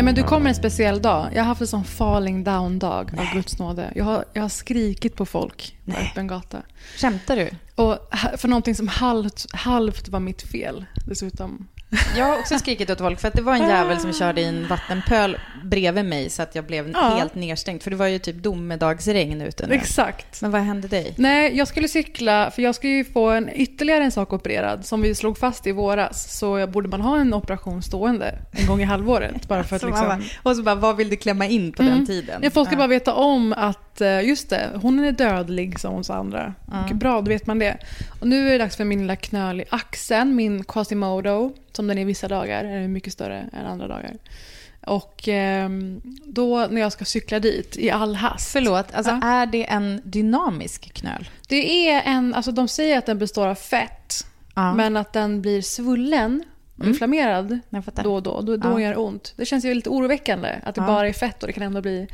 Nej 0.00 0.04
men 0.04 0.14
du 0.14 0.22
kommer 0.22 0.48
en 0.48 0.54
speciell 0.54 1.02
dag. 1.02 1.30
Jag 1.34 1.40
har 1.40 1.46
haft 1.46 1.60
en 1.60 1.66
sån 1.66 1.84
falling 1.84 2.44
down-dag 2.44 3.10
av 3.18 3.34
Guds 3.34 3.58
nåde. 3.58 3.92
Jag 3.94 4.04
har, 4.04 4.24
jag 4.32 4.42
har 4.42 4.48
skrikit 4.48 5.16
på 5.16 5.26
folk 5.26 5.78
på 5.86 5.92
öppen 5.92 6.26
gata. 6.26 6.62
Skämtar 6.96 7.36
du? 7.36 7.50
Och 7.74 7.98
för 8.36 8.48
någonting 8.48 8.74
som 8.74 8.88
halvt, 8.88 9.46
halvt 9.52 10.08
var 10.08 10.20
mitt 10.20 10.42
fel 10.42 10.84
dessutom. 11.06 11.68
Jag 12.16 12.24
har 12.24 12.38
också 12.38 12.58
skrikit 12.58 12.90
åt 12.90 12.98
folk 12.98 13.20
för 13.20 13.28
att 13.28 13.34
det 13.34 13.42
var 13.42 13.54
en 13.54 13.68
jävel 13.68 13.98
som 14.00 14.12
körde 14.12 14.40
i 14.40 14.44
en 14.44 14.66
vattenpöl 14.68 15.38
bredvid 15.64 16.04
mig 16.04 16.30
så 16.30 16.42
att 16.42 16.54
jag 16.54 16.64
blev 16.64 16.90
Ja. 16.94 17.14
helt 17.18 17.34
nedstängd. 17.34 17.82
För 17.82 17.90
det 17.90 17.96
var 17.96 18.06
ju 18.06 18.18
typ 18.18 18.36
domedagsregn 18.42 19.42
ute 19.42 19.66
nu. 19.66 19.74
Exakt. 19.74 20.42
Men 20.42 20.50
vad 20.50 20.60
hände 20.60 20.88
dig? 20.88 21.14
Nej, 21.16 21.56
jag 21.56 21.68
skulle 21.68 21.88
cykla, 21.88 22.50
för 22.50 22.62
jag 22.62 22.74
skulle 22.74 22.92
ju 22.92 23.04
få 23.04 23.30
en, 23.30 23.50
ytterligare 23.54 24.04
en 24.04 24.10
sak 24.10 24.32
opererad. 24.32 24.86
Som 24.86 25.02
vi 25.02 25.14
slog 25.14 25.38
fast 25.38 25.66
i 25.66 25.72
våras, 25.72 26.38
så 26.38 26.66
borde 26.66 26.88
man 26.88 27.00
ha 27.00 27.18
en 27.18 27.34
operation 27.34 27.82
stående 27.82 28.34
en 28.52 28.66
gång 28.66 28.80
i 28.80 28.84
halvåret. 28.84 29.30
Bara 29.48 29.64
för 29.64 29.76
att 29.76 29.82
Så 29.82 29.88
liksom... 29.88 30.06
bara, 30.08 30.20
och 30.42 30.56
så 30.56 30.62
bara, 30.62 30.74
vad 30.74 30.96
vill 30.96 31.10
du 31.10 31.16
klämma 31.16 31.46
in 31.46 31.72
på 31.72 31.82
Mm. 31.82 31.94
den 31.94 32.06
tiden? 32.06 32.40
Ja, 32.42 32.50
folk 32.50 32.68
ska 32.68 32.74
Ja. 32.74 32.78
bara 32.78 32.88
veta 32.88 33.14
om 33.14 33.52
att, 33.56 34.00
eh, 34.00 34.20
just 34.28 34.50
det, 34.50 34.68
hon 34.82 35.04
är 35.04 35.12
dödlig 35.12 35.80
som 35.80 35.94
hos 35.94 36.10
andra. 36.10 36.54
Mycket 36.82 36.96
bra, 36.96 37.20
då 37.20 37.28
vet 37.28 37.46
man 37.46 37.58
det. 37.58 37.76
Och 38.20 38.26
nu 38.26 38.46
är 38.48 38.52
det 38.52 38.58
dags 38.58 38.76
för 38.76 38.84
min 38.84 39.00
lilla 39.00 39.16
knöl 39.16 39.60
i 39.60 39.64
axeln, 39.70 40.36
min 40.36 40.64
Quasimodo, 40.64 41.52
som 41.80 41.86
den 41.86 41.98
är 41.98 42.04
vissa 42.04 42.28
dagar, 42.28 42.64
är 42.64 42.80
den 42.80 42.92
mycket 42.92 43.12
större 43.12 43.48
än 43.52 43.66
andra 43.66 43.88
dagar. 43.88 44.16
Och 44.86 45.28
ehm, 45.28 46.00
då 46.24 46.66
när 46.70 46.80
jag 46.80 46.92
ska 46.92 47.04
cykla 47.04 47.40
dit 47.40 47.76
i 47.76 47.90
all 47.90 48.14
hast. 48.16 48.52
Förlåt, 48.52 48.94
alltså 48.94 49.12
Ja. 49.22 49.28
är 49.28 49.46
det 49.46 49.64
en 49.70 50.00
dynamisk 50.04 50.92
knöl? 50.92 51.28
Det 51.48 51.88
är 51.88 52.02
en, 52.04 52.34
alltså 52.34 52.52
de 52.52 52.68
säger 52.68 52.98
att 52.98 53.06
den 53.06 53.18
består 53.18 53.46
av 53.46 53.54
fett, 53.54 54.26
Ja. 54.54 54.74
men 54.74 54.96
att 54.96 55.12
den 55.12 55.42
blir 55.42 55.62
svullen 55.62 56.44
och 56.80 56.86
inflammerad 56.86 57.58
då 58.02 58.14
och 58.14 58.22
då. 58.22 58.40
Då, 58.40 58.56
då 58.56 58.68
Ja. 58.68 58.80
gör 58.80 58.90
det 58.90 58.96
ont. 58.96 59.34
Det 59.36 59.44
känns 59.46 59.64
ju 59.64 59.74
lite 59.74 59.90
oroväckande 59.90 60.48
att 60.62 60.74
det 60.74 60.80
Ja. 60.80 60.86
bara 60.86 61.08
är 61.08 61.12
fett 61.12 61.42
och 61.42 61.46
det 61.46 61.52
kan 61.52 61.62
ändå 61.62 61.80
bli 61.80 62.06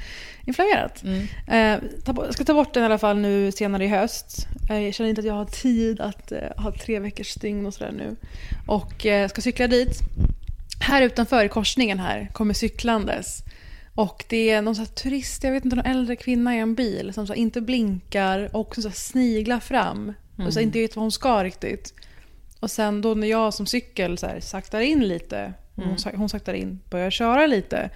inflammerat. 0.47 1.03
Mm. 1.03 1.22
Eh, 1.47 1.88
ta, 2.04 2.25
jag 2.25 2.34
ska 2.34 2.44
ta 2.44 2.54
bort 2.54 2.75
den 2.75 2.82
i 2.82 2.87
alla 2.87 2.99
fall 2.99 3.16
nu 3.19 3.53
senare 3.53 3.84
i 3.84 3.88
höst. 3.88 4.47
Eh, 4.71 4.78
jag 4.81 4.94
känner 4.94 5.10
inte 5.10 5.21
att 5.21 5.27
jag 5.27 5.34
har 5.34 5.44
tid 5.44 6.00
att 6.00 6.32
eh, 6.32 6.38
ha 6.56 6.72
tre 6.72 6.99
veckors 6.99 7.28
stygn 7.28 7.66
och 7.66 7.75
sådär 7.75 7.93
nu. 7.93 8.16
Och 8.66 9.06
eh, 9.06 9.28
ska 9.28 9.41
cykla 9.43 9.66
dit. 9.66 9.99
Här 10.81 11.03
utanför 11.03 11.44
i 11.44 11.48
korsningen 11.48 11.98
här 11.98 12.28
kommer 12.33 12.54
cyklandes. 12.54 13.43
Och 13.94 14.25
det 14.28 14.50
är 14.50 14.62
någon 14.62 14.75
här 14.77 14.84
turist, 14.87 15.44
jag 15.44 15.53
vet 15.53 15.65
inte, 15.65 15.77
någon 15.77 15.87
äldre 15.87 16.16
kvinna 16.16 16.56
i 16.56 16.59
en 16.59 16.75
bil 16.75 17.12
som 17.15 17.27
så 17.27 17.34
inte 17.34 17.60
blinkar 17.60 18.56
och 18.56 18.75
så 18.77 18.91
sniglar 18.91 19.60
fram. 19.60 20.12
Och 20.47 20.53
så 20.53 20.60
inte 20.60 20.78
vet 20.78 20.97
vad 20.97 21.03
hon 21.03 21.12
ska 21.12 21.44
riktigt. 21.44 21.94
Och 22.61 22.71
sen 22.71 23.00
då 23.03 23.15
när 23.15 23.27
jag 23.27 23.55
som 23.55 23.67
cykel 23.67 24.19
så 24.19 24.27
här, 24.27 24.41
saktar 24.41 24.81
in 24.81 25.09
lite, 25.09 25.53
hon, 25.75 25.99
sak- 25.99 26.15
hon 26.17 26.28
saktar 26.28 26.55
in, 26.55 26.81
börjar 26.91 27.11
köra 27.11 27.47
lite. 27.47 27.91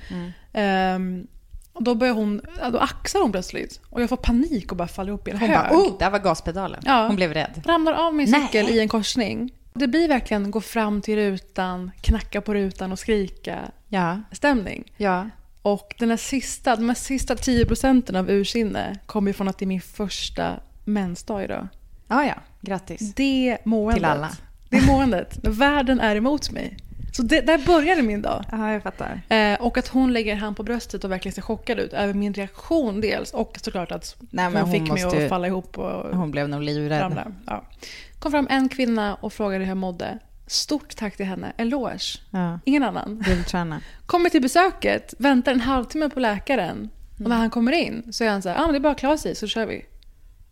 ehm, 0.52 1.26
och 1.72 1.82
då 1.84 1.94
börjar 1.94 2.14
hon, 2.14 2.40
då 2.72 2.78
axar 2.78 3.20
hon 3.20 3.32
plötsligt. 3.32 3.80
Och 3.90 4.02
jag 4.02 4.08
får 4.08 4.16
panik 4.16 4.70
och 4.70 4.76
bara 4.76 4.88
faller 4.88 5.08
ihop 5.08 5.28
i 5.28 5.30
en 5.30 5.38
Hon 5.38 5.48
hög. 5.48 5.58
bara, 5.58 5.78
oh, 5.78 5.98
där 5.98 6.10
var 6.10 6.18
gaspedalen. 6.18 6.80
Ja. 6.84 7.06
Hon 7.06 7.16
blev 7.16 7.32
rädd. 7.34 7.62
Ramlar 7.66 7.92
av 7.92 8.14
min 8.14 8.30
Nej. 8.30 8.42
cykel 8.46 8.68
i 8.70 8.80
en 8.80 8.88
korsning. 8.88 9.52
Det 9.74 9.86
blir 9.88 10.08
verkligen 10.08 10.50
gå 10.50 10.60
fram 10.60 11.00
till 11.02 11.16
rutan, 11.16 11.90
knacka 12.00 12.40
på 12.40 12.54
rutan 12.54 12.92
och 12.92 12.98
skrika 12.98 13.58
Ja, 13.88 14.20
stämning. 14.32 14.92
ja. 14.96 15.30
Och 15.62 15.94
den 15.98 16.10
här 16.10 16.16
sista, 16.16 16.76
de 16.76 16.88
här 16.88 16.94
sista 16.96 17.36
10 17.36 17.66
procenten 17.66 18.16
av 18.16 18.30
ursinne 18.30 18.96
kommer 19.06 19.32
från 19.32 19.48
att 19.48 19.58
det 19.58 19.64
är 19.64 19.66
min 19.66 19.80
första 19.80 20.54
mensdag 20.84 21.44
idag. 21.44 21.68
Ja, 22.08 22.24
ja. 22.24 22.34
Grattis. 22.60 23.14
Det 23.14 23.58
måendet. 23.64 23.94
Till 23.96 24.04
alla. 24.04 24.30
Det 24.70 24.86
måendet. 24.86 25.42
När 25.44 25.50
världen 25.50 26.00
är 26.00 26.16
emot 26.16 26.50
mig. 26.50 26.76
Så 27.12 27.22
det, 27.22 27.40
där 27.40 27.58
började 27.66 28.02
min 28.02 28.22
dag. 28.22 28.44
Ja, 28.52 28.72
jag 28.72 28.82
fattar. 28.82 29.20
Eh, 29.28 29.60
och 29.60 29.78
att 29.78 29.88
hon 29.88 30.12
lägger 30.12 30.34
hand 30.36 30.56
på 30.56 30.62
bröstet 30.62 31.04
och 31.04 31.10
verkligen 31.10 31.34
ser 31.34 31.42
chockad 31.42 31.78
ut 31.78 31.92
över 31.92 32.14
min 32.14 32.34
reaktion 32.34 33.00
dels. 33.00 33.34
Och 33.34 33.58
såklart 33.62 33.92
att 33.92 34.16
Nej, 34.30 34.44
hon, 34.44 34.56
hon 34.56 34.72
fick 34.72 34.80
mig 34.80 34.90
måste 35.04 35.16
ju- 35.18 35.22
att 35.24 35.28
falla 35.28 35.46
ihop 35.46 35.78
och 35.78 36.16
Hon 36.16 36.30
blev 36.30 36.48
nog 36.48 36.62
livrädd. 36.62 37.00
ramla. 37.02 37.26
Ja. 37.46 37.64
kom 38.18 38.32
fram 38.32 38.46
en 38.50 38.68
kvinna 38.68 39.14
och 39.14 39.32
frågade 39.32 39.64
hur 39.64 39.70
jag 39.70 39.76
mådde. 39.76 40.18
Stort 40.46 40.96
tack 40.96 41.16
till 41.16 41.26
henne. 41.26 41.52
Eloge. 41.56 42.18
Ja. 42.30 42.58
Ingen 42.64 42.82
annan. 42.82 43.22
Guldstjärna. 43.26 43.80
Kommer 44.06 44.30
till 44.30 44.42
besöket, 44.42 45.14
väntar 45.18 45.52
en 45.52 45.60
halvtimme 45.60 46.08
på 46.10 46.20
läkaren. 46.20 46.90
Och 47.24 47.28
när 47.28 47.36
han 47.36 47.50
kommer 47.50 47.72
in 47.72 48.12
så 48.12 48.24
är 48.24 48.30
han 48.30 48.42
så 48.42 48.48
här, 48.48 48.56
ah, 48.58 48.62
men 48.62 48.72
det 48.72 48.78
är 48.78 48.80
bara 48.80 48.92
att 48.92 48.98
klä 48.98 49.18
sig 49.18 49.34
så 49.34 49.46
kör 49.46 49.66
vi. 49.66 49.84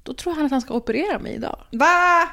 Då 0.02 0.14
tror 0.14 0.34
han 0.34 0.44
att 0.44 0.50
han 0.50 0.60
ska 0.60 0.74
operera 0.74 1.18
mig 1.18 1.34
idag. 1.34 1.58
Va? 1.72 2.28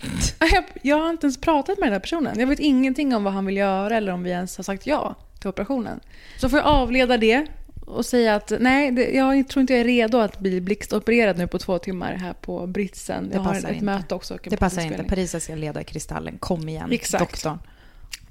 Jag, 0.52 0.64
jag 0.82 0.96
har 0.98 1.10
inte 1.10 1.26
ens 1.26 1.40
pratat 1.40 1.78
med 1.78 1.86
den 1.86 1.92
här 1.92 2.00
personen. 2.00 2.38
Jag 2.38 2.46
vet 2.46 2.58
ingenting 2.58 3.14
om 3.14 3.24
vad 3.24 3.32
han 3.32 3.46
vill 3.46 3.56
göra 3.56 3.96
eller 3.96 4.12
om 4.12 4.22
vi 4.22 4.30
ens 4.30 4.56
har 4.56 4.64
sagt 4.64 4.86
ja 4.86 5.14
till 5.40 5.48
operationen. 5.48 6.00
Så 6.40 6.48
får 6.48 6.58
jag 6.58 6.66
avleda 6.66 7.16
det 7.16 7.46
och 7.86 8.06
säga 8.06 8.34
att 8.34 8.52
nej, 8.60 8.90
det, 8.90 9.10
jag 9.10 9.48
tror 9.48 9.60
inte 9.60 9.72
jag 9.72 9.80
är 9.80 9.84
redo 9.84 10.18
att 10.18 10.38
bli 10.38 10.60
blixtopererad 10.60 11.38
nu 11.38 11.46
på 11.46 11.58
två 11.58 11.78
timmar 11.78 12.12
här 12.12 12.32
på 12.32 12.66
Britsen. 12.66 13.24
Jag 13.24 13.32
Det 13.32 13.38
har 13.38 13.54
passar 13.54 13.68
ett 13.68 13.74
inte. 13.74 13.84
möte 13.84 14.14
också. 14.14 14.38
Det 14.44 14.56
passar 14.56 14.82
inte. 14.82 15.04
Parisa 15.04 15.40
ska 15.40 15.54
leda 15.54 15.84
Kristallen. 15.84 16.38
Kom 16.38 16.68
igen, 16.68 16.92
Exakt. 16.92 17.20
doktorn. 17.24 17.58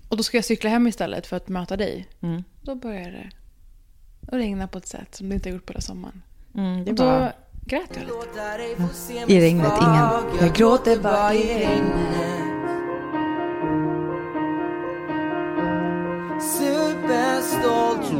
Och 0.09 0.17
då 0.17 0.23
ska 0.23 0.37
jag 0.37 0.45
cykla 0.45 0.69
hem 0.69 0.87
istället 0.87 1.27
för 1.27 1.37
att 1.37 1.47
möta 1.47 1.77
dig. 1.77 2.07
Mm. 2.21 2.43
Då 2.61 2.75
börjar 2.75 3.11
det 3.11 3.29
regna 4.37 4.67
på 4.67 4.77
ett 4.77 4.87
sätt 4.87 5.15
som 5.15 5.29
det 5.29 5.35
inte 5.35 5.49
har 5.49 5.53
gjort 5.53 5.65
på 5.65 5.73
hela 5.73 5.81
sommaren. 5.81 6.21
Mm, 6.55 6.85
det 6.85 6.91
Och 6.91 6.97
då 6.97 7.05
var... 7.05 7.33
grät 7.65 7.89
jag 7.93 8.03
lite. 8.05 9.33
I 9.33 9.41
regnet, 9.41 9.71
ingen... 9.81 9.97
Jag 10.41 10.53
gråter 10.55 10.97
bara 10.97 11.33
i 11.33 11.59
regnet 11.59 12.33
Superstolt 16.41 18.11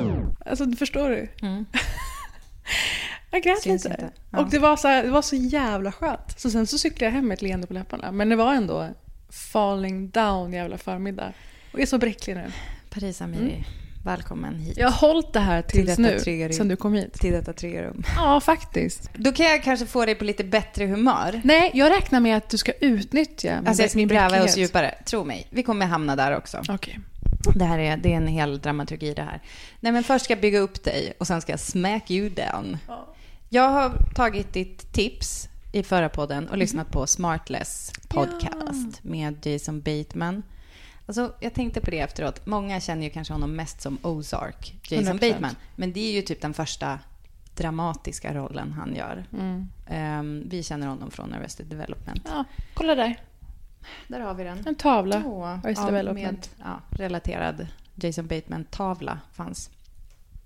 Alltså, 0.45 0.72
förstår 0.72 1.10
du? 1.10 1.30
Mm. 1.42 1.66
Jag 3.31 3.44
grät 3.44 3.62
Syns 3.62 3.84
lite. 3.84 3.95
inte. 3.95 4.12
Ja. 4.31 4.40
Och 4.40 4.50
det 4.50 4.60
var, 4.60 4.78
så 4.78 4.88
här, 4.88 5.04
det 5.04 5.10
var 5.10 5.22
så 5.22 5.36
jävla 5.36 5.92
skönt. 5.92 6.40
Så 6.40 6.50
sen 6.50 6.68
så 6.68 6.78
cyklade 6.78 7.06
jag 7.06 7.12
hem 7.12 7.28
med 7.28 7.36
ett 7.36 7.42
leende 7.42 7.68
på 7.68 7.74
läpparna. 7.74 8.12
Men 8.12 8.30
det 8.30 8.36
var 8.36 8.54
ändå 8.54 8.90
falling 9.30 10.10
down 10.10 10.54
jävla 10.54 10.78
förmiddag. 10.78 11.34
Och 11.72 11.80
jag 11.80 11.81
är 11.81 11.86
så 11.86 11.98
bräcklig 11.98 12.36
nu. 12.36 12.51
Parisa 12.90 13.28
Miri. 13.28 13.66
Välkommen 14.05 14.59
hit. 14.59 14.77
Jag 14.77 14.89
har 14.89 15.07
hållit 15.07 15.33
det 15.33 15.39
här 15.39 15.61
tills 15.61 15.88
detta 15.88 16.01
nu, 16.01 16.19
trygga 16.19 16.53
sen 16.53 16.67
du 16.67 16.75
kom 16.75 16.94
hit. 16.94 17.13
Till 17.13 17.31
detta 17.31 17.53
trygga 17.53 17.83
rum. 17.83 18.03
Ja, 18.15 18.39
faktiskt. 18.39 19.09
Då 19.13 19.31
kan 19.31 19.45
jag 19.45 19.63
kanske 19.63 19.85
få 19.85 20.05
dig 20.05 20.15
på 20.15 20.23
lite 20.23 20.44
bättre 20.44 20.85
humör. 20.85 21.41
Nej, 21.44 21.71
jag 21.73 21.91
räknar 21.91 22.19
med 22.19 22.38
att 22.38 22.50
du 22.50 22.57
ska 22.57 22.71
utnyttja 22.71 23.55
min, 23.55 23.67
Alltså 23.67 23.83
jag 23.83 23.91
ska 23.91 24.00
gräva 24.00 24.44
oss 24.44 24.57
djupare. 24.57 24.95
Tro 25.05 25.23
mig, 25.23 25.47
vi 25.50 25.63
kommer 25.63 25.85
hamna 25.85 26.15
där 26.15 26.38
också. 26.38 26.61
Okej. 26.69 27.00
Det 27.55 27.65
här 27.65 27.79
är, 27.79 27.97
det 27.97 28.13
är 28.13 28.17
en 28.17 28.27
hel 28.27 28.59
dramaturgi 28.59 29.13
det 29.13 29.21
här. 29.21 29.41
Nej 29.79 29.91
men 29.91 30.03
först 30.03 30.25
ska 30.25 30.33
jag 30.33 30.41
bygga 30.41 30.59
upp 30.59 30.83
dig 30.83 31.13
och 31.17 31.27
sen 31.27 31.41
ska 31.41 31.51
jag 31.51 31.59
smack 31.59 32.11
you 32.11 32.29
down. 32.29 32.77
Jag 33.49 33.69
har 33.69 33.91
tagit 34.15 34.53
ditt 34.53 34.94
tips 34.94 35.49
i 35.71 35.83
förra 35.83 36.09
podden 36.09 36.47
och 36.49 36.57
lyssnat 36.57 36.91
på 36.91 37.07
Smartless 37.07 37.91
podcast 38.07 39.03
med 39.03 39.45
Jason 39.45 39.81
Bateman. 39.81 40.44
Alltså, 41.05 41.33
jag 41.39 41.53
tänkte 41.53 41.81
på 41.81 41.91
det 41.91 42.00
efteråt. 42.00 42.45
Många 42.45 42.79
känner 42.79 43.03
ju 43.03 43.09
kanske 43.09 43.33
honom 43.33 43.55
mest 43.55 43.81
som 43.81 43.97
Ozark, 44.01 44.75
Jason 44.89 45.13
100%. 45.13 45.19
Bateman. 45.19 45.55
Men 45.75 45.94
det 45.94 46.00
är 46.00 46.11
ju 46.11 46.21
typ 46.21 46.41
den 46.41 46.53
första 46.53 47.00
dramatiska 47.55 48.33
rollen 48.33 48.71
han 48.71 48.95
gör. 48.95 49.25
Mm. 49.33 49.67
Ehm, 49.88 50.44
vi 50.50 50.63
känner 50.63 50.88
honom 50.88 51.11
från 51.11 51.33
Arrested 51.33 51.65
Development. 51.65 52.21
Ja, 52.25 52.44
kolla 52.73 52.95
där. 52.95 53.15
Där 54.07 54.19
har 54.19 54.33
vi 54.33 54.44
den. 54.44 54.67
En 54.67 54.75
tavla. 54.75 55.23
Åh, 55.25 55.47
Arrested 55.47 55.77
ja, 55.77 55.85
Development. 55.85 56.50
Med, 56.57 56.67
ja, 56.67 56.97
relaterad 56.97 57.67
Jason 57.95 58.27
Bateman-tavla 58.27 59.19
fanns. 59.31 59.69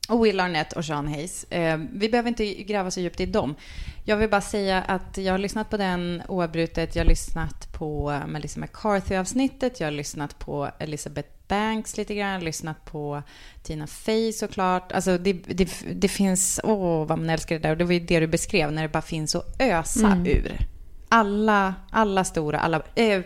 Och 0.09 0.25
Will 0.25 0.39
Arnett 0.39 0.74
och 0.74 0.86
Sean 0.86 1.07
Hayes. 1.07 1.44
Eh, 1.44 1.77
vi 1.94 2.09
behöver 2.09 2.30
inte 2.30 2.54
gräva 2.63 2.92
så 2.92 3.00
djupt 3.00 3.19
i 3.19 3.25
dem. 3.25 3.56
Jag 4.04 4.18
vill 4.18 4.30
bara 4.30 4.42
säga 4.42 4.81
att 4.81 5.18
jag 5.18 5.33
har 5.33 5.38
lyssnat 5.38 5.69
på 5.69 5.77
den 5.77 6.21
oavbrutet. 6.27 6.95
Jag 6.95 7.04
har 7.04 7.09
lyssnat 7.09 7.74
på 7.74 8.19
Melissa 8.27 8.59
McCarthy-avsnittet. 8.59 9.80
Jag 9.80 9.88
har 9.88 9.92
lyssnat 9.92 10.39
på 10.39 10.69
Elizabeth 10.80 11.30
Banks 11.48 11.98
lite 11.98 12.15
grann. 12.15 12.27
Jag 12.31 12.39
har 12.39 12.45
lyssnat 12.45 12.86
på 12.86 13.24
Tina 13.63 13.88
Fey 13.88 14.33
såklart. 14.33 14.92
Alltså 14.92 15.18
det, 15.18 15.33
det, 15.33 15.69
det 15.94 16.07
finns, 16.07 16.60
åh 16.63 17.06
vad 17.06 17.18
man 17.19 17.30
älskar 17.30 17.56
det 17.56 17.62
där. 17.62 17.71
Och 17.71 17.77
det 17.77 17.83
var 17.86 17.94
ju 17.94 18.00
det 18.00 18.19
du 18.19 18.27
beskrev, 18.27 18.71
när 18.71 18.81
det 18.81 18.89
bara 18.89 19.01
finns 19.01 19.36
att 19.36 19.62
ösa 19.62 20.07
Mm. 20.07 20.25
ur. 20.25 20.57
Alla, 21.10 21.75
alla 21.92 22.24
stora, 22.24 22.60
alla... 22.60 22.81
Eh, 22.95 23.21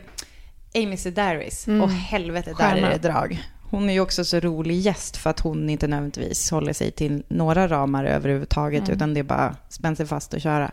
Amy 0.76 0.98
Sedaris. 0.98 1.68
Och 1.68 1.90
helvete, 1.90 2.50
där 2.50 2.56
Stjärna. 2.56 2.88
är 2.92 3.00
det 3.00 3.08
drag. 3.08 3.44
Hon 3.72 3.90
är 3.90 3.94
ju 3.94 4.00
också 4.00 4.26
så 4.26 4.40
rolig 4.40 4.80
gäst 4.80 5.18
för 5.18 5.30
att 5.30 5.40
hon 5.40 5.70
inte 5.70 5.88
nödvändigtvis 5.88 6.52
håller 6.52 6.74
sig 6.74 6.92
till 6.92 7.24
några 7.28 7.68
ramar 7.68 8.06
överhuvudtaget, 8.06 8.90
utan 8.90 9.14
det 9.14 9.20
är 9.20 9.24
bara 9.24 9.56
spänn 9.70 9.96
sig 9.96 10.06
fast 10.06 10.34
och 10.34 10.42
köra. 10.42 10.72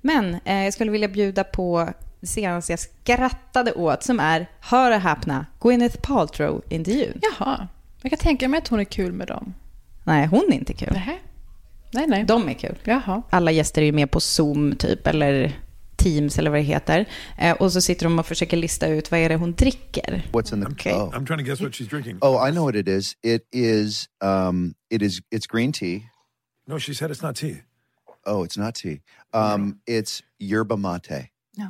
Men 0.00 0.36
eh, 0.44 0.64
jag 0.64 0.72
skulle 0.72 0.90
vilja 0.90 1.08
bjuda 1.08 1.44
på 1.44 1.88
det 2.20 2.26
senaste 2.26 2.72
jag 2.72 2.78
skrattade 2.78 3.72
åt, 3.72 4.02
som 4.02 4.20
är, 4.20 4.46
hör 4.60 4.90
och 4.90 5.00
häpna, 5.00 5.46
Gwyneth 5.60 5.98
Paltrow-intervjun. 6.00 7.20
Jaha. 7.22 7.68
Jag 8.02 8.10
kan 8.10 8.18
tänka 8.18 8.48
mig 8.48 8.58
att 8.58 8.68
hon 8.68 8.80
är 8.80 8.84
kul 8.84 9.12
med 9.12 9.28
dem. 9.28 9.54
Nej, 10.04 10.26
hon 10.26 10.44
är 10.48 10.54
inte 10.54 10.72
kul. 10.72 10.92
Nähä. 10.92 11.16
Nej, 11.90 12.06
nej. 12.06 12.24
De 12.24 12.48
är 12.48 12.54
kul. 12.54 12.78
Jaha. 12.84 13.22
Alla 13.30 13.50
gäster 13.50 13.82
är 13.82 13.86
ju 13.86 13.92
med 13.92 14.10
på 14.10 14.20
Zoom 14.20 14.76
typ, 14.76 15.06
eller 15.06 15.58
Teams 15.98 16.38
eller 16.38 16.50
vad 16.50 16.58
det 16.60 16.64
heter. 16.64 17.08
Eh, 17.38 17.56
och 17.56 17.72
så 17.72 17.80
sitter 17.80 18.04
de 18.06 18.18
och 18.18 18.26
försöker 18.26 18.56
lista 18.56 18.86
ut 18.88 19.10
vad 19.10 19.20
är 19.20 19.28
det 19.28 19.36
hon 19.36 19.52
dricker. 19.52 20.22
What's 20.32 20.54
in 20.54 20.60
the 20.64 20.68
Okay. 20.72 20.92
oh. 20.92 21.10
I'm 21.14 21.26
trying 21.26 21.38
to 21.38 21.44
guess 21.44 21.60
what 21.60 21.72
she's 21.72 21.88
drinking. 21.88 22.18
oh, 22.20 22.48
I 22.48 22.52
know 22.52 22.64
what 22.64 22.74
it 22.76 22.88
is. 22.88 23.16
It 23.22 23.42
is 23.52 24.08
um 24.24 24.74
it 24.90 25.02
is 25.02 25.20
it's 25.30 25.46
green 25.48 25.72
tea. 25.72 26.02
No, 26.66 26.78
she 26.78 26.94
said 26.94 27.10
it's 27.10 27.22
not 27.26 27.36
tea. 27.36 27.62
Oh, 28.26 28.44
it's 28.44 28.58
not 28.58 28.74
tea. 28.74 29.00
Um 29.32 29.80
it's 29.86 30.22
yerba 30.38 30.76
mate. 30.76 31.30
No. 31.56 31.66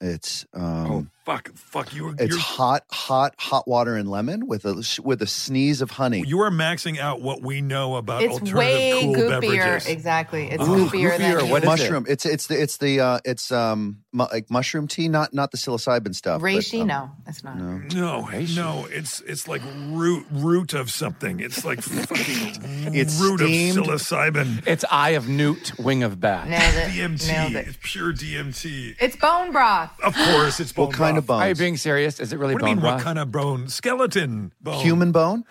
It's 0.00 0.46
Oh, 0.54 0.60
um 0.96 1.10
fuck, 1.30 1.50
fuck 1.54 1.94
you. 1.94 2.10
it's 2.18 2.30
You're, 2.30 2.38
hot 2.38 2.84
hot 2.90 3.34
hot 3.38 3.68
water 3.68 3.96
and 3.96 4.08
lemon 4.10 4.46
with 4.46 4.64
a 4.64 5.00
with 5.04 5.22
a 5.22 5.26
sneeze 5.26 5.80
of 5.80 5.90
honey. 5.92 6.24
you 6.26 6.40
are 6.40 6.50
maxing 6.50 6.98
out 6.98 7.20
what 7.20 7.42
we 7.42 7.60
know 7.60 7.96
about 7.96 8.22
It's 8.22 8.32
alternative 8.32 8.58
way 8.58 9.00
cool 9.02 9.14
goofier. 9.14 9.40
beverages. 9.40 9.86
Exactly. 9.88 10.50
It's 10.50 10.62
Ooh, 10.62 10.86
goofier, 10.86 11.16
than 11.18 11.32
goofier. 11.36 11.50
What 11.50 11.58
is 11.62 11.64
it? 11.64 11.66
mushroom. 11.66 12.06
It's 12.08 12.26
it's 12.26 12.46
the 12.48 12.60
it's 12.60 12.76
the 12.78 13.00
uh 13.00 13.18
it's 13.24 13.52
um 13.52 14.02
mu- 14.12 14.26
like 14.32 14.50
mushroom 14.50 14.88
tea, 14.88 15.08
not 15.08 15.32
not 15.32 15.50
the 15.52 15.56
psilocybin 15.58 16.14
stuff. 16.14 16.40
but, 16.40 16.46
reishi. 16.46 16.80
um, 16.82 16.86
no, 16.88 17.10
it's 17.26 17.44
not. 17.44 17.58
No. 17.58 17.78
No, 17.94 18.28
no, 18.54 18.86
it's 18.90 19.20
it's 19.20 19.46
like 19.46 19.62
root 19.88 20.26
root 20.30 20.74
of 20.74 20.90
something. 20.90 21.40
It's 21.40 21.64
like 21.64 21.80
fucking 21.82 22.94
It's 22.94 23.20
root 23.20 23.40
steamed. 23.40 23.78
of 23.78 23.84
psilocybin. 23.86 24.66
It's 24.66 24.84
Eye 24.90 25.10
of 25.10 25.28
Newt, 25.28 25.78
Wing 25.78 26.02
of 26.02 26.20
Bat. 26.20 26.48
Nailed 26.48 26.74
it. 26.74 26.90
DMT. 26.90 27.28
Nailed 27.28 27.54
it. 27.56 27.68
It's 27.68 27.78
pure 27.82 28.12
DMT. 28.12 28.96
It's 29.00 29.16
bone 29.16 29.52
broth. 29.52 29.90
Of 30.02 30.14
course, 30.14 30.60
it's 30.60 30.72
bone 30.72 30.86
What 30.86 30.96
kind 30.96 31.18
of 31.18 31.19
broth. 31.22 31.42
Are 31.42 31.48
you 31.48 31.54
being 31.54 31.76
serious? 31.76 32.20
Is 32.20 32.32
it 32.32 32.38
really 32.38 32.54
What 32.54 32.62
do 32.62 32.68
you 32.68 32.74
bone 32.74 32.82
mean? 32.82 32.90
broth? 32.90 32.94
What 33.00 33.04
kind 33.04 33.18
of 33.18 33.30
bone? 33.32 33.68
Skeleton 33.68 34.52
bone. 34.60 34.82
Human 34.82 35.12
bone? 35.12 35.44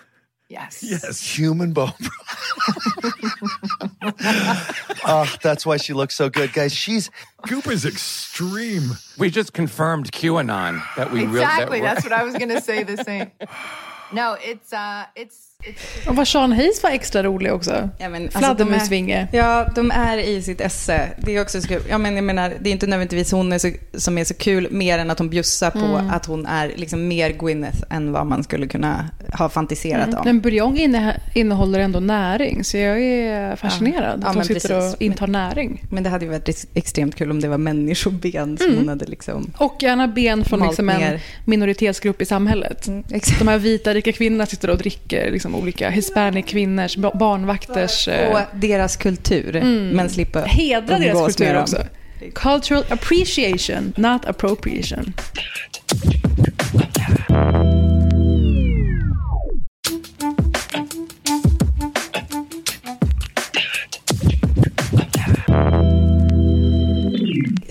Yes. 0.50 0.82
Yes. 0.84 1.22
Human 1.38 1.74
bone. 1.74 1.94
oh, 5.06 5.36
that's 5.44 5.66
why 5.66 5.78
she 5.78 5.94
looks 5.94 6.16
so 6.16 6.30
good, 6.30 6.54
guys. 6.54 6.74
She's 6.74 7.12
Goop 7.48 7.68
is 7.68 7.86
extreme. 7.86 8.92
we 9.18 9.30
just 9.30 9.54
confirmed 9.54 10.12
QAnon 10.12 10.82
that 10.96 11.12
we 11.12 11.20
really 11.26 11.42
Exactly. 11.42 11.82
That's 11.82 12.04
what 12.04 12.14
I 12.14 12.24
was 12.24 12.34
going 12.36 12.50
to 12.50 12.62
say. 12.62 12.84
The 12.84 12.98
same. 13.04 13.32
No, 14.12 14.38
it's 14.42 14.74
uh, 14.74 15.06
it's 15.16 15.36
it's. 15.36 15.49
Och 16.08 16.16
vad 16.16 16.28
Sean 16.28 16.52
Hayes 16.52 16.84
var 16.84 16.90
extra 16.90 17.24
rolig 17.24 17.54
också. 17.54 17.90
Ja, 17.98 18.10
men, 18.10 18.24
alltså, 18.24 18.40
Fladdermusvinge. 18.40 19.28
de 19.32 19.38
är- 19.38 19.44
Ja, 19.44 19.72
de 19.76 19.92
är 19.92 20.18
i 20.18 20.42
sitt 20.42 20.62
esse. 20.62 21.10
Det 21.18 21.36
är 21.36 21.42
också 21.42 21.62
så 21.62 21.68
kul. 21.68 21.82
Ja, 21.90 21.98
men, 21.98 22.16
jag 22.16 22.24
menar, 22.24 22.54
det 22.62 22.70
är 22.70 22.72
inte 22.72 22.88
nödvändigtvis 22.88 23.32
hon 23.32 23.54
är 23.54 23.58
så, 23.58 23.72
som 23.94 24.18
är 24.18 24.24
så 24.24 24.34
kul, 24.34 24.68
mer 24.72 25.00
än 25.00 25.10
att 25.12 25.20
hon 25.20 25.30
bjussar 25.30 25.72
på 25.72 26.02
att 26.12 26.26
hon 26.26 26.46
är 26.46 26.72
liksom 26.76 27.08
mer 27.08 27.30
Gwyneth 27.32 27.78
än 27.90 28.12
vad 28.12 28.26
man 28.26 28.44
skulle 28.44 28.68
kunna 28.68 29.10
ha 29.34 29.50
fantiserat 29.50 30.08
om. 30.14 30.22
Men 30.26 30.42
buljong 30.42 30.78
inne, 30.78 31.20
innehåller 31.34 31.80
ändå 31.80 32.00
näring, 32.00 32.64
så 32.64 32.78
jag 32.78 33.02
är 33.02 33.56
fascinerad 33.56 34.20
Ja, 34.24 34.28
att 34.30 34.36
hon 34.36 34.44
sitter 34.46 34.70
precis. 34.70 34.96
och 34.96 35.02
intar 35.02 35.28
näring. 35.28 35.84
Men 35.92 36.04
det 36.04 36.10
hade 36.10 36.26
ju 36.26 36.32
varit 36.32 36.50
ex- 36.50 36.68
extremt 36.74 37.16
kul 37.16 37.32
om 37.32 37.40
det 37.42 37.48
var 37.48 37.58
människoben 37.58 38.58
som 38.58 38.76
hon 38.78 38.90
hade 38.90 39.06
liksom... 39.06 39.52
Och 39.58 39.76
gärna 39.80 40.08
ben 40.08 40.46
från 40.46 40.60
liksom 40.68 40.90
en 40.90 41.20
minoritetsgrupp 41.46 42.22
i 42.22 42.26
samhället. 42.26 42.88
exakt. 43.12 43.40
De 43.40 43.48
här 43.48 43.58
vita 43.58 43.94
rika 43.94 44.12
kvinnorna 44.12 44.46
sitter 44.46 44.70
och 44.70 44.78
dricker 44.78 45.32
liksom 45.32 45.49
olika 45.56 45.90
hispanic 45.90 46.46
kvinnors, 46.46 46.98
ba- 46.98 47.12
barnvakters... 47.20 48.08
eh, 48.08 48.32
Och 48.32 48.40
deras 48.60 48.98
kultur, 48.98 49.62
men 49.94 50.10
slippa 50.10 50.40
Hedra 50.42 51.00
deras 51.00 51.36
kultur 51.36 51.46
också. 51.62 51.86
Cultural 52.36 52.84
appreciation, 52.90 53.94
not 53.98 54.26
appropriation. 54.26 55.14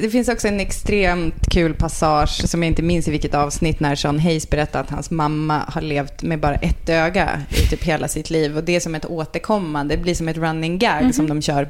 Det 0.01 0.11
finns 0.11 0.29
också 0.29 0.49
en 0.49 0.61
extremt 0.61 1.35
kul 1.51 1.75
passage 1.75 2.49
som 2.49 2.63
jag 2.63 2.71
inte 2.71 2.83
minns 2.83 3.09
i 3.09 3.11
vilket 3.11 3.35
avsnitt 3.35 3.81
när 3.81 3.95
Sean 3.95 4.19
Hayes 4.19 4.51
berättar 4.51 4.81
att 4.81 4.91
hans 4.91 5.11
mamma 5.11 5.63
har 5.69 5.81
levt 5.81 6.23
med 6.23 6.41
bara 6.41 6.55
ett 6.55 6.89
öga 6.89 7.41
i 7.51 7.67
typ 7.67 7.85
hela 7.85 8.09
sitt 8.09 8.31
liv. 8.31 8.57
Och 8.57 8.65
det 8.65 8.77
är 8.77 8.81
som 8.81 8.95
ett 8.95 9.07
återkommande, 9.07 9.97
det 9.97 10.03
blir 10.03 10.15
som 10.15 10.29
ett 10.29 10.37
running 10.37 10.79
gag 10.79 11.15
som 11.15 11.29
de 11.29 11.43
kör. 11.43 11.69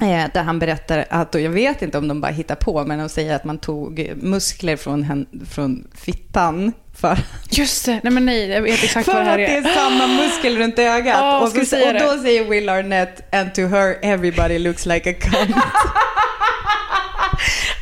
Eh, 0.00 0.24
där 0.34 0.42
han 0.42 0.58
berättar 0.58 1.04
att, 1.10 1.34
och 1.34 1.40
jag 1.40 1.50
vet 1.50 1.82
inte 1.82 1.98
om 1.98 2.08
de 2.08 2.20
bara 2.20 2.32
hittar 2.32 2.54
på, 2.54 2.84
men 2.84 2.98
de 2.98 3.08
säger 3.08 3.36
att 3.36 3.44
man 3.44 3.58
tog 3.58 4.12
muskler 4.16 4.76
från, 4.76 5.26
från 5.50 5.86
fittan 5.94 6.72
för, 6.94 7.18
Just 7.50 7.86
det, 7.86 8.00
nej 8.02 8.12
men 8.12 8.26
nej, 8.26 8.48
jag 8.48 8.62
vet 8.62 8.84
exakt 8.84 9.04
för 9.04 9.12
vad 9.12 9.22
det 9.24 9.30
att 9.32 9.38
här 9.38 9.38
det 9.38 9.68
är 9.68 9.70
är. 9.70 9.74
samma 9.74 10.06
muskel 10.06 10.58
runt 10.58 10.78
ögat. 10.78 11.16
Ja, 11.18 11.40
och, 11.40 11.48
så, 11.66 11.88
och 11.88 11.94
då 11.94 12.22
säger 12.22 12.44
Will 12.44 12.68
Arnett, 12.68 13.34
and 13.34 13.54
to 13.54 13.60
her 13.60 13.96
everybody 14.02 14.58
looks 14.58 14.86
like 14.86 15.10
a 15.10 15.14
cunt. 15.20 15.56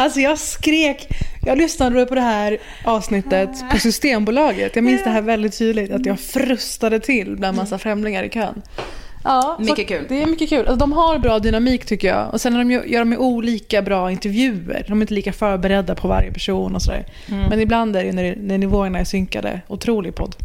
Alltså 0.02 0.20
jag 0.20 0.38
skrek, 0.38 1.08
jag 1.46 1.58
lyssnade 1.58 2.06
på 2.06 2.14
det 2.14 2.20
här 2.20 2.58
avsnittet 2.84 3.50
på 3.70 3.78
Systembolaget. 3.78 4.76
Jag 4.76 4.84
minns 4.84 5.04
det 5.04 5.10
här 5.10 5.22
väldigt 5.22 5.58
tydligt, 5.58 5.92
att 5.92 6.06
jag 6.06 6.20
frustade 6.20 7.00
till 7.00 7.36
bland 7.36 7.56
massa 7.56 7.78
främlingar 7.78 8.24
i 8.24 8.28
kön. 8.28 8.62
Ja, 9.24 9.56
Mycket 9.60 9.88
kul. 9.88 10.06
Det 10.08 10.22
är 10.22 10.26
mycket 10.26 10.48
kul. 10.48 10.58
Alltså, 10.58 10.76
de 10.76 10.92
har 10.92 11.18
bra 11.18 11.38
dynamik 11.38 11.86
tycker 11.86 12.08
jag. 12.08 12.32
Och 12.32 12.40
sen 12.40 12.52
när 12.52 12.58
de 12.58 12.70
gör, 12.70 12.84
gör 12.84 12.98
de 12.98 13.12
ju 13.12 13.18
olika 13.18 13.82
bra 13.82 14.10
intervjuer. 14.10 14.84
De 14.88 14.98
är 14.98 15.00
inte 15.02 15.14
lika 15.14 15.32
förberedda 15.32 15.94
på 15.94 16.08
varje 16.08 16.32
person 16.32 16.74
och 16.74 16.82
sådär. 16.82 17.06
Mm. 17.28 17.48
Men 17.48 17.60
ibland 17.60 17.96
är 17.96 18.04
det 18.04 18.12
när, 18.12 18.36
när 18.36 18.58
nivåerna 18.58 18.98
är 18.98 19.04
synkade. 19.04 19.60
Otrolig 19.68 20.14
podd. 20.14 20.36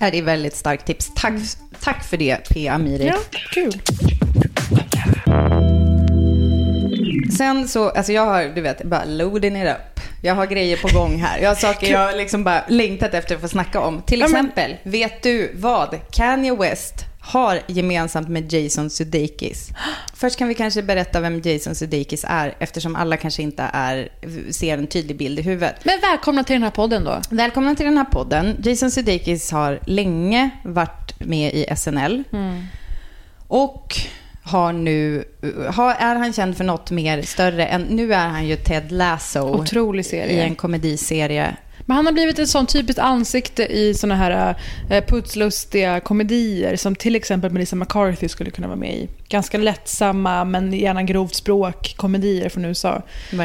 Ja, 0.00 0.10
det 0.10 0.18
är 0.18 0.22
väldigt 0.22 0.56
starkt 0.56 0.86
tips. 0.86 1.12
Tack, 1.14 1.34
tack 1.80 2.04
för 2.04 2.16
det, 2.16 2.36
P. 2.50 2.68
Amiri. 2.68 3.06
Ja, 3.06 3.16
kul. 3.54 3.72
Sen 7.40 7.68
så, 7.68 7.90
alltså 7.90 8.12
jag 8.12 8.26
har, 8.26 8.44
du 8.44 8.60
vet, 8.60 8.82
bara 8.82 9.04
loading 9.04 9.62
it 9.62 9.68
up. 9.68 10.00
Jag 10.22 10.34
har 10.34 10.46
grejer 10.46 10.76
på 10.76 10.88
gång 10.98 11.16
här. 11.16 11.38
Jag 11.38 11.48
har 11.48 11.54
saker 11.54 11.92
jag 11.92 12.16
liksom 12.16 12.44
bara 12.44 12.64
längtat 12.68 13.14
efter 13.14 13.34
att 13.34 13.40
få 13.40 13.48
snacka 13.48 13.80
om. 13.80 14.02
Till 14.02 14.22
exempel, 14.22 14.76
vet 14.82 15.22
du 15.22 15.52
vad 15.54 15.98
Kanye 16.10 16.54
West 16.54 16.94
har 17.20 17.60
gemensamt 17.66 18.28
med 18.28 18.52
Jason 18.52 18.90
Sudeikis? 18.90 19.70
Först 20.14 20.38
kan 20.38 20.48
vi 20.48 20.54
kanske 20.54 20.82
berätta 20.82 21.20
vem 21.20 21.40
Jason 21.40 21.74
Sudeikis 21.74 22.24
är, 22.28 22.54
eftersom 22.58 22.96
alla 22.96 23.16
kanske 23.16 23.42
inte 23.42 23.70
är, 23.72 24.08
ser 24.52 24.78
en 24.78 24.86
tydlig 24.86 25.16
bild 25.16 25.38
i 25.38 25.42
huvudet. 25.42 25.84
Men 25.84 26.00
välkomna 26.00 26.44
till 26.44 26.54
den 26.54 26.62
här 26.62 26.70
podden 26.70 27.04
då. 27.04 27.20
Välkomna 27.30 27.74
till 27.74 27.86
den 27.86 27.96
här 27.96 28.04
podden. 28.04 28.56
Jason 28.64 28.90
Sudeikis 28.90 29.52
har 29.52 29.80
länge 29.86 30.50
varit 30.64 31.20
med 31.20 31.54
i 31.54 31.76
SNL. 31.76 32.24
Mm. 32.32 32.62
Och 33.48 33.96
har 34.50 34.72
nu, 34.72 35.24
har, 35.68 35.94
är 35.94 36.14
han 36.16 36.32
känd 36.32 36.56
för 36.56 36.64
något 36.64 36.90
mer 36.90 37.22
större 37.22 37.66
än, 37.66 37.82
nu 37.82 38.14
är 38.14 38.28
han 38.28 38.46
ju 38.46 38.56
Ted 38.56 38.92
Lasso 38.92 39.40
Otrolig 39.40 40.06
serie. 40.06 40.32
i 40.32 40.40
en 40.40 40.54
komediserie. 40.54 41.56
Men 41.86 41.96
han 41.96 42.06
har 42.06 42.12
blivit 42.12 42.38
ett 42.38 42.48
sånt 42.48 42.68
typiskt 42.72 42.98
ansikte 42.98 43.66
i 43.66 43.94
såna 43.94 44.14
här 44.16 44.54
eh, 44.90 45.04
putslustiga 45.04 46.00
komedier 46.00 46.76
som 46.76 46.94
till 46.96 47.16
exempel 47.16 47.50
Melissa 47.50 47.76
McCarthy 47.76 48.28
skulle 48.28 48.50
kunna 48.50 48.66
vara 48.66 48.76
med 48.78 48.94
i. 48.94 49.08
Ganska 49.28 49.58
lättsamma 49.58 50.44
men 50.44 50.72
gärna 50.72 51.02
grovt 51.02 51.34
språk 51.34 51.94
komedier 51.96 52.48
från 52.48 52.64
USA. 52.64 53.02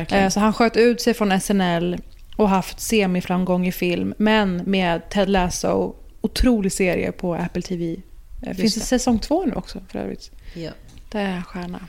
Eh, 0.09 0.29
Så 0.29 0.39
han 0.39 0.53
sköt 0.53 0.77
ut 0.77 1.01
sig 1.01 1.13
från 1.13 1.39
SNL 1.41 1.97
och 2.35 2.49
haft 2.49 2.79
semiframgång 2.79 3.67
i 3.67 3.71
film. 3.71 4.13
Men 4.17 4.57
med 4.65 5.09
Ted 5.09 5.29
Lasso, 5.29 5.95
otrolig 6.21 6.71
serie 6.71 7.11
på 7.11 7.35
Apple 7.35 7.61
TV. 7.61 7.95
Eh, 8.41 8.53
Finns 8.55 8.73
det 8.73 8.79
det. 8.79 8.85
säsong 8.85 9.19
två 9.19 9.45
nu 9.45 9.53
också 9.53 9.79
för 9.91 9.99
övrigt? 9.99 10.31
Ja. 10.53 10.71
Det 11.09 11.19
är 11.19 11.41
stjärna. 11.41 11.79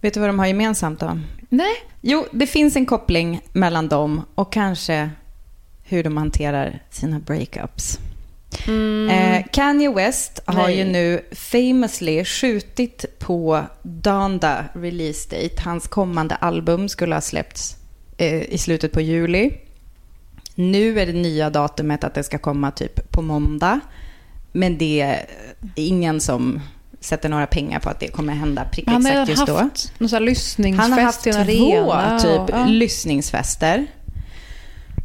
Vet 0.00 0.14
du 0.14 0.20
vad 0.20 0.28
de 0.28 0.38
har 0.38 0.46
gemensamt 0.46 1.00
då? 1.00 1.18
Nej. 1.48 1.74
Jo, 2.00 2.26
det 2.32 2.46
finns 2.46 2.76
en 2.76 2.86
koppling 2.86 3.40
mellan 3.52 3.88
dem 3.88 4.22
och 4.34 4.52
kanske 4.52 5.10
hur 5.84 6.04
de 6.04 6.16
hanterar 6.16 6.82
sina 6.90 7.18
breakups. 7.18 7.98
Eh, 9.10 9.44
Kanye 9.52 9.90
West 9.94 10.40
har 10.44 10.62
Nej. 10.62 10.78
ju 10.78 10.84
nu 10.84 11.20
famously 11.32 12.24
skjutit 12.24 13.18
på 13.18 13.64
Donda 13.82 14.64
release 14.72 15.28
date. 15.30 15.62
Hans 15.62 15.86
kommande 15.88 16.34
album 16.34 16.88
skulle 16.88 17.14
ha 17.14 17.20
släppts 17.20 17.76
eh, 18.16 18.42
i 18.42 18.58
slutet 18.58 18.92
på 18.92 19.00
juli. 19.00 19.52
Nu 20.54 21.00
är 21.00 21.06
det 21.06 21.12
nya 21.12 21.50
datumet 21.50 22.04
att 22.04 22.14
det 22.14 22.22
ska 22.22 22.38
komma 22.38 22.70
typ 22.70 23.10
på 23.10 23.22
måndag. 23.22 23.80
Men 24.52 24.78
det 24.78 25.00
är 25.00 25.26
ingen 25.74 26.20
som 26.20 26.60
sätter 27.06 27.28
några 27.28 27.46
pengar 27.46 27.78
på 27.80 27.90
att 27.90 28.00
det 28.00 28.08
kommer 28.08 28.34
hända 28.34 28.64
prick 28.72 28.86
Han 28.88 29.04
har 29.06 29.12
exakt 29.12 29.28
just 29.30 29.46
då. 29.46 29.56
haft 29.56 29.92
någon 29.98 30.08
sån 30.08 30.16
här 30.16 30.26
lyssningsfest 30.26 30.82
Han 30.82 30.92
har 30.92 31.00
haft 31.00 31.22
två 31.24 31.30
arena. 31.30 32.18
typ 32.20 32.40
och- 32.40 32.50
ja. 32.50 32.66
lyssningsfester. 32.66 33.86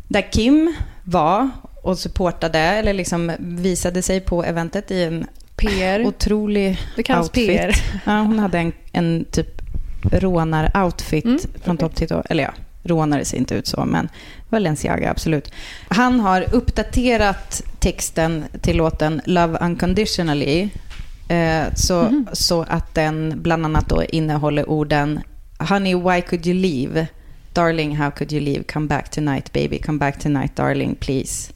Där 0.07 0.31
Kim 0.31 0.73
var 1.03 1.49
och 1.83 1.99
supportade, 1.99 2.59
eller 2.59 2.93
liksom 2.93 3.31
visade 3.39 4.01
sig 4.01 4.19
på 4.19 4.43
eventet 4.43 4.91
i 4.91 5.03
en 5.03 5.25
PR. 5.55 6.05
otrolig 6.05 6.77
Det 6.95 7.03
kallas 7.03 7.25
outfit. 7.25 7.47
PR. 7.47 7.75
Ja, 8.05 8.11
hon 8.21 8.39
hade 8.39 8.57
en, 8.59 8.73
en 8.91 9.25
typ 9.31 9.61
rånar-outfit 10.11 11.25
Mm, 11.25 11.39
från 11.63 11.77
topp 11.77 11.95
till 11.95 12.07
tå. 12.07 12.23
Eller 12.29 12.43
ja, 12.43 12.51
rånare 12.83 13.25
ser 13.25 13.37
inte 13.37 13.55
ut 13.55 13.67
så, 13.67 13.85
men 13.85 14.09
Balenciaga, 14.49 15.11
absolut. 15.11 15.51
Han 15.87 16.19
har 16.19 16.45
uppdaterat 16.55 17.61
texten 17.79 18.45
till 18.61 18.77
låten 18.77 19.21
Love 19.25 19.57
Unconditionally 19.61 20.69
så, 21.75 22.01
Mhm. 22.03 22.27
så 22.33 22.61
att 22.61 22.95
den 22.95 23.33
bland 23.41 23.65
annat 23.65 23.89
då 23.89 24.03
innehåller 24.03 24.69
orden 24.69 25.19
Honey, 25.69 25.95
why 25.95 26.21
could 26.21 26.47
you 26.47 26.55
leave? 26.61 27.07
Darling, 27.53 27.95
how 27.97 28.11
could 28.11 28.31
you 28.33 28.41
leave? 28.41 28.63
Come 28.63 28.87
back 28.87 29.09
tonight, 29.11 29.53
baby. 29.53 29.79
Come 29.79 29.97
back 29.99 30.19
tonight, 30.19 30.55
darling, 30.55 30.95
please. 30.95 31.53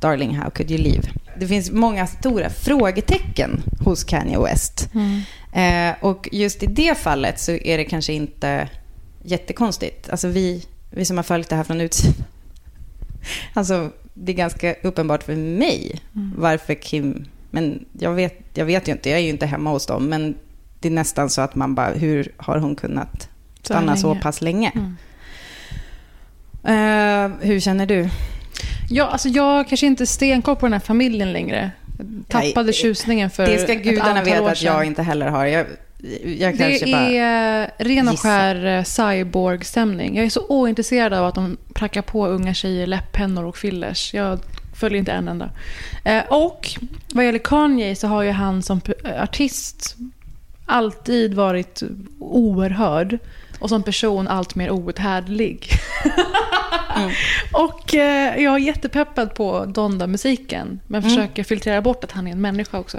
Darling, 0.00 0.36
how 0.36 0.50
could 0.50 0.70
you 0.70 0.80
leave? 0.82 1.02
Det 1.38 1.46
finns 1.48 1.70
många 1.70 2.06
stora 2.06 2.50
frågetecken 2.50 3.62
hos 3.80 4.04
Kanye 4.04 4.38
West. 4.38 4.88
Eh, 5.52 5.94
och 6.00 6.28
just 6.32 6.62
i 6.62 6.66
det 6.66 6.98
fallet 6.98 7.40
så 7.40 7.52
är 7.52 7.78
det 7.78 7.84
kanske 7.84 8.12
inte 8.12 8.68
jättekonstigt. 9.22 10.10
Alltså 10.10 10.28
vi, 10.28 10.64
vi 10.90 11.04
som 11.04 11.16
har 11.16 11.24
följt 11.24 11.48
det 11.48 11.56
här 11.56 11.64
från 11.64 11.80
utsidan. 11.80 12.14
Alltså 13.54 13.90
det 14.14 14.32
är 14.32 14.36
ganska 14.36 14.74
uppenbart 14.82 15.22
för 15.22 15.36
mig 15.36 16.00
varför 16.36 16.74
Kim... 16.74 17.24
Men 17.50 17.84
jag 17.92 18.12
vet, 18.14 18.38
jag 18.54 18.64
vet 18.64 18.88
ju 18.88 18.92
inte, 18.92 19.10
jag 19.10 19.18
är 19.18 19.22
ju 19.22 19.28
inte 19.28 19.46
hemma 19.46 19.70
hos 19.70 19.86
dem. 19.86 20.06
Men 20.08 20.34
det 20.80 20.88
är 20.88 20.92
nästan 20.92 21.30
så 21.30 21.40
att 21.40 21.54
man 21.54 21.74
bara, 21.74 21.90
hur 21.90 22.32
har 22.36 22.58
hon 22.58 22.76
kunnat 22.76 23.28
Så 23.62 23.64
stanna 23.64 23.96
så 23.96 24.08
länge. 24.08 24.20
pass 24.20 24.40
länge? 24.40 24.72
Mm. 24.74 24.96
Eh, 26.64 27.30
hur 27.40 27.60
känner 27.60 27.86
du? 27.86 28.08
Ja, 28.90 29.06
alltså 29.06 29.28
jag 29.28 29.68
kanske 29.68 29.86
inte 29.86 30.06
stenkoll 30.06 30.56
på 30.56 30.66
den 30.66 30.72
här 30.72 30.80
familjen 30.80 31.32
längre. 31.32 31.70
Tappade 32.28 32.66
Nej, 32.66 32.72
tjusningen 32.72 33.30
för 33.30 33.46
det 33.46 33.58
ska 33.58 33.74
gudarna 33.74 34.22
veta 34.22 34.50
att 34.50 34.62
jag 34.62 34.84
inte 34.84 35.02
heller 35.02 35.28
har. 35.28 35.46
Jag, 35.46 35.66
jag 36.38 36.58
Det 36.58 36.92
är 37.18 37.70
ren 37.78 38.08
och 38.08 38.20
skär 38.20 38.66
eh, 38.66 38.84
cyborg-stämning. 38.84 40.16
Jag 40.16 40.26
är 40.26 40.30
så 40.30 40.46
ointresserad 40.48 41.12
av 41.12 41.26
att 41.26 41.34
de 41.34 41.56
prackar 41.74 42.02
på 42.02 42.26
unga 42.26 42.54
tjejer 42.54 42.86
läpppennor 42.86 43.44
och 43.44 43.56
fillers. 43.56 44.14
Jag 44.14 44.38
följer 44.78 44.98
inte 44.98 45.12
en 45.12 45.28
enda. 45.28 45.50
Eh, 46.04 46.22
och 46.28 46.68
vad 47.12 47.24
gäller 47.24 47.38
Kanye 47.38 47.96
så 47.96 48.06
har 48.06 48.22
ju 48.22 48.30
han 48.30 48.62
som 48.62 48.80
artist 49.20 49.96
alltid 50.66 51.34
varit 51.34 51.82
oerhörd. 52.20 53.18
Och 53.60 53.68
som 53.68 53.82
person 53.82 54.28
allt 54.28 54.54
mer 54.54 54.70
outhärdlig. 54.70 55.68
Mm. 56.96 57.10
och 57.52 57.94
eh, 57.94 58.42
jag 58.42 58.54
är 58.54 58.58
jättepeppad 58.58 59.34
på 59.34 59.64
Donda-musiken. 59.64 60.80
Men 60.86 61.02
Mm. 61.02 61.10
försöker 61.10 61.44
filtrera 61.44 61.82
bort 61.82 62.04
att 62.04 62.12
han 62.12 62.26
är 62.26 62.32
en 62.32 62.40
människa 62.40 62.78
också. 62.78 62.98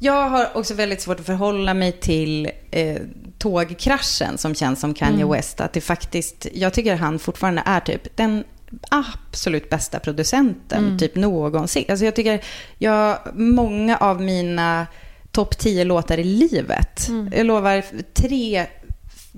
Jag 0.00 0.28
har 0.30 0.48
också 0.54 0.74
väldigt 0.74 1.00
svårt 1.02 1.20
att 1.20 1.26
förhålla 1.26 1.74
mig 1.74 1.92
till 1.92 2.50
eh, 2.70 2.96
tågkraschen 3.38 4.38
som 4.38 4.54
känns 4.54 4.80
som 4.80 4.94
Kanye 4.94 5.14
Mm. 5.14 5.28
West. 5.32 5.60
Att 5.60 5.72
det 5.72 5.80
faktiskt, 5.80 6.46
jag 6.54 6.72
tycker 6.72 6.96
han 6.96 7.18
fortfarande 7.18 7.62
är 7.66 7.80
typ 7.80 8.16
den 8.16 8.44
absolut 8.90 9.70
bästa 9.70 9.98
producenten 9.98 10.84
Mm. 10.84 10.98
typ 10.98 11.14
någonsin. 11.16 11.84
Alltså 11.88 12.04
jag 12.04 12.16
tycker, 12.16 12.44
jag, 12.78 13.18
många 13.34 13.96
av 13.96 14.20
mina 14.22 14.86
topp 15.32 15.58
10 15.58 15.84
låtar 15.84 16.18
i 16.18 16.24
livet, 16.24 17.08
Mm. 17.08 17.32
jag 17.36 17.46
lovar 17.46 17.84
tre 18.14 18.66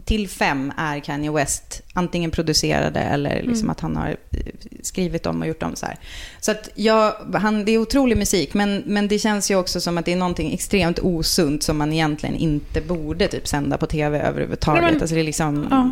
till 0.05 0.29
fem 0.29 0.73
är 0.77 1.01
Kanye 1.01 1.31
West 1.31 1.83
antingen 1.93 2.31
producerade 2.31 3.01
eller 3.01 3.35
liksom 3.43 3.55
Mm. 3.59 3.71
att 3.71 3.81
han 3.81 3.97
har 3.97 4.09
eh, 4.09 4.39
skrivit 4.83 5.23
dem 5.23 5.41
och 5.43 5.47
gjort 5.49 5.61
dem 5.61 5.77
så 5.77 5.87
här. 5.87 5.97
Så 6.41 6.51
att 6.51 6.69
jag, 6.75 7.13
han, 7.35 7.65
det 7.65 7.73
är 7.73 7.79
otrolig 7.79 8.17
musik, 8.17 8.55
men, 8.55 8.83
men 8.87 9.09
det 9.09 9.19
känns 9.19 9.51
ju 9.51 9.57
också 9.57 9.81
som 9.81 9.99
att 9.99 10.05
det 10.05 10.13
är 10.13 10.17
någonting 10.17 10.53
extremt 10.55 10.99
osunt 10.99 11.63
som 11.63 11.79
man 11.79 11.93
egentligen 11.93 12.35
inte 12.37 12.81
borde 12.81 13.29
typ 13.29 13.49
sända 13.49 13.77
på 13.77 13.87
tv 13.87 14.21
överhuvudtaget. 14.21 14.83
Nej, 14.83 14.93
men- 14.93 15.01
alltså 15.03 15.15
det 15.15 15.21
är 15.21 15.25
liksom, 15.25 15.67
Ja. 15.71 15.91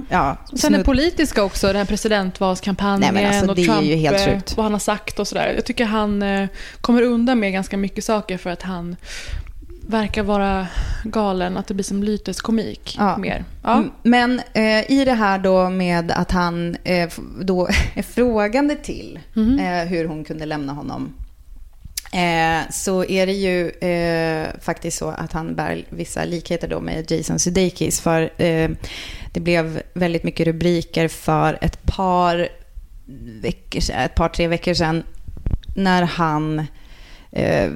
ja. 0.50 0.59
Sen 0.59 0.73
det 0.73 0.85
politiska 0.85 1.42
också, 1.42 1.66
den 1.66 1.76
här 1.76 1.85
presidentvalskampanjen 1.85 3.14
Nej, 3.14 3.25
alltså, 3.26 3.50
och 3.50 3.57
Trump 3.57 3.83
eh, 4.28 4.57
vad 4.57 4.64
han 4.64 4.73
har 4.73 4.78
sagt 4.78 5.19
och 5.19 5.28
sådär. 5.28 5.52
Jag 5.57 5.64
tycker 5.64 5.85
han 5.85 6.23
eh, 6.23 6.49
kommer 6.80 7.02
undan 7.02 7.40
med 7.40 7.52
ganska 7.52 7.76
mycket 7.76 8.04
saker 8.04 8.38
för 8.38 8.50
att 8.50 8.62
han 8.62 8.97
verkar 9.90 10.23
vara 10.23 10.66
galen, 11.04 11.56
att 11.56 11.66
det 11.66 11.75
blir 11.75 11.85
som 11.85 12.02
lyteskomik 12.02 12.97
Ja. 12.99 13.16
mer. 13.18 13.44
Ja. 13.62 13.73
Mm, 13.76 13.90
Men 14.02 14.40
eh, 14.52 14.90
i 14.90 15.02
det 15.04 15.14
här 15.14 15.38
då 15.38 15.70
med 15.70 16.11
att 16.11 16.30
han 16.30 16.76
eh, 16.85 17.09
då 17.40 17.66
är 17.94 18.02
frågande 18.02 18.75
till 18.76 19.18
Mhm. 19.35 19.59
eh, 19.59 19.85
hur 19.85 20.04
hon 20.04 20.25
kunde 20.25 20.47
lämna 20.47 20.73
honom. 20.73 21.12
Eh, 22.12 22.70
så 22.70 23.04
är 23.04 23.26
det 23.26 23.32
ju 23.32 23.68
eh, 23.70 24.49
faktiskt 24.61 24.99
så 24.99 25.09
att 25.09 25.32
han 25.32 25.54
bär 25.54 25.85
vissa 25.88 26.25
likheter 26.25 26.68
då 26.68 26.80
med 26.80 27.11
Jason 27.11 27.38
Sudeikis. 27.38 28.00
För 28.00 28.42
eh, 28.42 28.70
det 29.32 29.40
blev 29.40 29.82
väldigt 29.94 30.25
mycket 30.25 30.47
rubriker 30.47 31.09
för 31.09 31.59
ett 31.61 31.82
par 31.82 32.49
veckor 33.42 33.80
sedan, 33.80 34.00
ett 34.00 34.14
par 34.14 34.28
tre 34.28 34.49
veckor 34.49 34.75
sedan 34.75 35.02
när 35.76 36.02
han 36.02 36.66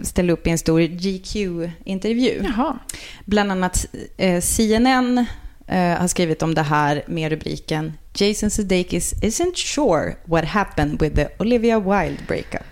ställde 0.02 0.32
upp 0.32 0.46
i 0.46 0.50
en 0.50 0.58
stor 0.58 0.80
GQ-intervju. 0.80 2.42
Jaha. 2.44 2.78
Bland 3.24 3.52
annat 3.52 3.86
eh, 4.16 4.40
CNN 4.40 5.26
eh, 5.66 5.78
har 5.78 6.08
skrivit 6.08 6.42
om 6.42 6.54
det 6.54 6.62
här 6.62 7.04
med 7.06 7.30
rubriken 7.30 7.92
Jason 8.14 8.50
Sudeikis 8.50 9.14
isn't 9.14 9.56
sure 9.56 10.16
what 10.24 10.44
happened 10.44 11.02
with 11.02 11.16
the 11.16 11.28
Olivia 11.38 11.78
Wilde 11.80 12.22
breakup. 12.26 12.62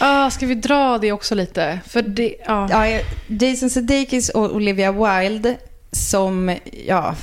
Ah, 0.00 0.30
ska 0.30 0.46
vi 0.46 0.54
dra 0.54 0.98
det 0.98 1.12
också 1.12 1.34
lite? 1.34 1.80
För 1.86 2.02
det, 2.02 2.34
ja. 2.46 2.68
Ja, 2.70 2.86
eh, 2.86 3.02
Jason 3.26 3.70
Sudeikis 3.70 4.28
och 4.28 4.54
Olivia 4.54 4.92
Wilde 4.92 5.56
som, 5.92 6.56
ja, 6.86 7.14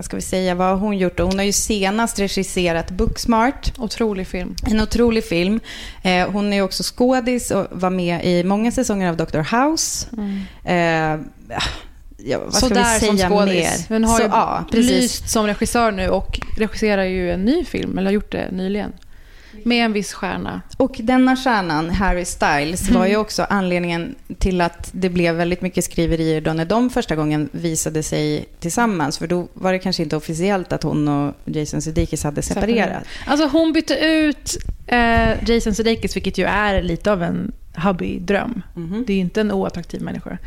vad 0.00 0.04
ska 0.04 0.16
vi 0.16 0.22
säga, 0.22 0.54
vad 0.54 0.66
har 0.68 0.76
hon 0.76 0.98
gjort? 0.98 1.16
då? 1.16 1.24
Hon 1.24 1.38
har 1.38 1.44
ju 1.44 1.52
senast 1.52 2.18
regisserat 2.18 2.90
Booksmart. 2.90 3.72
Otrolig 3.78 4.26
film. 4.26 4.54
En 4.66 4.80
otrolig 4.80 5.24
film. 5.24 5.60
Eh, 6.02 6.30
hon 6.30 6.52
är 6.52 6.62
också 6.62 6.82
skådis 6.86 7.50
och 7.50 7.66
var 7.70 7.90
med 7.90 8.24
i 8.24 8.44
många 8.44 8.72
säsonger 8.72 9.08
av 9.08 9.16
Dr. 9.16 9.38
House. 9.56 10.06
Eh, 10.64 10.76
ja, 10.76 12.38
vad 12.44 12.54
ska 12.54 12.68
Sådär 12.68 12.94
vi 13.00 13.06
som 13.06 13.16
säga 13.18 13.28
skådis. 13.28 13.54
mer? 13.54 13.84
Men 13.88 14.04
har 14.04 14.16
Så, 14.16 14.22
ju 14.22 14.28
ja, 14.28 14.64
precis. 14.70 14.90
lyst 14.90 15.30
som 15.30 15.46
regissör 15.46 15.92
nu 15.92 16.08
och 16.08 16.40
regisserar 16.58 17.04
ju 17.04 17.30
en 17.32 17.44
ny 17.44 17.64
film, 17.64 17.98
eller 17.98 18.06
har 18.06 18.12
gjort 18.12 18.32
det 18.32 18.50
nyligen. 18.52 18.92
Med 19.64 19.84
en 19.84 19.92
viss 19.92 20.12
stjärna. 20.12 20.60
Och 20.76 20.96
denna 21.02 21.36
stjärnan, 21.36 21.90
Harry 21.90 22.24
Styles, 22.24 22.90
var 22.90 22.96
Mm. 23.00 23.10
ju 23.10 23.16
också 23.16 23.46
anledningen 23.50 24.14
till 24.38 24.60
att 24.60 24.88
det 24.92 25.08
blev 25.08 25.34
väldigt 25.34 25.62
mycket 25.62 25.84
skriverier 25.84 26.40
då 26.40 26.52
när 26.52 26.64
de 26.64 26.90
första 26.90 27.16
gången 27.16 27.48
visade 27.52 28.02
sig 28.02 28.44
tillsammans. 28.60 29.18
För 29.18 29.26
då 29.26 29.48
var 29.54 29.72
det 29.72 29.78
kanske 29.78 30.02
inte 30.02 30.16
officiellt 30.16 30.72
att 30.72 30.82
hon 30.82 31.08
och 31.08 31.34
Jason 31.44 31.82
Sudeikis 31.82 32.24
hade 32.24 32.42
separerat. 32.42 33.04
Alltså 33.26 33.46
hon 33.46 33.72
bytte 33.72 33.94
ut 33.94 34.56
eh, 34.86 35.50
Jason 35.50 35.74
Sudeikis, 35.74 36.16
vilket 36.16 36.38
ju 36.38 36.44
är 36.44 36.82
lite 36.82 37.12
av 37.12 37.22
en 37.22 37.52
hubbydröm. 37.74 38.62
Mhm. 38.74 39.04
Det 39.06 39.12
är 39.12 39.18
inte 39.18 39.40
en 39.40 39.52
oattraktiv 39.52 40.02
människa. 40.02 40.38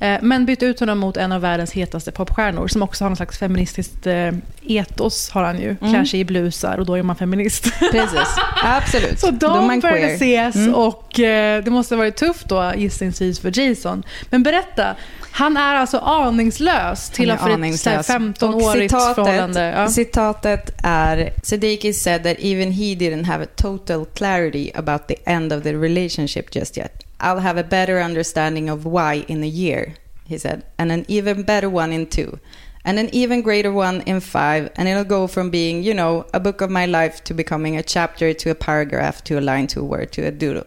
Eh, 0.00 0.18
men 0.22 0.46
bytte 0.46 0.66
ut 0.66 0.80
honom 0.80 0.98
mot 0.98 1.16
en 1.16 1.32
av 1.32 1.40
världens 1.40 1.72
hetaste 1.72 2.12
popstjärnor 2.12 2.68
som 2.68 2.82
också 2.82 3.04
har 3.04 3.08
någon 3.10 3.16
slags 3.16 3.38
feministiskt 3.38 4.06
eh, 4.06 4.32
etos 4.66 5.30
har 5.30 5.44
han 5.44 5.58
ju. 5.60 5.76
Mm. 5.80 5.92
Klär 5.92 6.04
sig 6.04 6.20
i 6.20 6.24
blusar 6.24 6.78
och 6.78 6.86
då 6.86 6.94
är 6.94 7.02
man 7.02 7.16
feminist. 7.16 7.62
Precis, 7.92 8.36
absolut. 8.64 9.20
Så 9.20 9.30
de 9.30 9.80
började 9.80 10.12
ses 10.14 10.56
Mm. 10.56 10.74
och 10.74 11.20
eh, 11.20 11.64
det 11.64 11.70
måste 11.70 11.94
ha 11.94 11.98
varit 11.98 12.16
tufft 12.16 12.48
då 12.48 12.72
gissningsvis 12.76 13.40
för 13.40 13.58
Jason. 13.60 14.02
Men 14.30 14.42
berätta, 14.42 14.96
han 15.32 15.56
är 15.56 15.74
alltså 15.74 15.98
aningslös 15.98 17.10
till 17.10 17.30
är 17.30 17.36
för 17.36 17.50
ett 17.50 17.80
så 17.80 17.90
här, 17.90 17.96
aningslös. 17.98 18.08
15-årigt 18.08 18.94
Och 18.94 19.14
förhållande. 19.14 19.60
Ja. 19.76 19.88
Citatet 19.88 20.70
är 20.84 21.32
Siddiqui 21.42 21.92
said 21.92 22.22
that 22.24 22.36
even 22.40 22.72
he 22.72 22.84
didn't 22.84 23.24
have 23.24 23.44
a 23.44 23.48
total 23.56 24.04
clarity 24.14 24.70
about 24.74 25.08
the 25.08 25.16
end 25.24 25.52
of 25.52 25.62
the 25.62 25.72
relationship 25.74 26.54
just 26.56 26.69
just 26.70 26.76
yet. 26.76 27.04
I'll 27.18 27.40
have 27.40 27.58
a 27.58 27.64
better 27.64 28.00
understanding 28.00 28.70
of 28.70 28.84
why 28.84 29.24
in 29.28 29.42
a 29.42 29.46
year, 29.46 29.94
he 30.26 30.38
said, 30.38 30.62
and 30.78 30.92
an 30.92 31.04
even 31.08 31.42
better 31.42 31.68
one 31.68 31.92
in 31.92 32.06
two. 32.06 32.38
And 32.84 32.98
an 32.98 33.08
even 33.12 33.42
greater 33.42 33.72
one 33.72 34.00
in 34.06 34.20
five, 34.20 34.70
and 34.76 34.88
it'll 34.88 35.04
go 35.04 35.26
from 35.26 35.50
being, 35.50 35.82
you 35.82 35.92
know, 35.92 36.24
a 36.32 36.40
book 36.40 36.62
of 36.62 36.70
my 36.70 36.86
life 36.86 37.22
to 37.24 37.34
becoming 37.34 37.76
a 37.76 37.82
chapter 37.82 38.32
to 38.34 38.50
a 38.50 38.54
paragraph 38.54 39.22
to 39.24 39.38
a 39.38 39.40
line 39.40 39.66
to 39.66 39.80
a 39.80 39.84
word 39.84 40.12
to 40.12 40.26
a 40.26 40.30
doodle. 40.30 40.64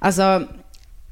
Alltså, 0.00 0.48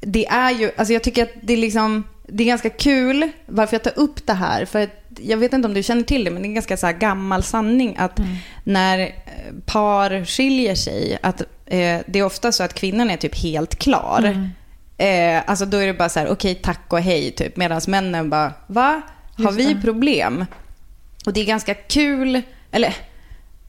det 0.01 0.27
är 0.27 0.51
ju, 0.51 0.71
alltså 0.77 0.93
jag 0.93 1.03
tycker 1.03 1.23
att 1.23 1.33
det 1.41 1.53
är 1.53 1.57
liksom, 1.57 2.03
det 2.27 2.43
är 2.43 2.47
ganska 2.47 2.69
kul 2.69 3.31
varför 3.45 3.75
jag 3.75 3.83
tar 3.83 4.03
upp 4.03 4.27
det 4.27 4.33
här. 4.33 4.65
För 4.65 4.83
att, 4.83 4.89
jag 5.21 5.37
vet 5.37 5.53
inte 5.53 5.67
om 5.67 5.73
du 5.73 5.83
känner 5.83 6.03
till 6.03 6.23
det, 6.23 6.31
men 6.31 6.41
det 6.41 6.45
är 6.45 6.49
en 6.49 6.53
ganska 6.53 6.77
så 6.77 6.91
gammal 6.99 7.43
sanning 7.43 7.95
att 7.97 8.19
när 8.63 8.99
eh, 8.99 9.09
par 9.65 10.25
skiljer 10.25 10.75
sig, 10.75 11.17
att 11.21 11.41
eh, 11.65 11.99
det 12.07 12.19
är 12.19 12.23
ofta 12.23 12.51
så 12.51 12.63
att 12.63 12.73
kvinnan 12.73 13.09
är 13.09 13.17
typ 13.17 13.35
helt 13.35 13.75
klar. 13.75 14.49
Eh, 14.97 15.41
alltså 15.45 15.65
då 15.65 15.77
är 15.77 15.87
det 15.87 15.93
bara 15.93 16.09
så 16.09 16.19
här, 16.19 16.29
okej 16.29 16.55
tack 16.55 16.93
och 16.93 16.99
hej 16.99 17.31
typ. 17.31 17.57
Medan 17.57 17.81
männen 17.87 18.29
bara, 18.29 18.53
va? 18.67 19.01
Har 19.37 19.51
vi 19.51 19.81
problem? 19.81 20.45
Och 21.25 21.33
det 21.33 21.41
är 21.41 21.45
ganska 21.45 21.73
kul, 21.73 22.41
eller 22.71 22.95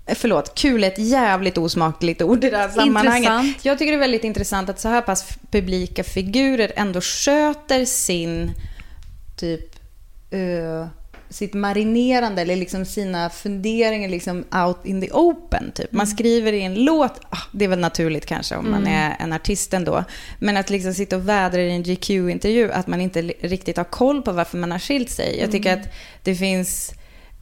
eh, 0.07 0.15
förlåt, 0.15 0.55
kul 0.55 0.85
är 0.85 0.89
ett 0.89 0.99
jävligt 0.99 1.59
osmakligt 1.59 2.23
ord 2.23 2.45
i 2.45 2.51
det 2.51 2.57
här 2.57 2.69
sammanhanget. 2.69 3.31
Intressant. 3.31 3.65
Jag 3.65 3.79
tycker 3.79 3.93
det 3.93 3.97
är 3.97 4.01
väldigt 4.01 4.25
intressant 4.25 4.69
att 4.69 4.81
så 4.81 4.89
här 4.89 5.01
pass 5.01 5.39
publika 5.51 6.05
figurer 6.05 6.73
ändå 6.77 7.01
sköter 7.01 7.85
sin 7.85 8.53
typ 9.37 9.77
eh, 10.31 10.87
sitt 11.31 11.55
marinerande 11.55 12.43
eller 12.43 12.57
liksom 12.57 12.85
sina 12.85 13.31
funderingar 13.31 14.09
liksom 14.09 14.45
out 14.67 14.79
in 14.85 15.01
the 15.01 15.11
open. 15.13 15.71
Typ. 15.75 15.93
Man 15.93 16.07
skriver 16.07 16.53
i 16.53 16.63
en 16.63 16.85
låt, 16.85 17.21
ah, 17.31 17.39
det 17.53 17.65
är 17.65 17.69
väl 17.69 17.79
naturligt 17.79 18.27
kanske 18.27 18.57
om 18.57 18.71
man 18.71 18.87
är 18.87 19.17
en 19.19 19.33
artist 19.33 19.75
ändå. 19.75 20.05
Men 20.39 20.57
att 20.57 20.71
liksom 20.71 20.95
sitta 20.95 21.17
och 21.17 21.29
vädra 21.29 21.61
i 21.61 21.71
en 21.71 21.83
GQ-intervju, 21.83 22.73
att 22.73 22.87
man 22.87 23.01
inte 23.01 23.23
riktigt 23.23 23.77
har 23.77 23.85
koll 23.85 24.23
på 24.23 24.33
varför 24.33 24.59
man 24.59 24.71
har 24.71 24.79
skilt 24.79 25.11
sig. 25.11 25.39
Jag 25.41 25.53
tycker 25.53 25.73
att 25.73 25.89
det 26.23 26.35
finns 26.35 26.93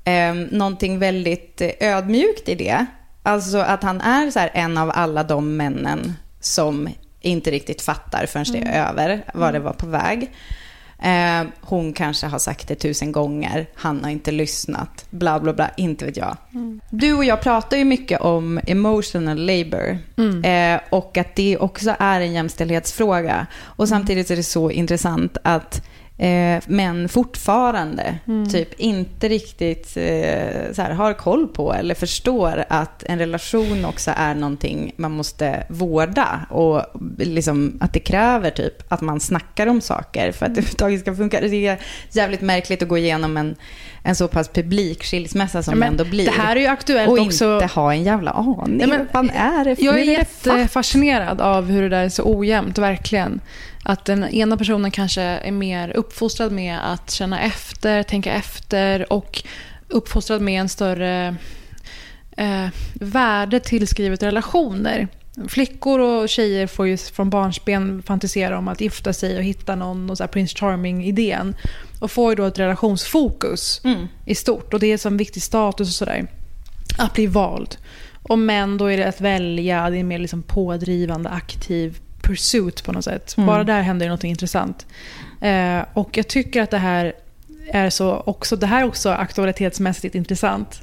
eh, 0.05 0.35
någonting 0.35 0.99
väldigt 0.99 1.61
eh, 1.61 1.71
ödmjukt 1.81 2.49
i 2.49 2.55
det. 2.55 2.87
Alltså 3.23 3.59
att 3.59 3.83
han 3.83 4.00
är 4.00 4.31
så 4.31 4.40
en 4.52 4.78
av 4.78 4.90
alla 4.95 5.23
de 5.23 5.57
männen 5.57 6.14
som 6.40 6.88
inte 7.21 7.50
riktigt 7.50 7.83
fattar 7.83 8.26
förrän 8.26 8.47
det 8.52 8.59
är 8.59 8.88
över 8.90 9.25
vad 9.35 9.55
det 9.55 9.59
var 9.59 9.73
på 9.73 9.87
väg. 9.87 10.31
Eh, 11.02 11.46
hon 11.60 11.92
kanske 11.92 12.26
har 12.26 12.38
sagt 12.38 12.68
det 12.68 12.74
tusen 12.74 13.12
gånger, 13.12 13.66
han 13.74 14.04
har 14.04 14.10
inte 14.10 14.30
lyssnat, 14.30 15.06
bla 15.10 15.40
bla 15.40 15.52
bla, 15.52 15.70
inte 15.76 16.04
vet 16.04 16.16
jag. 16.16 16.36
Du 16.90 17.14
och 17.14 17.24
jag 17.24 17.40
pratar 17.40 17.76
ju 17.76 17.84
mycket 17.84 18.20
om 18.20 18.60
emotional 18.66 19.38
labor. 19.38 19.98
Eh, 20.44 20.80
och 20.90 21.18
att 21.18 21.36
det 21.36 21.58
också 21.58 21.96
är 21.98 22.20
en 22.20 22.32
jämställdhetsfråga. 22.32 23.46
Och 23.62 23.88
samtidigt 23.88 24.30
är 24.30 24.36
det 24.36 24.42
så 24.42 24.70
intressant 24.70 25.36
att 25.42 25.82
eh, 26.18 26.62
män 26.66 27.08
fortfarande 27.08 28.18
typ 28.52 28.80
inte 28.80 29.28
riktigt 29.28 29.96
eh, 29.96 30.73
så 30.73 30.82
här, 30.82 30.90
har 30.90 31.14
koll 31.14 31.49
på 31.49 31.75
eller 31.75 31.94
förstår 31.94 32.64
att 32.68 33.02
en 33.02 33.18
relation 33.18 33.85
också 33.85 34.11
är 34.16 34.35
någonting 34.35 34.92
man 34.96 35.12
måste 35.12 35.66
vårda 35.68 36.46
och 36.50 36.82
liksom 37.18 37.78
att 37.80 37.92
det 37.92 38.00
kräver 38.00 38.50
typ 38.50 38.92
att 38.92 39.00
man 39.00 39.20
snackar 39.20 39.66
om 39.66 39.80
saker 39.80 40.32
för 40.32 40.46
att 40.46 40.54
det 40.54 40.61
överhuvudtaget 40.61 41.00
ska 41.00 41.14
funka. 41.14 41.40
Det 41.40 41.66
är 41.66 41.79
jävligt 42.12 42.40
märkligt 42.40 42.83
att 42.83 42.88
gå 42.88 42.98
igenom 42.98 43.37
en, 43.37 43.57
en 44.02 44.16
så 44.16 44.29
pass 44.29 44.48
publik 44.48 45.05
skilsmässa 45.05 45.62
som 45.62 45.72
Ja, 45.72 45.79
men 45.79 45.96
det 45.96 46.02
ändå 46.02 46.11
blir. 46.11 46.24
Det 46.24 46.31
här 46.31 46.57
är 46.57 46.61
ju 46.61 46.66
aktuellt 46.66 47.11
och 47.11 47.18
också. 47.18 47.55
inte 47.55 47.74
ha 47.74 47.92
en 47.92 48.02
jävla 48.02 48.31
aning. 48.31 48.76
Nej, 48.76 48.87
men 48.87 49.09
Vad 49.12 49.31
är 49.35 49.64
det? 49.64 49.83
Jag 49.83 50.00
är 50.00 50.05
jättefascinerad 50.05 51.40
av 51.40 51.64
hur 51.64 51.83
det 51.83 51.88
där 51.88 52.05
är 52.05 52.09
så 52.09 52.22
ojämnt, 52.38 52.79
verkligen. 52.79 53.40
Att 53.88 54.05
den 54.05 54.25
ena 54.25 54.57
personen 54.57 54.90
kanske 54.90 55.22
är 55.22 55.53
mer 55.53 55.96
uppfostrad 55.96 56.53
med 56.53 56.92
att 56.92 57.11
känna 57.11 57.40
efter, 57.40 58.03
tänka 58.03 58.33
efter 58.33 59.12
och 59.12 59.42
uppfostrad 59.88 60.40
med 60.40 60.61
en 60.61 60.68
större 60.68 61.37
eh, 62.37 62.66
värde 62.94 63.61
tillskrivet 63.61 64.22
relationer. 64.22 65.09
Flickor 65.49 66.01
och 66.01 66.29
tjejer 66.29 66.66
får 66.66 66.87
ju 66.87 66.96
från 66.96 67.31
barnsben 67.31 68.03
fantisera 68.03 68.59
om 68.59 68.68
att 68.68 68.81
gifta 68.81 69.12
sig 69.12 69.37
och 69.37 69.42
hitta 69.42 69.77
någon 69.77 70.11
och 70.11 70.18
så 70.18 70.27
Prince 70.27 70.57
Charming-idén. 70.59 71.57
Och 72.01 72.11
får 72.11 72.33
ju 72.33 72.37
då 72.37 72.44
ett 72.44 72.59
relationsfokus 72.59 73.81
Mm. 73.85 74.09
i 74.25 74.35
stort. 74.35 74.75
Och 74.75 74.81
det 74.81 74.92
är 74.92 74.99
som 74.99 75.16
viktig 75.16 75.42
status 75.42 75.88
och 75.88 75.94
sådär. 75.94 76.27
Att 76.99 77.12
bli 77.14 77.27
vald. 77.27 77.77
Och 78.22 78.38
män, 78.38 78.79
då 78.79 78.87
är 78.87 78.96
det 78.96 79.09
att 79.09 79.20
välja. 79.20 79.90
Det 79.90 79.99
är 79.99 80.05
mer 80.05 80.18
liksom 80.18 80.42
pådrivande, 80.42 81.29
aktiv 81.29 81.99
pursuit 82.26 82.84
på 82.84 82.92
något 82.92 83.04
sätt. 83.04 83.34
Bara 83.36 83.64
där 83.64 83.82
händer 83.82 84.08
något 84.08 84.24
intressant. 84.24 84.86
Eh, 85.40 85.80
och 85.92 86.16
jag 86.16 86.28
tycker 86.28 86.62
att 86.62 86.70
det 86.70 86.78
här 86.78 87.12
är 87.72 87.90
så 87.90 88.16
också, 88.26 88.56
det 88.56 88.66
här 88.66 88.80
är 88.82 88.86
också 88.86 89.10
aktualitetsmässigt 89.10 90.14
intressant. 90.14 90.82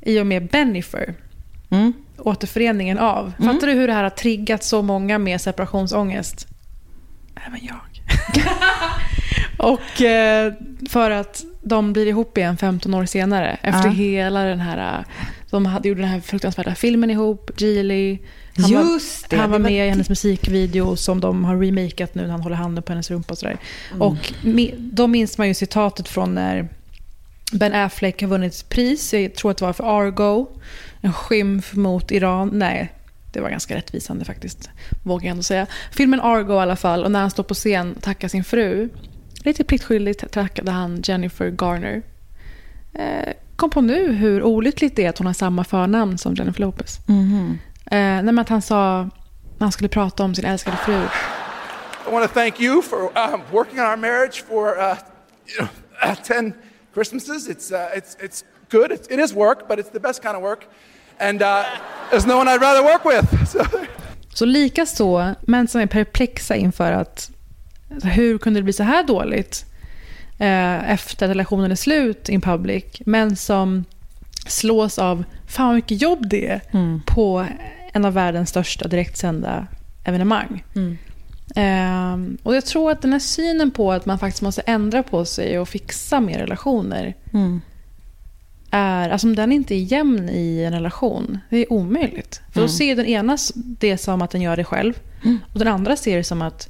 I 0.00 0.20
och 0.20 0.26
med 0.26 0.46
Bennifer. 0.48 1.14
Mm. 1.70 1.92
Återföreningen 2.18 2.98
av. 2.98 3.32
Fattar 3.38 3.66
du 3.66 3.72
hur 3.72 3.86
det 3.86 3.92
här 3.92 4.02
har 4.02 4.10
triggat 4.10 4.64
så 4.64 4.82
många 4.82 5.18
med 5.18 5.40
separationsångest? 5.40 6.48
Även 7.46 7.60
jag. 7.62 7.80
och 9.58 10.02
eh, 10.02 10.52
för 10.90 11.10
att 11.10 11.44
de 11.62 11.92
blir 11.92 12.06
ihop 12.06 12.38
igen 12.38 12.56
15 12.56 12.94
år 12.94 13.04
senare. 13.04 13.58
Efter 13.62 13.84
Ja. 13.88 13.90
hela 13.90 14.42
den 14.44 14.60
här... 14.60 15.04
De 15.50 15.66
hade 15.66 15.88
gjort 15.88 15.98
den 15.98 16.08
här 16.08 16.20
fruktansvärda 16.20 16.74
filmen 16.74 17.10
ihop, 17.10 17.50
Geely. 17.56 18.18
Han 18.56 18.70
Just 18.70 19.22
var, 19.22 19.28
det, 19.28 19.36
Han 19.36 19.50
det 19.50 19.58
var 19.58 19.58
med 19.70 19.86
i 19.86 19.90
hennes 19.90 20.08
musikvideo 20.08 20.96
som 20.96 21.20
de 21.20 21.44
har 21.44 21.56
remakat 21.56 22.14
nu 22.14 22.22
när 22.22 22.30
han 22.30 22.40
håller 22.40 22.56
handen 22.56 22.82
på 22.82 22.92
hennes 22.92 23.10
rumpa 23.10 23.32
och 23.34 23.38
sådär. 23.38 23.58
Och 23.98 24.16
mi- 24.42 24.74
då 24.78 25.06
minns 25.06 25.38
man 25.38 25.48
ju 25.48 25.54
citatet 25.54 26.08
från 26.08 26.34
när 26.34 26.68
Ben 27.52 27.72
Affleck 27.74 28.20
har 28.22 28.28
vunnit 28.28 28.68
pris, 28.68 29.14
jag 29.14 29.34
tror 29.34 29.50
att 29.50 29.56
det 29.58 29.64
var 29.64 29.72
för 29.72 29.98
Argo. 30.00 30.46
En 31.00 31.12
skymf 31.12 31.74
mot 31.74 32.10
Iran. 32.10 32.50
Nej, 32.52 32.92
det 33.32 33.40
var 33.40 33.50
ganska 33.50 33.76
rättvisande 33.76 34.24
faktiskt. 34.24 34.70
Vågar 35.02 35.24
jag 35.24 35.30
ändå 35.30 35.42
säga. 35.42 35.66
Filmen 35.92 36.20
Argo 36.20 36.52
i 36.54 36.58
alla 36.58 36.76
fall. 36.76 37.04
Och 37.04 37.10
när 37.10 37.20
han 37.20 37.30
står 37.30 37.42
på 37.42 37.54
scen 37.54 37.92
och 37.96 38.02
tackar 38.02 38.28
sin 38.28 38.44
fru. 38.44 38.88
Lite 39.44 39.64
pliktskyldigt 39.64 40.30
tackade 40.32 40.70
han 40.70 41.02
Jennifer 41.04 41.50
Garner. 41.50 42.02
Eh, 42.94 43.32
kom 43.56 43.70
på 43.70 43.80
nu 43.80 44.12
hur 44.12 44.42
olyckligt 44.42 44.96
det 44.96 45.04
är 45.04 45.08
att 45.08 45.18
hon 45.18 45.26
har 45.26 45.34
samma 45.34 45.64
förnamn 45.64 46.18
som 46.18 46.34
Jennifer 46.34 46.60
Lopez. 46.60 46.98
Mhm. 47.06 47.58
Eh, 47.90 48.22
nej, 48.22 48.38
att 48.38 48.48
han 48.48 48.62
sa, 48.62 49.02
när 49.58 49.60
han 49.60 49.72
skulle 49.72 49.88
prata 49.88 50.24
om 50.24 50.34
sin 50.34 50.44
älskade 50.44 50.76
fru. 50.76 51.06
I 52.06 52.10
want 52.10 52.28
to 52.28 52.34
thank 52.34 52.60
you 52.60 52.82
for 52.82 52.98
um, 52.98 53.40
working 53.52 53.80
on 53.80 53.86
our 53.86 53.96
marriage 53.96 54.44
for 54.48 54.78
uh, 54.78 54.96
you 55.46 55.58
know, 55.58 55.68
uh, 56.10 56.14
10 56.14 56.52
Christmases. 56.94 57.48
It's, 57.48 57.72
uh, 57.72 57.96
it's, 57.96 58.16
it's 58.20 58.44
good. 58.70 58.90
It's, 58.90 59.08
it 59.08 59.20
is 59.20 59.34
work, 59.34 59.68
but 59.68 59.78
it's 59.78 59.90
the 59.90 60.00
best 60.00 60.22
kind 60.22 60.36
of 60.36 60.42
work. 60.42 60.66
And 61.18 61.42
uh, 61.42 61.64
there's 62.10 62.26
no 62.26 62.36
one 62.38 62.48
I'd 62.48 62.60
rather 62.60 62.82
work 62.84 63.04
with. 63.04 63.24
So. 63.46 63.64
Så 64.34 64.44
lika 64.44 64.86
så, 64.86 65.34
män 65.42 65.68
som 65.68 65.80
är 65.80 65.86
perplexa 65.86 66.56
inför 66.56 66.92
att 66.92 67.30
alltså, 67.92 68.08
hur 68.08 68.38
kunde 68.38 68.60
det 68.60 68.64
bli 68.64 68.72
så 68.72 68.82
här 68.82 69.02
dåligt 69.02 69.64
eh, 70.38 70.90
efter 70.90 71.26
att 71.26 71.30
relationen 71.30 71.70
är 71.70 71.74
slut 71.74 72.28
in 72.28 72.40
public. 72.40 72.84
Men 73.06 73.36
som 73.36 73.84
slås 74.46 74.98
av 74.98 75.24
fan 75.54 75.66
vad 75.66 75.74
mycket 75.74 76.02
jobb 76.02 76.28
det 76.28 76.48
är 76.48 76.60
på 77.06 77.46
en 77.92 78.04
av 78.04 78.12
världens 78.12 78.48
största 78.48 78.88
direktsända 78.88 79.66
evenemang. 80.04 80.64
Ehm, 81.56 82.38
och 82.42 82.56
jag 82.56 82.64
tror 82.66 82.90
att 82.90 83.02
den 83.02 83.12
här 83.12 83.18
synen 83.18 83.70
på 83.70 83.92
att 83.92 84.06
man 84.06 84.18
faktiskt 84.18 84.42
måste 84.42 84.60
ändra 84.60 85.02
på 85.02 85.24
sig 85.24 85.58
och 85.58 85.68
fixa 85.68 86.20
mer 86.20 86.38
relationer 86.38 87.14
är, 88.70 89.10
alltså 89.10 89.26
om 89.26 89.36
den 89.36 89.52
inte 89.52 89.74
är 89.74 89.92
jämn 89.92 90.28
i 90.28 90.64
en 90.66 90.72
relation, 90.72 91.38
det 91.50 91.56
är 91.56 91.72
omöjligt. 91.72 92.40
För 92.52 92.60
då 92.60 92.68
ser 92.68 92.96
den 92.96 93.06
ena 93.06 93.36
det 93.54 93.98
som 93.98 94.22
att 94.22 94.30
den 94.30 94.42
gör 94.42 94.56
det 94.56 94.64
själv 94.64 94.98
och 95.52 95.58
den 95.58 95.68
andra 95.68 95.96
ser 95.96 96.16
det 96.16 96.24
som 96.24 96.42
att 96.42 96.68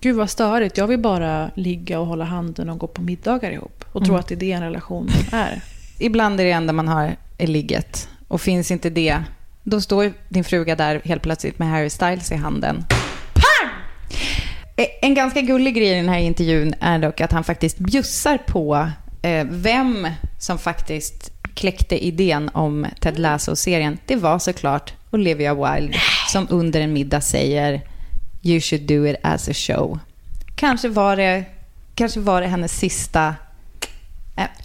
gud 0.00 0.16
vad 0.16 0.30
störigt, 0.30 0.78
jag 0.78 0.86
vill 0.86 0.98
bara 0.98 1.50
ligga 1.54 2.00
och 2.00 2.06
hålla 2.06 2.24
handen 2.24 2.68
och 2.70 2.78
gå 2.78 2.86
på 2.86 3.02
middagar 3.02 3.50
ihop. 3.50 3.84
Och 3.92 4.04
tro 4.04 4.16
att 4.16 4.28
det 4.28 4.34
är 4.34 4.36
det 4.36 4.52
en 4.52 4.62
relation 4.62 5.08
är. 5.32 5.62
Ibland 5.98 6.40
är 6.40 6.44
det 6.44 6.50
enda 6.50 6.72
man 6.72 6.88
har 6.88 7.16
är 7.38 7.46
ligget. 7.46 8.08
Och 8.28 8.40
finns 8.40 8.70
inte 8.70 8.90
det, 8.90 9.22
då 9.62 9.80
står 9.80 10.12
din 10.28 10.44
fruga 10.44 10.76
där 10.76 11.00
helt 11.04 11.22
plötsligt 11.22 11.58
med 11.58 11.68
Harry 11.68 11.90
Styles 11.90 12.32
i 12.32 12.36
handen. 12.36 12.84
Pang! 13.34 13.70
Eh, 14.76 14.86
En 15.02 15.14
ganska 15.14 15.40
gullig 15.40 15.74
grej 15.74 15.88
i 15.88 15.94
den 15.94 16.08
här 16.08 16.18
intervjun 16.18 16.74
är 16.80 16.98
dock 16.98 17.20
att 17.20 17.32
han 17.32 17.44
faktiskt 17.44 17.78
bjussar 17.78 18.38
på 18.38 18.90
eh, 19.22 19.46
vem 19.50 20.08
som 20.38 20.58
faktiskt 20.58 21.32
kläckte 21.54 22.04
idén 22.06 22.50
om 22.54 22.86
Ted 23.00 23.18
Lasso-serien. 23.18 23.98
Det 24.06 24.16
var 24.16 24.38
såklart 24.38 24.92
Olivia 25.10 25.54
Wilde 25.54 25.98
som 26.28 26.46
under 26.50 26.80
en 26.80 26.92
middag 26.92 27.20
säger 27.20 27.80
“You 28.42 28.60
should 28.60 28.82
do 28.86 29.06
it 29.06 29.16
as 29.22 29.48
a 29.48 29.52
show”. 29.54 29.98
Kanske 30.56 30.88
var 30.88 31.16
det, 31.16 31.44
kanske 31.94 32.20
var 32.20 32.40
det 32.40 32.46
hennes 32.46 32.78
sista 32.78 33.34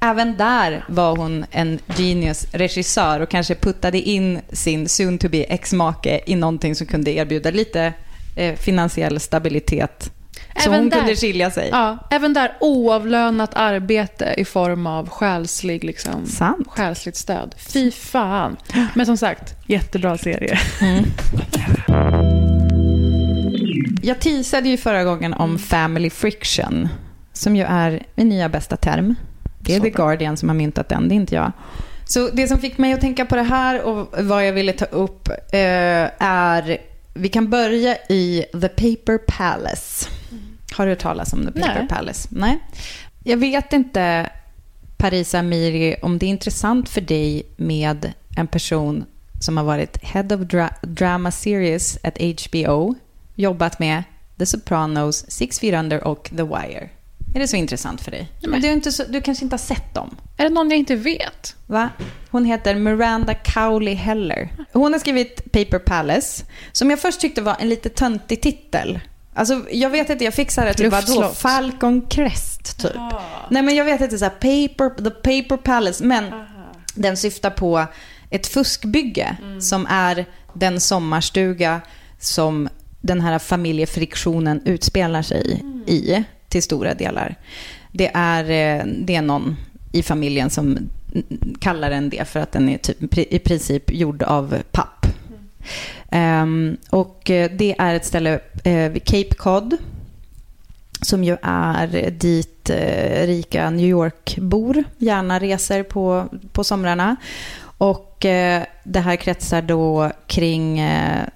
Även 0.01 0.37
där 0.37 0.85
var 0.87 1.15
hon 1.17 1.45
en 1.51 1.79
genius 1.87 2.47
regissör 2.51 3.19
och 3.19 3.29
kanske 3.29 3.55
puttade 3.55 3.99
in 4.01 4.39
sin 4.51 4.89
soon 4.89 5.17
to 5.17 5.29
be 5.29 5.37
ex-make 5.43 6.19
i 6.25 6.35
någonting 6.35 6.75
som 6.75 6.87
kunde 6.87 7.11
erbjuda 7.11 7.51
lite 7.51 7.93
eh, 8.35 8.55
finansiell 8.55 9.19
stabilitet. 9.19 10.11
Så 10.57 10.69
Även 10.69 10.79
hon 10.79 10.89
där- 10.89 10.97
kunde 10.97 11.15
skilja 11.15 11.51
sig. 11.51 11.69
Ja, 11.71 11.97
även 12.11 12.33
där 12.33 12.57
oavlönat 12.59 13.51
arbete 13.53 14.33
i 14.37 14.45
form 14.45 14.87
av 14.87 15.09
själslig, 15.09 15.83
liksom, 15.83 16.25
Sant. 16.25 16.67
själsligt 16.69 17.15
stöd. 17.15 17.55
Fy 17.57 17.91
fan. 17.91 18.57
Men 18.93 19.05
som 19.05 19.17
sagt, 19.17 19.53
jättebra 19.67 20.17
serie. 20.17 20.59
Jag 24.01 24.19
teasade 24.19 24.69
ju 24.69 24.77
förra 24.77 25.03
gången 25.03 25.33
om 25.33 25.59
family 25.59 26.09
friction, 26.09 26.89
som 27.33 27.55
ju 27.55 27.63
är 27.63 28.03
min 28.15 28.29
nya 28.29 28.49
bästa 28.49 28.77
term. 28.77 29.15
Det 29.65 29.75
är 29.75 29.79
The 29.79 29.89
Guardian 29.89 30.37
som 30.37 30.49
har 30.49 30.55
myntat 30.55 30.89
den, 30.89 31.07
det 31.09 31.13
är 31.13 31.17
inte 31.17 31.35
jag. 31.35 31.51
Så 32.05 32.29
det 32.29 32.47
som 32.47 32.59
fick 32.59 32.77
mig 32.77 32.93
att 32.93 33.01
tänka 33.01 33.25
på 33.25 33.35
det 33.35 33.43
här 33.43 33.81
och 33.81 34.07
vad 34.23 34.47
jag 34.47 34.53
ville 34.53 34.73
ta 34.73 34.85
upp 34.85 35.29
eh, 35.29 36.09
är, 36.19 36.77
vi 37.13 37.29
kan 37.29 37.49
börja 37.49 37.97
i 38.09 38.45
The 38.61 38.67
Paper 38.69 39.17
Palace. 39.17 40.09
Har 40.77 40.85
du 40.85 40.91
hört 40.91 40.99
talas 40.99 41.33
om 41.33 41.39
The 41.45 41.51
Paper 41.61 41.79
Nej. 41.79 41.87
Palace? 41.87 42.27
Nej. 42.31 42.59
Jag 43.23 43.37
vet 43.37 43.73
inte, 43.73 44.29
Parisa 44.97 45.39
Amiri, 45.39 45.95
om 46.01 46.17
det 46.17 46.25
är 46.25 46.29
intressant 46.29 46.89
för 46.89 47.01
dig 47.01 47.43
med 47.55 48.13
en 48.37 48.47
person 48.47 49.05
som 49.41 49.57
har 49.57 49.63
varit 49.63 50.03
Head 50.03 50.23
of 50.35 50.41
dra- 50.41 50.73
Drama 50.81 51.31
Series 51.31 51.97
at 52.03 52.17
HBO, 52.21 52.95
jobbat 53.35 53.79
med 53.79 54.03
The 54.37 54.45
Sopranos, 54.45 55.25
Six 55.31 55.59
Feet 55.59 55.73
Under 55.79 56.03
och 56.03 56.29
The 56.37 56.43
Wire. 56.43 56.89
Är 57.33 57.39
det 57.39 57.47
så 57.47 57.55
intressant 57.55 58.01
för 58.01 58.11
dig? 58.11 58.31
Men 58.41 58.61
du, 58.61 58.67
är 58.67 58.73
inte 58.73 58.91
så, 58.91 59.03
du 59.03 59.21
kanske 59.21 59.45
inte 59.45 59.53
har 59.53 59.59
sett 59.59 59.93
dem? 59.93 60.17
Är 60.37 60.43
det 60.43 60.49
någon 60.49 60.69
jag 60.69 60.79
inte 60.79 60.95
vet? 60.95 61.55
Va? 61.67 61.89
Hon 62.29 62.45
heter 62.45 62.75
Miranda 62.75 63.33
Cowley 63.33 63.93
Heller. 63.93 64.49
Hon 64.73 64.93
har 64.93 64.99
skrivit 64.99 65.51
Paper 65.51 65.79
Palace, 65.79 66.45
som 66.71 66.89
jag 66.89 66.99
först 66.99 67.19
tyckte 67.19 67.41
var 67.41 67.55
en 67.59 67.69
lite 67.69 67.89
töntig 67.89 68.41
titel. 68.41 68.99
Alltså, 69.33 69.61
jag 69.71 69.89
vet 69.89 70.09
inte, 70.09 70.23
jag 70.23 70.33
fick 70.33 70.51
så 70.51 70.61
här, 70.61 70.73
typ, 70.73 70.91
vadå? 70.91 71.29
Falcon 71.29 72.01
Crest, 72.01 72.81
typ. 72.81 72.91
Nej, 73.49 73.63
men 73.63 73.75
jag 73.75 73.85
vet 73.85 74.01
inte, 74.01 74.17
så 74.17 74.25
här, 74.25 74.31
paper, 74.31 75.03
The 75.03 75.09
Paper 75.09 75.57
Palace, 75.57 76.03
men 76.03 76.25
den 76.95 77.17
syftar 77.17 77.49
på 77.49 77.85
ett 78.29 78.47
fuskbygge 78.47 79.37
som 79.59 79.87
är 79.89 80.25
den 80.53 80.79
sommarstuga 80.79 81.81
som 82.19 82.69
den 83.01 83.21
här 83.21 83.39
familjefriktionen 83.39 84.61
utspelar 84.65 85.21
sig 85.21 85.63
i 85.87 86.23
till 86.53 86.63
stora 86.63 86.93
delar. 86.93 87.35
Det 87.91 88.11
är, 88.13 88.43
eh, 88.43 88.85
det 88.85 89.15
är 89.15 89.21
någon 89.21 89.55
i 89.91 90.03
familjen 90.03 90.49
som 90.49 90.77
kallar 91.59 91.89
den 91.89 92.09
det 92.09 92.27
för 92.27 92.39
att 92.39 92.51
den 92.51 92.69
är 92.69 92.77
typ, 92.77 93.17
i 93.17 93.39
princip 93.39 93.91
gjord 93.91 94.23
av 94.23 94.57
papp. 94.71 95.05
Ehm, 96.09 96.77
och 96.89 97.29
eh, 97.29 97.51
det 97.51 97.75
är 97.77 97.93
ett 97.93 98.05
ställe 98.05 98.39
eh, 98.63 98.91
vid 98.91 99.03
Cape 99.03 99.35
Cod 99.35 99.77
som 101.01 101.23
ju 101.23 101.37
är 101.41 102.11
dit 102.11 102.69
eh, 102.69 103.27
rika 103.27 103.69
New 103.69 103.85
York-bor 103.85 104.83
gärna 104.97 105.39
reser 105.39 105.83
på, 105.83 106.25
på 106.51 106.63
somrarna. 106.63 107.15
Och 107.77 108.25
eh, 108.25 108.63
det 108.83 108.99
här 108.99 109.15
kretsar 109.15 109.61
då 109.61 110.11
kring 110.27 110.79
eh, 110.79 111.27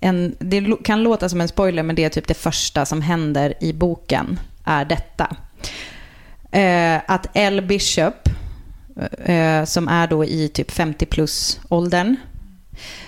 en, 0.00 0.36
det 0.38 0.84
kan 0.84 1.02
låta 1.02 1.28
som 1.28 1.40
en 1.40 1.48
spoiler, 1.48 1.82
men 1.82 1.96
det 1.96 2.04
är 2.04 2.08
typ 2.08 2.28
det 2.28 2.34
första 2.34 2.86
som 2.86 3.02
händer 3.02 3.54
i 3.60 3.72
boken, 3.72 4.40
är 4.64 4.84
detta. 4.84 5.36
Eh, 6.50 7.00
att 7.06 7.26
Elle 7.36 7.62
Bishop, 7.62 8.28
eh, 9.24 9.64
som 9.64 9.88
är 9.88 10.06
då 10.06 10.24
i 10.24 10.48
typ 10.48 10.70
50 10.70 11.06
plus 11.06 11.60
åldern, 11.68 12.16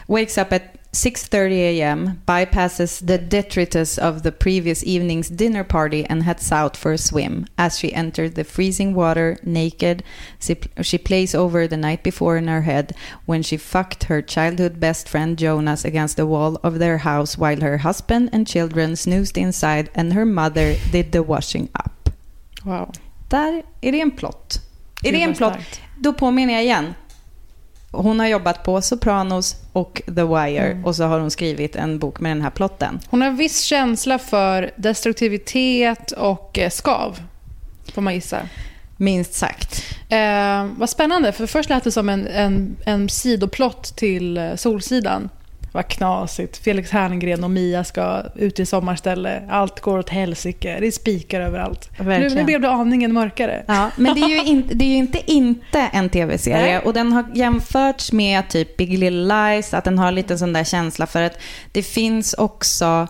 wakes 0.07 0.39
up 0.39 0.53
at 0.53 0.63
6.30 0.93 1.53
a.m., 1.53 2.23
bypasses 2.29 3.07
the 3.07 3.17
detritus 3.17 3.97
of 3.97 4.23
the 4.23 4.31
previous 4.31 4.85
evening's 4.85 5.31
dinner 5.31 5.65
party 5.65 6.05
and 6.05 6.23
heads 6.23 6.53
out 6.53 6.77
for 6.77 6.93
a 6.93 6.99
swim. 6.99 7.47
As 7.57 7.79
she 7.79 7.95
enters 7.95 8.35
the 8.35 8.45
freezing 8.45 8.93
water 8.93 9.39
naked, 9.43 10.05
she, 10.39 10.99
plays 10.99 11.35
over 11.35 11.67
the 11.67 11.79
night 11.79 12.03
before 12.03 12.37
in 12.37 12.47
her 12.47 12.63
head 12.63 12.95
when 13.25 13.43
she 13.43 13.57
fucked 13.57 14.05
her 14.05 14.21
childhood 14.21 14.81
best 14.81 15.09
friend 15.09 15.39
Jonas 15.39 15.83
against 15.87 16.19
the 16.19 16.27
wall 16.27 16.61
of 16.63 16.79
their 16.79 16.99
house 16.99 17.39
while 17.39 17.63
her 17.63 17.79
husband 17.79 18.29
and 18.31 18.47
children 18.47 18.95
snoozed 18.95 19.39
inside 19.39 19.89
and 19.95 20.13
her 20.13 20.27
mother 20.27 20.77
did 20.91 21.13
the 21.13 21.23
washing 21.23 21.71
up. 21.75 22.11
Wow. 22.65 22.93
Där 23.29 23.63
är 23.81 23.93
det 23.93 24.01
en 24.01 24.11
plott. 24.11 24.61
Är 25.03 25.13
det 25.13 25.23
en 25.23 25.35
plott? 25.35 25.81
Då 25.97 26.13
påminner 26.13 26.53
jag 26.53 26.63
igen. 26.63 26.95
Hon 27.93 28.21
har 28.21 28.27
jobbat 28.27 28.63
på 28.65 28.83
Sopranos 28.83 29.57
och 29.73 30.03
The 30.07 30.23
Wire 30.23 30.67
Mm. 30.73 30.85
och 30.85 30.97
så 30.97 31.05
har 31.05 31.21
hon 31.21 31.31
skrivit 31.31 31.77
en 31.77 31.99
bok 31.99 32.21
med 32.21 32.31
den 32.31 32.43
här 32.43 32.51
plotten. 32.51 33.01
Hon 33.09 33.23
har 33.23 33.31
viss 33.31 33.61
känsla 33.63 34.19
för 34.19 34.71
destruktivitet 34.77 36.13
och 36.13 36.59
eh, 36.59 36.71
skav, 36.71 37.19
får 37.95 38.03
man 38.03 38.15
gissa. 38.15 38.39
Minst 38.97 39.35
sagt. 39.35 39.85
Eh, 40.09 40.67
vad 40.77 40.91
spännande, 40.91 41.33
för 41.33 41.47
först 41.47 41.71
lät 41.71 41.85
det 41.85 41.93
som 41.93 42.09
en, 42.09 42.27
en, 42.27 42.77
en 42.87 43.09
sidoplott 43.09 43.97
till 43.97 44.39
eh, 44.39 44.55
Solsidan. 44.55 45.29
Vad 45.73 45.89
knasigt. 45.89 46.57
Felix 46.57 46.91
Herngren 46.91 47.45
och 47.45 47.51
Mia 47.51 47.85
ska 47.85 48.23
ut 48.35 48.61
i 48.61 48.67
sommarställe. 48.67 49.43
Allt 49.51 49.81
går 49.81 49.99
åt 49.99 50.09
helsike. 50.09 50.77
Det 50.81 50.87
är 50.87 50.91
spikar 50.91 51.41
överallt. 51.41 51.91
Nu, 51.99 52.29
nu 52.29 52.45
blev 52.45 52.61
det 52.61 52.71
aningen 52.71 53.13
mörkare. 53.13 53.65
Ja, 53.67 53.91
men 53.97 54.15
det 54.15 54.21
är 54.21 54.29
ju 54.29 54.45
inte, 54.45 54.75
det 54.75 54.85
är 54.85 54.89
ju 54.89 54.97
inte, 54.97 55.33
inte 55.33 55.81
en 55.93 56.09
tv-serie. 56.09 56.81
Och 56.81 56.93
den 56.93 57.13
har 57.13 57.25
jämförts 57.35 58.13
med 58.13 58.49
typ 58.49 58.77
Big 58.77 58.99
Little 58.99 59.11
Lies, 59.11 59.75
att 59.75 59.85
den 59.85 59.99
har 59.99 60.13
lite 60.13 60.39
sån 60.39 60.53
där 60.53 60.65
känsla 60.65 61.07
för 61.07 61.23
att 61.23 61.39
det 61.73 61.83
finns 61.83 62.35
också 62.35 63.09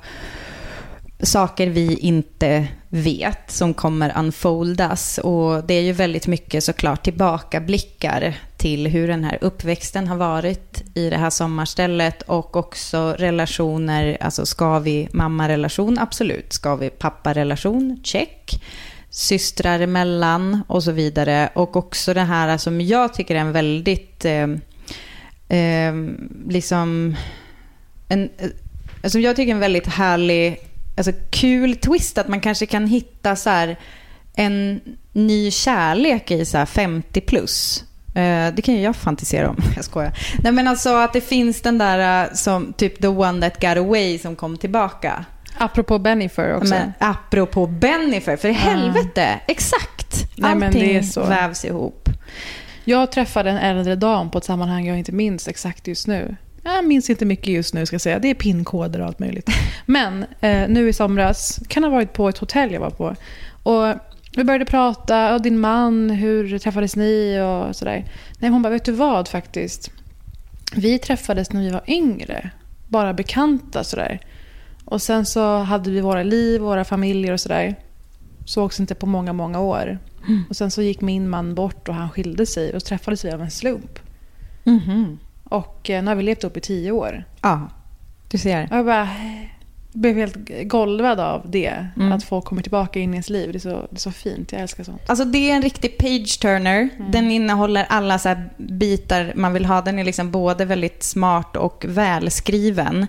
saker 1.22 1.66
vi 1.66 1.96
inte 1.96 2.66
vet 2.88 3.50
som 3.50 3.74
kommer 3.74 4.12
unfoldas. 4.18 5.18
Och 5.18 5.64
det 5.64 5.74
är 5.74 5.82
ju 5.82 5.92
väldigt 5.92 6.26
mycket 6.26 6.64
såklart 6.64 7.04
tillbakablickar 7.04 8.34
till 8.62 8.86
hur 8.86 9.08
den 9.08 9.24
här 9.24 9.38
uppväxten 9.40 10.08
har 10.08 10.16
varit 10.16 10.82
i 10.94 11.10
det 11.10 11.16
här 11.16 11.30
sommarstället 11.30 12.22
och 12.22 12.56
också 12.56 13.14
relationer, 13.18 14.16
alltså 14.20 14.46
ska 14.46 14.78
vi 14.78 15.08
mamma-relation? 15.12 15.98
Absolut. 15.98 16.52
Ska 16.52 16.76
vi 16.76 16.90
pappa-relation? 16.90 18.00
Check. 18.04 18.62
Systrar 19.10 19.80
emellan 19.80 20.62
och 20.66 20.82
så 20.82 20.92
vidare. 20.92 21.50
Och 21.54 21.76
också 21.76 22.14
det 22.14 22.20
här 22.20 22.48
alltså, 22.48 22.64
som 22.64 22.80
jag 22.80 23.14
tycker 23.14 23.34
är 23.34 23.38
en 23.38 23.52
väldigt, 23.52 24.24
eh, 24.24 24.48
eh, 25.58 25.94
liksom, 26.48 27.16
en, 28.08 28.30
eh, 28.38 28.50
alltså 29.02 29.18
jag 29.18 29.36
tycker 29.36 29.52
en 29.52 29.60
väldigt 29.60 29.86
härlig, 29.86 30.58
alltså 30.96 31.12
kul 31.30 31.76
twist 31.76 32.18
att 32.18 32.28
man 32.28 32.40
kanske 32.40 32.66
kan 32.66 32.86
hitta 32.86 33.36
så 33.36 33.50
här 33.50 33.76
en 34.34 34.80
ny 35.12 35.50
kärlek 35.50 36.30
i 36.30 36.44
så 36.44 36.58
här 36.58 36.66
50 36.66 37.20
plus. 37.20 37.84
Eh, 38.14 38.54
Det 38.54 38.62
kan 38.64 38.74
ju 38.74 38.80
jag 38.80 38.96
fantisera 38.96 39.48
om. 39.50 39.56
Jag 39.76 39.84
skojar. 39.84 40.12
Nej 40.42 40.52
men 40.52 40.68
alltså 40.68 40.94
att 40.96 41.12
det 41.12 41.20
finns 41.20 41.62
den 41.62 41.78
där 41.78 42.24
eh, 42.24 42.32
som 42.34 42.72
typ 42.72 43.00
the 43.02 43.08
one 43.08 43.40
that 43.50 43.60
got 43.60 43.76
away 43.76 44.18
som 44.18 44.36
kom 44.36 44.56
tillbaka. 44.56 45.24
Apropå 45.58 45.98
Bennifer 45.98 46.54
också. 46.56 46.74
Men 46.74 46.92
apropå 46.98 47.66
Bennifer, 47.66 48.36
för 48.36 48.48
i 48.48 48.52
helvete, 48.52 49.40
exakt. 49.46 50.24
Nej, 50.36 50.52
Allting 50.52 51.02
vävs 51.28 51.64
ihop. 51.64 52.08
Jag 52.84 53.12
träffade 53.12 53.50
en 53.50 53.56
äldre 53.58 53.96
dam 53.96 54.30
på 54.30 54.38
ett 54.38 54.44
sammanhang 54.44 54.86
jag 54.86 54.98
inte 54.98 55.12
minns 55.12 55.48
exakt 55.48 55.86
just 55.86 56.06
nu. 56.06 56.36
Jag 56.64 56.84
minns 56.84 57.10
inte 57.10 57.24
mycket 57.24 57.46
just 57.48 57.74
nu 57.74 57.86
ska 57.86 57.94
jag 57.94 58.00
säga. 58.00 58.18
Det 58.18 58.30
är 58.30 58.34
pinkoder 58.34 59.00
och 59.00 59.06
allt 59.06 59.18
möjligt. 59.18 59.48
Men 59.86 60.26
eh, 60.40 60.68
nu 60.68 60.88
i 60.88 60.92
somras, 60.92 61.60
kan 61.68 61.84
ha 61.84 61.90
varit 61.90 62.12
på 62.12 62.28
ett 62.28 62.38
hotell 62.38 62.72
jag 62.72 62.80
var 62.80 62.90
på. 62.90 63.16
Och 63.62 63.94
vi 64.36 64.44
började 64.44 64.64
prata, 64.64 65.34
och 65.34 65.42
din 65.42 65.58
man, 65.58 66.10
hur 66.10 66.58
träffades 66.58 66.96
ni 66.96 67.40
och 67.40 67.76
sådär. 67.76 68.04
Nej, 68.38 68.50
hon 68.50 68.62
bara, 68.62 68.72
vet 68.72 68.84
du 68.84 68.92
vad 68.92 69.28
faktiskt? 69.28 69.90
Vi 70.74 70.98
träffades 70.98 71.52
när 71.52 71.60
vi 71.60 71.70
var 71.70 71.82
yngre. 71.86 72.50
Bara 72.88 73.14
bekanta 73.14 73.84
sådär. 73.84 74.20
Och 74.84 75.02
sen 75.02 75.26
så 75.26 75.58
hade 75.58 75.90
vi 75.90 76.00
våra 76.00 76.22
liv, 76.22 76.60
våra 76.60 76.84
familjer 76.84 77.32
och 77.32 77.40
sådär. 77.40 77.74
Sågs 78.44 78.80
inte 78.80 78.94
på 78.94 79.06
många, 79.06 79.32
många 79.32 79.60
år. 79.60 79.98
Och 80.48 80.56
sen 80.56 80.70
så 80.70 80.82
gick 80.82 81.00
min 81.00 81.28
man 81.28 81.54
bort 81.54 81.88
och 81.88 81.94
han 81.94 82.10
skilde 82.10 82.46
sig 82.46 82.74
och 82.74 82.84
träffades 82.84 83.24
vi 83.24 83.30
av 83.30 83.42
en 83.42 83.50
slump. 83.50 83.98
Mhm. 84.64 85.18
Och 85.44 85.90
eh, 85.90 86.02
nu 86.02 86.08
har 86.08 86.14
vi 86.14 86.22
levt 86.22 86.44
upp 86.44 86.56
i 86.56 86.60
tio 86.60 86.92
år. 86.92 87.24
Ja, 87.42 87.68
du 88.28 88.38
ser. 88.38 88.68
Och 88.70 88.76
jag 88.76 88.86
bara, 88.86 89.08
blev 89.92 90.16
helt 90.16 90.36
golvad 90.62 91.20
av 91.20 91.50
det. 91.50 91.86
Mm. 91.96 92.12
Att 92.12 92.24
folk 92.24 92.44
kommer 92.44 92.62
tillbaka 92.62 92.98
in 92.98 93.10
i 93.10 93.12
ens 93.12 93.30
liv. 93.30 93.52
Det 93.52 93.58
är 93.58 93.60
så, 93.60 93.68
det 93.90 93.96
är 93.96 94.00
så 94.00 94.12
fint. 94.12 94.52
Jag 94.52 94.60
älskar 94.60 94.84
sånt. 94.84 95.02
Alltså 95.06 95.24
det 95.24 95.50
är 95.50 95.54
en 95.56 95.62
riktig 95.62 95.98
page-turner. 95.98 96.88
Mm. 96.96 97.10
Den 97.10 97.30
innehåller 97.30 97.86
alla 97.88 98.18
så 98.18 98.34
bitar 98.56 99.32
man 99.36 99.52
vill 99.52 99.64
ha. 99.64 99.80
Den 99.80 99.98
är 99.98 100.04
liksom 100.04 100.30
både 100.30 100.64
väldigt 100.64 101.02
smart 101.02 101.56
och 101.56 101.84
välskriven. 101.88 103.06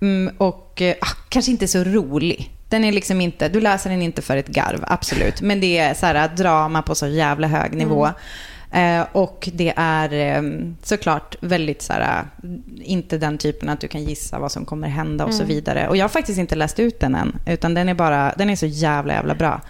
Mm, 0.00 0.34
och 0.38 0.82
eh, 0.82 0.94
ah, 1.00 1.16
kanske 1.28 1.50
inte 1.50 1.68
så 1.68 1.84
rolig. 1.84 2.50
Den 2.68 2.84
är 2.84 2.92
liksom 2.92 3.20
inte, 3.20 3.48
du 3.48 3.60
läser 3.60 3.90
den 3.90 4.02
inte 4.02 4.22
för 4.22 4.36
ett 4.36 4.48
garv, 4.48 4.84
absolut. 4.86 5.40
Men 5.40 5.60
det 5.60 5.78
är 5.78 5.94
så 5.94 6.06
här 6.06 6.28
drama 6.36 6.82
på 6.82 6.94
så 6.94 7.06
jävla 7.06 7.46
hög 7.46 7.72
nivå. 7.72 8.08
Eh, 8.72 9.02
och 9.12 9.48
det 9.52 9.72
är 9.76 10.12
eh, 10.12 10.42
såklart 10.82 11.36
väldigt 11.40 11.82
så 11.82 11.92
här, 11.92 12.24
inte 12.84 13.18
den 13.18 13.38
typen 13.38 13.68
att 13.68 13.80
du 13.80 13.88
kan 13.88 14.04
gissa 14.04 14.38
vad 14.38 14.52
som 14.52 14.64
kommer 14.64 14.88
hända 14.88 15.24
och 15.24 15.34
så 15.34 15.42
Mm. 15.42 15.54
vidare. 15.54 15.88
Och 15.88 15.96
jag 15.96 16.04
har 16.04 16.08
faktiskt 16.08 16.38
inte 16.38 16.54
läst 16.54 16.78
ut 16.80 17.00
den 17.00 17.14
än, 17.14 17.36
utan 17.46 17.74
den 17.74 17.88
är 17.88 17.94
bara, 17.94 18.32
den 18.38 18.50
är 18.50 18.56
så 18.56 18.66
jävla 18.66 19.14
jävla 19.14 19.34
bra. 19.34 19.60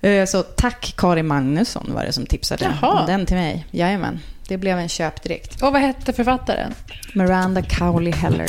Eh, 0.00 0.26
Så 0.26 0.42
tack 0.42 0.94
Karin 0.96 1.26
Magnusson 1.26 1.90
var 1.94 2.04
det 2.04 2.12
som 2.12 2.26
tipsade 2.26 2.64
Jaha. 2.80 3.00
om 3.00 3.06
den 3.06 3.26
till 3.26 3.36
mig. 3.36 3.66
Jajamän, 3.70 4.20
det 4.48 4.56
blev 4.58 4.78
en 4.78 4.88
köp 4.88 5.22
direkt. 5.22 5.62
Och 5.62 5.72
vad 5.72 5.82
hette 5.82 6.12
författaren? 6.12 6.72
Miranda 7.14 7.62
Cowley 7.62 8.12
Heller. 8.12 8.48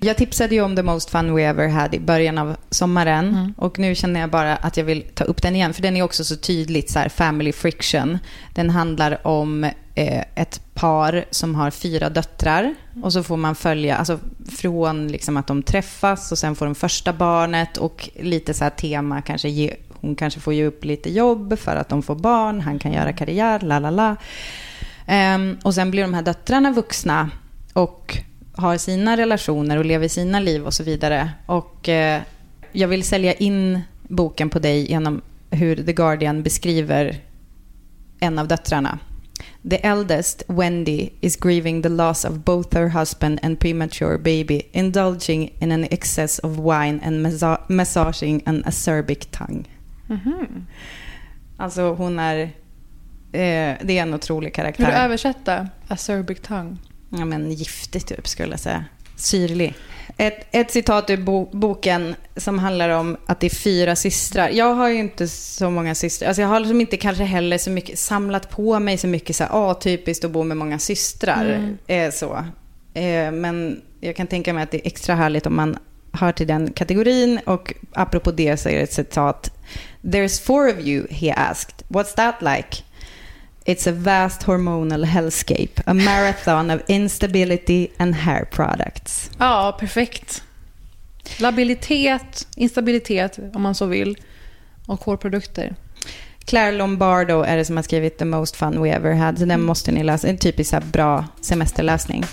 Jag 0.00 0.16
tipsade 0.16 0.54
ju 0.54 0.62
om 0.62 0.76
The 0.76 0.82
Most 0.82 1.10
Fun 1.10 1.34
We 1.34 1.42
Ever 1.42 1.68
Had 1.68 1.94
i 1.94 2.00
början 2.00 2.38
av 2.38 2.56
sommaren. 2.70 3.54
Och 3.56 3.78
nu 3.78 3.94
känner 3.94 4.20
jag 4.20 4.30
bara 4.30 4.56
att 4.56 4.76
jag 4.76 4.84
vill 4.84 5.02
ta 5.14 5.24
upp 5.24 5.42
den 5.42 5.54
igen. 5.54 5.74
För 5.74 5.82
den 5.82 5.96
är 5.96 6.02
också 6.02 6.24
så 6.24 6.36
tydligt 6.36 6.90
så 6.90 6.98
här 6.98 7.08
family 7.08 7.52
friction. 7.52 8.18
Den 8.54 8.70
handlar 8.70 9.26
om 9.26 9.64
eh, 9.94 10.24
ett 10.34 10.60
par 10.74 11.24
som 11.30 11.54
har 11.54 11.70
fyra 11.70 12.10
döttrar. 12.10 12.74
Och 13.02 13.12
så 13.12 13.22
får 13.22 13.36
man 13.36 13.54
följa, 13.54 13.96
alltså 13.96 14.18
från 14.48 15.08
liksom 15.08 15.36
att 15.36 15.46
de 15.46 15.62
träffas 15.62 16.32
och 16.32 16.38
sen 16.38 16.54
får 16.54 16.66
de 16.66 16.74
första 16.74 17.12
barnet. 17.12 17.76
Och 17.76 18.08
lite 18.20 18.54
så 18.54 18.64
här 18.64 18.70
tema, 18.70 19.22
kanske 19.22 19.48
ge, 19.48 19.76
hon 20.00 20.16
kanske 20.16 20.40
får 20.40 20.54
ge 20.54 20.66
upp 20.66 20.84
lite 20.84 21.10
jobb 21.10 21.58
för 21.58 21.76
att 21.76 21.88
de 21.88 22.02
får 22.02 22.16
barn. 22.16 22.60
Han 22.60 22.78
kan 22.78 22.92
göra 22.92 23.12
karriär, 23.12 23.60
la 23.60 23.78
la 23.78 23.90
la. 23.90 24.16
Ehm, 25.06 25.58
och 25.62 25.74
sen 25.74 25.90
blir 25.90 26.02
de 26.02 26.14
här 26.14 26.22
döttrarna 26.22 26.72
vuxna 26.72 27.30
och 27.72 28.18
har 28.58 28.76
sina 28.78 29.16
relationer 29.16 29.76
och 29.76 29.84
lever 29.84 30.08
sina 30.08 30.40
liv 30.40 30.66
och 30.66 30.74
så 30.74 30.82
vidare. 30.82 31.30
Och 31.46 31.88
eh, 31.88 32.22
jag 32.72 32.88
vill 32.88 33.04
sälja 33.04 33.32
in 33.32 33.80
boken 34.08 34.50
på 34.50 34.58
dig 34.58 34.90
genom 34.90 35.20
hur 35.50 35.76
The 35.76 35.92
Guardian 35.92 36.42
beskriver 36.42 37.16
en 38.20 38.38
av 38.38 38.48
döttrarna. 38.48 38.98
The 39.70 39.76
eldest, 39.86 40.42
Wendy, 40.48 41.08
is 41.20 41.36
grieving 41.36 41.82
the 41.82 41.88
loss 41.88 42.24
of 42.24 42.34
both 42.34 42.74
her 42.76 42.88
husband 42.88 43.38
and 43.42 43.60
premature 43.60 44.18
baby, 44.18 44.62
indulging 44.72 45.52
in 45.58 45.72
an 45.72 45.84
excess 45.84 46.38
of 46.38 46.56
wine 46.58 47.00
and 47.04 47.22
massa- 47.26 47.60
massaging 47.68 48.42
an 48.46 48.62
acerbic 48.66 49.26
tongue. 49.30 49.64
Mhm. 50.06 50.66
Alltså 51.56 51.94
hon 51.94 52.18
är... 52.18 52.38
Eh, 53.32 53.76
det 53.82 53.98
är 53.98 54.02
en 54.02 54.14
otrolig 54.14 54.54
karaktär. 54.54 54.84
Vill 54.84 54.94
du 54.94 55.00
översätta 55.00 55.68
acerbic 55.88 56.40
tongue? 56.40 56.76
Ja, 57.10 57.24
men 57.24 57.52
giftig 57.52 58.06
typ 58.06 58.28
skulle 58.28 58.52
jag 58.52 58.60
säga. 58.60 58.84
Syrlig. 59.16 59.74
Ett, 60.16 60.46
ett 60.50 60.70
citat 60.70 61.10
ur 61.10 61.16
bo, 61.16 61.48
boken 61.52 62.14
som 62.36 62.58
handlar 62.58 62.88
om 62.88 63.16
att 63.26 63.40
det 63.40 63.46
är 63.46 63.54
fyra 63.54 63.96
systrar. 63.96 64.48
Jag 64.48 64.74
har 64.74 64.88
ju 64.88 64.98
inte 64.98 65.28
så 65.28 65.70
många 65.70 65.94
systrar. 65.94 66.28
Alltså 66.28 66.42
jag 66.42 66.48
har 66.48 66.60
liksom 66.60 66.80
inte 66.80 66.96
kanske 66.96 67.24
heller 67.24 67.58
så 67.58 67.70
mycket 67.70 67.98
samlat 67.98 68.50
på 68.50 68.78
mig 68.80 68.98
så 68.98 69.06
mycket 69.06 69.36
så 69.36 69.44
här, 69.44 69.70
atypiskt 69.70 70.24
att 70.24 70.30
bo 70.30 70.44
med 70.44 70.56
många 70.56 70.78
systrar. 70.78 71.44
Mm. 71.44 71.78
Eh, 71.86 72.12
så. 72.12 72.44
Eh, 72.94 73.32
men 73.32 73.82
jag 74.00 74.16
kan 74.16 74.26
tänka 74.26 74.52
mig 74.52 74.62
att 74.62 74.70
det 74.70 74.78
är 74.78 74.86
extra 74.86 75.14
härligt 75.14 75.46
om 75.46 75.56
man 75.56 75.78
hör 76.12 76.32
till 76.32 76.46
den 76.46 76.72
kategorin. 76.72 77.40
Och 77.46 77.74
apropå 77.92 78.30
det 78.30 78.56
så 78.56 78.68
är 78.68 78.76
det 78.76 78.82
ett 78.82 78.92
citat. 78.92 79.50
There's 80.02 80.42
four 80.42 80.68
of 80.68 80.86
you, 80.86 81.06
he 81.10 81.32
asked. 81.32 81.74
What's 81.88 82.14
that 82.14 82.34
like? 82.40 82.82
It's 83.68 83.86
a 83.86 83.92
vast 83.92 84.42
hormonal 84.42 85.04
hellscape, 85.04 85.82
a 85.86 85.94
marathon 85.94 86.70
of 86.70 86.80
instability 86.86 87.88
and 87.98 88.14
hair 88.14 88.44
products. 88.44 89.30
Ja, 89.38 89.76
perfekt. 89.80 90.42
Labilitet, 91.40 92.46
instabilitet 92.56 93.38
om 93.54 93.62
man 93.62 93.74
så 93.74 93.86
vill 93.86 94.16
och 94.86 95.04
hårprodukter. 95.04 95.74
Claire 96.44 96.72
Lombardo 96.72 97.42
är 97.42 97.56
det 97.56 97.64
som 97.64 97.76
har 97.76 97.82
skrivit 97.82 98.18
The 98.18 98.24
Most 98.24 98.56
Fun 98.56 98.82
We 98.82 98.90
Ever 98.90 99.14
Had, 99.14 99.38
så 99.38 99.44
den 99.44 99.62
måste 99.62 99.92
ni 99.92 100.04
läsa. 100.04 100.28
En 100.28 100.38
typisk 100.38 100.74
bra 100.92 101.24
semesterläsning. 101.40 102.24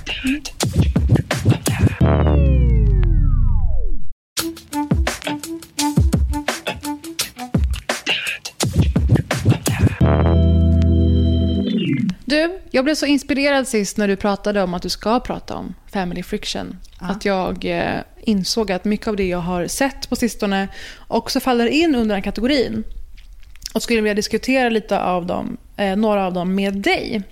Du, 12.26 12.60
jag 12.72 12.84
blev 12.84 12.96
så 12.96 13.06
inspirerad 13.06 13.68
sist 13.68 13.98
när 13.98 14.08
du 14.08 14.16
pratade 14.16 14.64
om 14.64 14.74
att 14.74 14.82
du 14.82 14.90
ska 14.90 15.20
prata 15.20 15.56
om 15.56 15.74
family 15.92 16.24
friction. 16.24 16.78
Att 17.00 17.26
jag 17.26 17.66
eh, 17.66 18.02
insåg 18.22 18.72
att 18.72 18.86
mycket 18.86 19.08
av 19.08 19.16
det 19.16 19.28
jag 19.28 19.38
har 19.38 19.68
sett 19.68 20.10
på 20.10 20.16
sistone 20.16 20.68
också 21.08 21.40
faller 21.40 21.68
in 21.68 21.96
under 21.96 22.16
den 22.16 22.22
kategorin. 22.22 22.84
Och 23.74 23.84
skulle 23.84 24.02
vilja 24.02 24.14
diskutera 24.14 24.70
lite 24.70 25.00
av 25.02 25.26
dem, 25.26 25.58
eh, 25.78 25.96
några 25.96 26.26
av 26.26 26.34
dem 26.34 26.56
med 26.56 26.74
dig. 26.74 27.24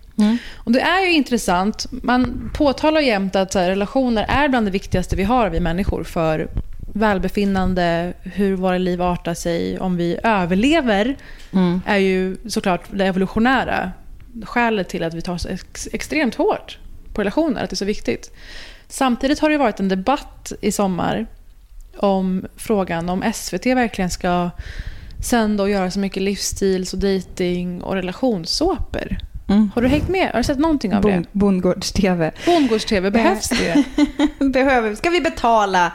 Och 0.56 0.72
det 0.72 0.82
är 0.82 1.06
ju 1.06 1.12
intressant. 1.12 1.86
Man 1.92 2.52
påtalar 2.54 3.02
jämt 3.02 3.36
att 3.36 3.54
så 3.54 3.60
här, 3.60 3.70
relationer 3.70 4.26
är 4.30 4.50
bland 4.50 4.68
det 4.68 4.72
viktigaste 4.72 5.16
vi 5.16 5.24
har, 5.24 5.50
vi 5.50 5.60
människor, 5.60 6.04
för 6.04 6.48
välbefinnande, 6.94 8.14
hur 8.22 8.56
våra 8.56 8.78
liv 8.78 9.02
artar 9.02 9.34
sig, 9.34 9.80
om 9.80 9.98
vi 9.98 10.20
överlever, 10.24 11.16
Mm. 11.52 11.82
är 11.86 11.98
ju 11.98 12.38
såklart 12.48 12.82
det 12.92 13.06
evolutionära 13.06 13.92
skälet 14.46 14.90
till 14.90 15.04
att 15.04 15.14
vi 15.14 15.22
tar 15.22 15.38
så 15.38 15.50
ex- 15.50 15.88
extremt 15.94 16.36
hårt 16.36 16.78
på 17.14 17.22
relationer, 17.22 17.64
att 17.64 17.70
det 17.70 17.74
är 17.74 17.78
så 17.78 17.86
viktigt. 17.86 18.32
Samtidigt 18.88 19.40
har 19.40 19.50
det 19.50 19.58
varit 19.58 19.80
en 19.80 19.88
debatt 19.90 20.52
i 20.62 20.72
sommar 20.72 21.26
om 21.98 22.46
frågan 22.56 23.10
om 23.10 23.24
SVT 23.34 23.66
verkligen 23.66 24.10
ska 24.10 24.50
sända 25.24 25.64
och 25.64 25.70
göra 25.70 25.92
så 25.92 26.00
mycket 26.00 26.24
livsstils 26.24 26.94
och 26.94 27.00
dating 27.00 27.82
och 27.82 27.94
relationssåpor. 27.96 29.18
Mm. 29.50 29.72
Har 29.76 29.82
du 29.82 29.88
hängt 29.88 30.10
med? 30.10 30.32
Har 30.32 30.38
du 30.40 30.44
sett 30.44 30.60
någonting 30.60 30.94
av 30.96 31.02
det? 31.02 31.08
Bon- 31.10 31.26
Bondgårds-TV. 31.32 32.32
Bondgårds-TV, 32.46 33.12
behövs 33.12 33.50
det? 33.50 33.84
Behöver, 34.54 34.96
ska 34.96 35.10
vi 35.10 35.22
betala 35.22 35.92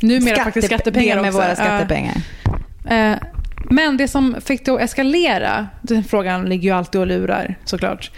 Numera 0.00 0.44
faktiskt 0.44 0.66
skattepengar 0.66 1.16
det 1.16 1.22
med 1.22 1.28
också. 1.28 1.40
våra 1.42 1.54
skattepengar? 1.56 2.16
Eh, 2.90 3.16
Men 3.70 3.96
det 3.96 4.08
som 4.08 4.36
fick 4.40 4.64
det 4.64 4.72
att 4.72 4.80
eskalera, 4.80 5.66
den 5.82 6.04
frågan 6.04 6.44
ligger 6.44 6.68
ju 6.68 6.76
alltid 6.76 7.00
och 7.00 7.06
lurar 7.06 7.54
såklart, 7.64 8.10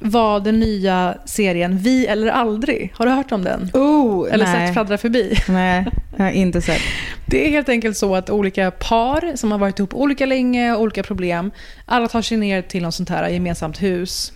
var 0.00 0.40
den 0.40 0.60
nya 0.60 1.14
serien 1.24 1.78
Vi 1.78 2.06
eller 2.06 2.28
aldrig. 2.28 2.92
Har 2.96 3.06
du 3.06 3.12
hört 3.12 3.32
om 3.32 3.44
den? 3.44 3.70
Oh, 3.72 4.32
eller 4.32 4.44
nej. 4.44 4.66
sett 4.66 4.72
fladdra 4.74 4.98
förbi? 4.98 5.38
Nej, 5.48 5.86
jag 6.16 6.24
har 6.24 6.30
inte 6.30 6.62
sett. 6.62 6.80
Det 7.26 7.46
är 7.46 7.50
helt 7.50 7.68
enkelt 7.68 7.96
så 7.96 8.16
att 8.16 8.30
olika 8.30 8.70
par 8.70 9.36
som 9.36 9.52
har 9.52 9.58
varit 9.58 9.78
ihop 9.78 9.94
olika 9.94 10.26
länge 10.26 10.72
och 10.72 10.80
olika 10.80 11.02
problem, 11.02 11.50
alla 11.86 12.08
tar 12.08 12.22
sig 12.22 12.36
ner 12.36 12.62
till 12.62 12.82
något 12.82 12.94
sånt 12.94 13.08
här 13.08 13.28
gemensamt 13.28 13.82
hus 13.82 14.32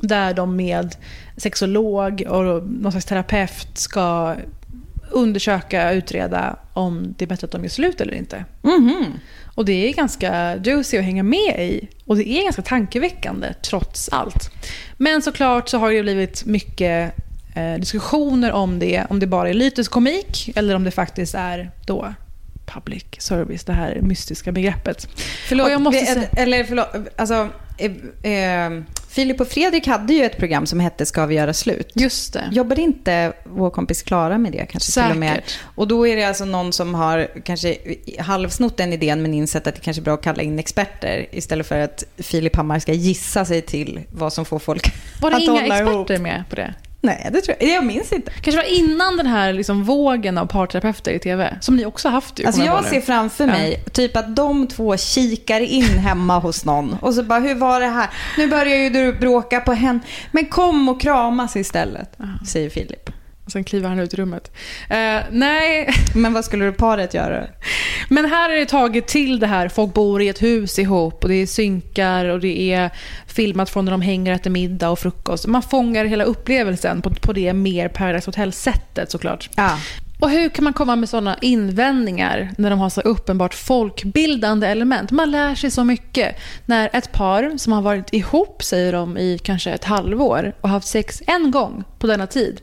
Där 0.00 0.34
de 0.34 0.56
med 0.56 0.96
sexolog 1.36 2.22
och 2.28 2.68
någon 2.68 2.92
slags 2.92 3.06
terapeut 3.06 3.78
ska 3.78 4.36
undersöka, 5.12 5.92
utreda 5.92 6.56
om 6.72 7.14
det 7.18 7.24
är 7.24 7.26
bättre 7.26 7.44
att 7.44 7.50
de 7.52 7.62
gör 7.62 7.68
slut 7.70 8.00
eller 8.00 8.14
inte. 8.14 8.44
Mhm. 8.62 9.04
Och 9.54 9.64
det 9.64 9.88
är 9.88 9.92
ganska 9.94 10.56
juicy 10.64 10.98
att 10.98 11.04
hänga 11.04 11.22
med 11.22 11.56
i. 11.58 11.88
Och 12.06 12.16
det 12.16 12.28
är 12.28 12.42
ganska 12.42 12.62
tankeväckande 12.62 13.54
trots 13.62 14.08
allt. 14.08 14.50
Men 14.96 15.22
såklart 15.22 15.68
så 15.68 15.78
har 15.78 15.92
det 15.92 16.02
blivit 16.02 16.44
mycket 16.44 17.14
eh, 17.54 17.74
diskussioner 17.74 18.52
om 18.52 18.78
det. 18.78 19.04
Om 19.10 19.18
det 19.20 19.26
bara 19.26 19.48
är 19.48 19.54
lyteskomik 19.54 20.50
eller 20.56 20.74
om 20.76 20.84
det 20.84 20.90
faktiskt 20.90 21.34
är 21.34 21.70
då 21.86 22.14
public 22.66 23.04
service, 23.18 23.64
det 23.64 23.72
här 23.72 23.98
mystiska 24.02 24.52
begreppet. 24.52 25.08
Förlåt, 25.48 25.66
Och 25.66 25.72
jag 25.72 25.80
måste 25.80 26.28
vi- 26.34 26.40
eller 26.42 26.64
förlåt, 26.64 26.88
alltså, 27.16 27.48
eh, 27.78 28.32
eh, 28.32 28.70
Filip 29.10 29.40
och 29.40 29.48
Fredrik 29.48 29.86
hade 29.86 30.14
ju 30.14 30.24
ett 30.24 30.38
program 30.38 30.66
som 30.66 30.80
hette 30.80 31.06
Ska 31.06 31.26
vi 31.26 31.34
göra 31.34 31.52
slut? 31.52 31.92
Just 31.94 32.32
det. 32.32 32.48
Jobbade 32.52 32.82
inte 32.82 33.32
vår 33.44 33.70
kompis 33.70 34.02
Klara 34.02 34.38
med 34.38 34.52
det 34.52 34.66
kanske 34.66 34.92
till 35.02 35.10
och 35.10 35.16
med? 35.16 35.34
Säkert. 35.34 35.58
Och 35.74 35.88
då 35.88 36.06
är 36.06 36.16
det 36.16 36.24
alltså 36.24 36.44
någon 36.44 36.72
som 36.72 36.94
har 36.94 37.28
kanske 37.44 37.76
halvsnott 38.18 38.76
den 38.76 38.92
idén 38.92 39.22
men 39.22 39.34
insett 39.34 39.66
att 39.66 39.74
det 39.74 39.80
kanske 39.80 40.00
är 40.00 40.04
bra 40.04 40.14
att 40.14 40.22
kalla 40.22 40.42
in 40.42 40.58
experter 40.58 41.26
istället 41.30 41.66
för 41.66 41.78
att 41.78 42.04
Filip 42.18 42.56
Hammar 42.56 42.78
ska 42.78 42.92
gissa 42.92 43.44
sig 43.44 43.62
till 43.62 44.00
vad 44.12 44.32
som 44.32 44.44
får 44.44 44.58
folk 44.58 44.92
Var 45.20 45.30
det 45.30 45.36
att 45.36 45.42
inga 45.42 45.52
hålla 45.52 45.64
experter 45.78 46.14
ihop. 46.14 46.22
med 46.22 46.44
på 46.50 46.56
det? 46.56 46.74
Nej, 47.02 47.28
det 47.32 47.40
tror 47.40 47.56
jag. 47.60 47.68
Jag 47.68 47.84
minns 47.84 48.12
inte. 48.12 48.30
kanske 48.40 48.56
var 48.62 48.68
innan 48.78 49.16
den 49.16 49.26
här 49.26 49.52
liksom 49.52 49.84
vågen 49.84 50.38
av 50.38 50.46
parterapeuter 50.46 51.12
i 51.12 51.18
tv, 51.18 51.56
som 51.60 51.76
ni 51.76 51.84
också 51.86 52.08
haft 52.08 52.38
ju. 52.40 52.46
Alltså 52.46 52.62
jag 52.62 52.84
ser 52.84 53.00
framför 53.00 53.44
Ja. 53.46 53.52
mig 53.52 53.84
typ 53.92 54.16
att 54.16 54.36
de 54.36 54.66
två 54.66 54.96
kikar 54.96 55.60
in 55.60 55.84
hemma 55.98 56.38
hos 56.38 56.64
någon 56.64 56.96
och 57.00 57.14
så 57.14 57.22
bara, 57.22 57.40
hur 57.40 57.54
var 57.54 57.80
det 57.80 57.86
här? 57.86 58.10
Nu 58.38 58.48
börjar 58.48 58.76
ju 58.76 58.90
du 58.90 59.12
bråka 59.12 59.60
på 59.60 59.72
henne. 59.72 60.00
Men 60.32 60.46
kom 60.46 60.88
och 60.88 61.00
kramas 61.00 61.56
istället, 61.56 62.18
säger 62.46 62.70
Filip. 62.70 63.10
Och 63.50 63.52
sen 63.52 63.64
kliver 63.64 63.88
han 63.88 63.98
ut 63.98 64.14
i 64.14 64.16
rummet. 64.16 64.52
Eh, 64.88 65.20
nej. 65.30 65.94
Men 66.14 66.32
vad 66.32 66.44
skulle 66.44 66.64
du 66.64 66.72
paret 66.72 67.14
göra? 67.14 67.46
Men 68.08 68.24
här 68.24 68.50
är 68.50 68.56
det 68.56 68.66
taget 68.66 69.06
till 69.06 69.40
det 69.40 69.46
här, 69.46 69.68
folk 69.68 69.94
bor 69.94 70.22
i 70.22 70.28
ett 70.28 70.42
hus 70.42 70.78
ihop 70.78 71.22
och 71.22 71.28
det 71.28 71.34
är 71.34 71.46
synkar 71.46 72.24
och 72.24 72.40
det 72.40 72.72
är 72.72 72.90
filmat 73.26 73.70
från 73.70 73.84
när 73.84 73.92
de 73.92 74.02
hänger, 74.02 74.32
äter 74.32 74.50
middag 74.50 74.90
och 74.90 74.98
frukost. 74.98 75.46
Man 75.46 75.62
fångar 75.62 76.04
hela 76.04 76.24
upplevelsen 76.24 77.02
på, 77.02 77.10
på 77.10 77.32
det 77.32 77.52
mer 77.52 77.88
Paradise 77.88 78.28
Hotel-sättet 78.28 79.10
såklart. 79.10 79.50
Ja. 79.56 79.78
Och 80.20 80.30
hur 80.30 80.48
kan 80.48 80.64
man 80.64 80.72
komma 80.72 80.96
med 80.96 81.08
sådana 81.08 81.38
invändningar 81.40 82.50
när 82.58 82.70
de 82.70 82.78
har 82.78 82.90
så 82.90 83.00
uppenbart 83.00 83.54
folkbildande 83.54 84.66
element? 84.66 85.10
Man 85.10 85.30
lär 85.30 85.54
sig 85.54 85.70
så 85.70 85.84
mycket. 85.84 86.36
När 86.66 86.90
ett 86.92 87.12
par 87.12 87.58
som 87.58 87.72
har 87.72 87.82
varit 87.82 88.12
ihop, 88.12 88.62
säger 88.62 88.92
de, 88.92 89.18
i 89.18 89.38
kanske 89.38 89.70
ett 89.70 89.84
halvår 89.84 90.52
och 90.60 90.68
haft 90.68 90.88
sex 90.88 91.22
en 91.26 91.50
gång 91.50 91.84
på 91.98 92.06
denna 92.06 92.26
tid. 92.26 92.60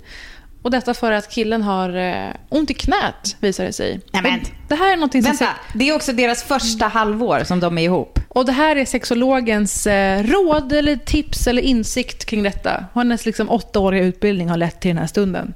Och 0.62 0.72
detta 0.72 0.94
för 0.94 1.12
att 1.12 1.30
killen 1.32 1.62
har 1.64 1.96
eh, 1.98 2.34
ont 2.50 2.72
i 2.72 2.74
knät, 2.74 3.36
visar 3.40 3.64
det 3.64 3.74
sig. 3.74 4.02
Nämen. 4.14 4.40
Och 4.40 4.48
Det 4.68 4.76
här 4.76 4.92
är 4.92 4.96
någonting 4.96 5.24
som... 5.24 5.30
Vänta, 5.32 5.50
det 5.74 5.90
är 5.90 5.96
också 5.96 6.14
deras 6.14 6.44
första 6.44 6.88
halvår 6.88 7.44
som 7.44 7.60
de 7.60 7.78
är 7.78 7.82
ihop. 7.84 8.20
Och 8.30 8.46
det 8.46 8.52
här 8.52 8.76
är 8.76 8.86
sexologens 8.86 9.88
eh, 9.88 10.24
råd 10.24 10.74
eller 10.74 10.96
tips 10.96 11.48
eller 11.48 11.62
insikt 11.62 12.26
kring 12.26 12.44
detta. 12.44 12.86
Hennes 12.96 13.26
liksom 13.26 13.50
åttaåriga 13.50 14.04
utbildning 14.04 14.50
har 14.50 14.58
lett 14.58 14.80
till 14.82 14.90
den 14.90 14.98
här 14.98 15.08
stunden. 15.08 15.54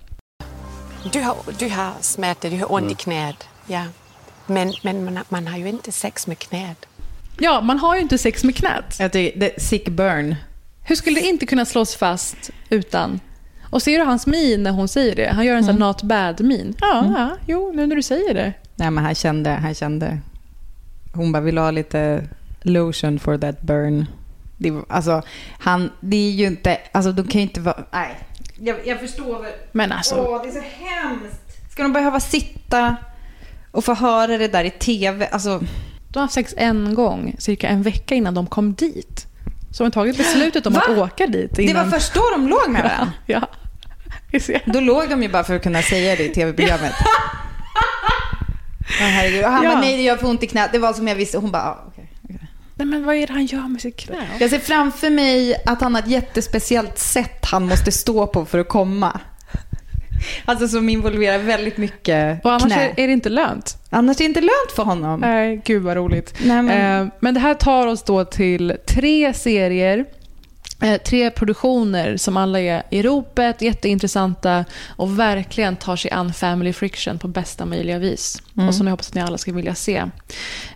Du 1.12 1.22
har, 1.22 1.36
du 1.60 1.70
har 1.70 1.92
smärta, 2.02 2.50
du 2.50 2.58
har 2.58 2.72
ont 2.74 2.92
i 2.92 2.96
knät. 2.96 3.48
Ja. 3.68 3.84
Men, 4.48 4.74
men 4.82 5.06
man, 5.06 5.18
har- 5.18 5.26
man 5.30 5.48
har 5.48 5.58
ju 5.58 5.70
inte 5.70 5.92
sex 5.92 6.28
med 6.28 6.40
knät. 6.40 6.86
Ja, 7.40 7.62
man 7.62 7.80
har 7.80 7.96
ju 7.96 8.02
inte 8.02 8.18
sex 8.18 8.44
med 8.44 8.56
knät. 8.56 8.96
Jag 9.00 9.12
tycker, 9.12 9.40
det, 9.40 9.62
sick 9.62 9.90
burn. 9.90 10.36
Hur 10.84 10.96
skulle 10.96 11.20
det 11.20 11.28
inte 11.28 11.46
kunna 11.46 11.66
slås 11.66 11.96
fast 11.96 12.50
utan? 12.70 13.20
Och 13.72 13.82
ser 13.82 14.00
du 14.00 14.06
hans 14.06 14.28
min 14.28 14.64
när 14.64 14.72
hon 14.72 14.88
säger 14.88 15.16
det? 15.16 15.30
Han 15.36 15.46
gör 15.46 15.56
en 15.56 15.64
sån 15.64 15.76
Mm. 15.76 15.88
not 15.88 16.04
bad-min. 16.04 16.76
Ja, 16.82 17.06
ja, 17.18 17.30
jo, 17.46 17.72
nu 17.76 17.88
när 17.88 17.96
du 17.96 18.02
säger 18.04 18.34
det. 18.34 18.54
Nej 18.76 18.92
men 18.92 19.04
han 19.04 19.16
kände, 19.16 19.50
han 19.50 19.74
kände. 19.76 20.20
Hon 21.14 21.32
bara 21.32 21.42
vill 21.44 21.58
ha 21.58 21.72
lite 21.72 22.24
lotion 22.62 23.20
for 23.20 23.38
that 23.38 23.62
burn. 23.62 24.06
Det, 24.58 24.74
alltså, 24.90 25.22
han, 25.60 25.92
det 26.00 26.16
är 26.18 26.32
ju 26.32 26.48
inte, 26.48 26.78
alltså 26.92 27.12
de 27.12 27.28
kan 27.28 27.42
ju 27.42 27.48
inte 27.48 27.60
vara, 27.62 27.84
nej. 27.94 28.20
Jag, 28.60 28.78
jag 28.88 29.00
förstår 29.00 29.42
väl. 29.42 29.52
Men 29.72 29.92
alltså- 29.92 30.16
Åh, 30.16 30.42
det 30.44 30.48
är 30.50 30.52
så 30.52 30.62
hemskt. 30.86 31.72
Ska 31.72 31.84
de 31.84 31.94
behöva 31.94 32.20
sitta 32.20 32.96
och 33.72 33.86
få 33.86 33.94
höra 33.94 34.38
det 34.38 34.48
där 34.48 34.64
i 34.64 34.70
tv? 34.70 35.28
Alltså, 35.28 35.60
De 36.10 36.20
har 36.20 36.22
haft 36.22 36.34
sex 36.34 36.54
en 36.58 36.94
gång, 36.94 37.36
cirka 37.40 37.68
en 37.68 37.82
vecka 37.84 38.16
innan 38.16 38.34
de 38.34 38.48
kom 38.48 38.74
dit. 38.74 39.28
Så 39.72 39.84
de 39.84 39.86
har 39.86 39.92
tagit 39.92 40.18
beslutet 40.18 40.66
om 40.68 40.74
Va? 40.74 40.82
att 40.90 40.98
åka 40.98 41.28
dit. 41.28 41.56
det 41.56 41.74
var 41.74 41.86
först 41.86 42.14
då 42.14 42.22
de 42.32 42.48
låg 42.48 42.70
med 42.70 42.84
varandra? 42.84 43.12
Ja. 43.26 43.48
Jag. 44.32 44.62
Då 44.66 44.80
låg 44.80 45.10
de 45.10 45.24
ju 45.24 45.30
bara 45.30 45.44
för 45.44 45.56
att 45.56 45.64
kunna 45.64 45.82
säga 45.82 46.16
det 46.16 46.24
i 46.26 46.30
tv-programmet. 46.30 46.94
Åh, 49.02 49.08
herregud. 49.08 49.46
Och 49.46 49.52
han 49.52 49.64
Ja. 49.64 49.70
bara, 49.72 49.82
nej 49.82 49.98
det 49.98 50.04
gör 50.04 50.18
för 50.18 50.28
ont 50.28 50.44
i 50.44 50.48
knät. 50.48 50.70
Det 50.72 50.80
var 50.80 50.94
som 50.94 51.08
jag 51.08 51.16
visste. 51.16 51.38
Hon 51.38 51.52
bara, 51.52 51.64
ah, 51.64 51.84
okej. 51.88 52.08
Nej, 52.76 52.88
men 52.88 53.06
vad 53.06 53.16
är 53.16 53.28
det 53.28 53.34
han 53.34 53.46
gör 53.46 53.68
med 53.68 53.82
sitt 53.82 53.98
knä? 53.98 54.28
Jag 54.40 54.50
ser 54.50 54.60
framför 54.60 55.10
mig 55.10 55.56
att 55.66 55.82
han 55.82 55.96
har 55.96 56.02
ett 56.02 56.08
jättespeciellt 56.08 56.98
sätt 57.00 57.46
han 57.46 57.68
måste 57.68 57.92
stå 57.92 58.28
på 58.28 58.46
för 58.46 58.60
att 58.60 58.70
komma. 58.70 59.20
Alltså 60.46 60.68
som 60.68 60.90
involverar 60.90 61.38
väldigt 61.38 61.78
mycket 61.78 62.46
Och 62.46 62.52
annars 62.52 62.64
knä. 62.74 62.94
är, 62.98 63.08
det 63.08 63.14
inte 63.14 63.30
lönt. 63.30 63.78
Annars 63.90 64.16
är 64.18 64.20
det 64.20 64.26
inte 64.26 64.42
lönt 64.42 64.72
för 64.76 64.84
honom. 64.84 65.20
Nej, 65.20 65.62
gud 65.66 65.84
vad 65.84 65.98
roligt. 65.98 66.34
Nej, 66.46 66.62
men- 66.62 67.02
Eh, 67.08 67.14
men 67.20 67.34
det 67.34 67.40
här 67.40 67.54
tar 67.54 67.88
oss 67.88 68.04
då 68.04 68.26
till 68.26 68.78
tre 68.88 69.34
serier, 69.34 70.06
tre 71.06 71.32
produktioner 71.32 72.18
som 72.18 72.38
alla 72.38 72.60
är 72.60 72.84
i 72.90 73.02
ropet, 73.02 73.62
jätteintressanta 73.62 74.66
och 74.88 75.20
verkligen 75.20 75.76
tar 75.76 75.96
sig 75.96 76.12
an 76.12 76.34
family 76.34 76.74
friction 76.74 77.20
på 77.20 77.28
bästa 77.28 77.66
möjliga 77.66 78.00
vis. 78.00 78.42
Mm. 78.56 78.68
Och 78.68 78.76
som 78.76 78.88
jag 78.88 78.92
hoppas 78.92 79.10
att 79.10 79.16
ni 79.16 79.22
alla 79.22 79.38
ska 79.38 79.54
vilja 79.54 79.76
se. 79.76 80.04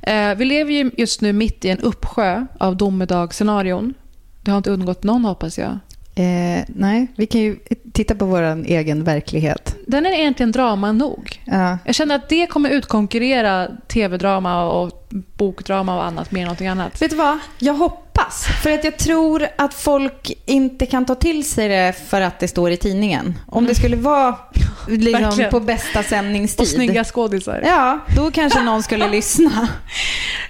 Eh, 0.01 0.35
vi 0.35 0.45
lever 0.45 0.71
ju 0.71 0.91
just 0.97 1.21
nu 1.21 1.33
mitt 1.33 1.65
i 1.65 1.69
en 1.69 1.79
uppsjö 1.79 2.45
av 2.59 2.77
domedagsscenarion. 2.77 3.93
Det 4.41 4.51
har 4.51 4.57
inte 4.57 4.71
undgått 4.71 5.03
någon 5.03 5.25
hoppas 5.25 5.57
jag. 5.57 5.79
Eh, 6.15 6.63
nej, 6.67 7.07
vi 7.15 7.25
kan 7.25 7.41
ju 7.41 7.57
titta 7.93 8.15
på 8.15 8.25
vår 8.25 8.41
egen 8.65 9.03
verklighet. 9.03 9.75
Den 9.87 10.05
är 10.05 10.11
egentligen 10.11 10.51
drama 10.51 10.91
nog. 10.91 11.41
Ja. 11.45 11.77
Jag 11.85 11.95
känner 11.95 12.15
att 12.15 12.29
det 12.29 12.47
kommer 12.47 12.69
utkonkurrera 12.69 13.67
tv-drama 13.87 14.63
och 14.63 15.04
bokdrama 15.37 15.95
och 15.95 16.03
annat 16.03 16.31
mer 16.31 16.41
än 16.41 16.45
någonting 16.45 16.67
annat. 16.67 17.01
Vet 17.01 17.11
du 17.11 17.17
vad? 17.17 17.39
Jag 17.59 17.73
hoppas. 17.73 18.47
För 18.63 18.71
att 18.71 18.83
jag 18.83 18.97
tror 18.97 19.47
att 19.57 19.73
folk 19.73 20.31
inte 20.45 20.85
kan 20.85 21.05
ta 21.05 21.15
till 21.15 21.49
sig 21.49 21.69
det 21.69 21.93
för 22.09 22.21
att 22.21 22.39
det 22.39 22.47
står 22.47 22.71
i 22.71 22.77
tidningen. 22.77 23.39
Om 23.47 23.65
det 23.65 23.75
skulle 23.75 23.95
vara 23.95 24.37
liksom, 24.87 25.47
på 25.51 25.59
bästa 25.59 26.03
sändningstid. 26.03 26.61
Och 26.61 26.67
snygga 26.67 27.03
skådisar. 27.03 27.61
Ja, 27.65 27.99
då 28.15 28.31
kanske 28.31 28.63
någon 28.63 28.83
skulle 28.83 29.07
lyssna. 29.11 29.67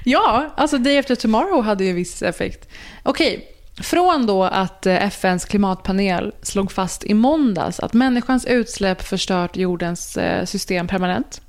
Ja, 0.03 0.53
alltså 0.57 0.77
Day 0.77 0.97
After 0.97 1.15
Tomorrow 1.15 1.63
hade 1.63 1.85
ju 1.85 1.93
viss 1.93 2.21
effekt. 2.21 2.69
Okej, 3.03 3.51
från 3.81 4.25
då 4.25 4.43
att 4.43 4.85
eh, 4.85 5.03
FNs 5.03 5.45
klimatpanel 5.45 6.33
slog 6.41 6.71
fast 6.71 7.03
i 7.03 7.13
måndags 7.13 7.79
att 7.79 7.93
människans 7.93 8.45
utsläpp 8.45 9.01
förstört 9.01 9.57
jordens 9.57 10.17
eh, 10.17 10.45
system 10.45 10.87
permanent. 10.87 11.41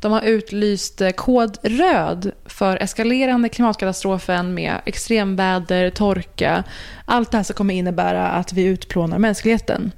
De 0.00 0.12
har 0.12 0.22
utlyst 0.22 1.00
eh, 1.00 1.10
kod 1.10 1.58
röd 1.62 2.32
för 2.46 2.76
eskalerande 2.82 3.48
klimatkatastrofen 3.48 4.54
med 4.54 4.80
extremväder, 4.84 5.90
torka. 5.90 6.64
Allt 7.04 7.30
det 7.30 7.36
här 7.36 7.44
som 7.44 7.54
kommer 7.54 7.74
innebära 7.74 8.28
att 8.28 8.52
vi 8.52 8.62
utplånar 8.64 9.18
mänskligheten. 9.18 9.92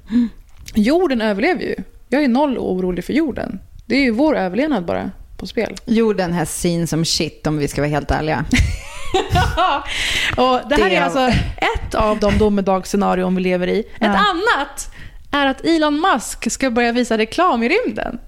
Jorden 0.75 1.21
överlever 1.21 1.61
ju. 1.61 1.75
Jag 2.09 2.23
är 2.23 2.27
noll 2.27 2.57
orolig 2.57 3.03
för 3.05 3.13
jorden. 3.13 3.59
Det 3.85 3.95
är 3.95 4.01
ju 4.01 4.11
vår 4.11 4.37
överlevnad 4.37 4.85
bara 4.85 5.11
på 5.37 5.47
spel. 5.47 5.75
Jorden 5.85 6.33
has 6.33 6.59
seen 6.59 6.87
som 6.87 7.05
shit 7.05 7.47
om 7.47 7.57
vi 7.57 7.67
ska 7.67 7.81
vara 7.81 7.89
helt 7.89 8.11
ärliga. 8.11 8.45
Och 10.37 10.59
det 10.69 10.75
här 10.75 10.89
är- 10.91 11.01
alltså 11.01 11.27
ett 11.57 11.95
av 11.95 12.19
de 12.19 12.37
domedagsscenarion 12.37 13.35
vi 13.35 13.41
lever 13.41 13.67
i. 13.67 13.79
Ett 13.79 13.85
Ja. 13.99 14.07
annat 14.07 14.91
är 15.31 15.45
att 15.47 15.65
Elon 15.65 16.01
Musk 16.13 16.51
ska 16.51 16.71
börja 16.71 16.91
visa 16.91 17.17
reklam 17.17 17.63
i 17.63 17.69
rymden. 17.69 18.19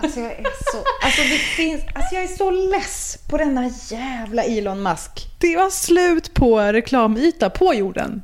Alltså 0.00 0.20
jag 0.20 0.30
är 0.32 0.42
så, 0.72 0.78
alltså 1.04 1.22
det 1.22 1.38
finns, 1.38 1.82
alltså 1.94 2.14
jag 2.14 2.24
är 2.24 2.28
så 2.28 2.50
less 2.50 3.18
på 3.28 3.38
denna 3.38 3.70
jävla 3.90 4.42
Elon 4.42 4.82
Musk. 4.82 5.28
Det 5.38 5.56
var 5.56 5.70
slut 5.70 6.34
på 6.34 6.60
reklamyta 6.60 7.50
på 7.50 7.74
jorden. 7.74 8.22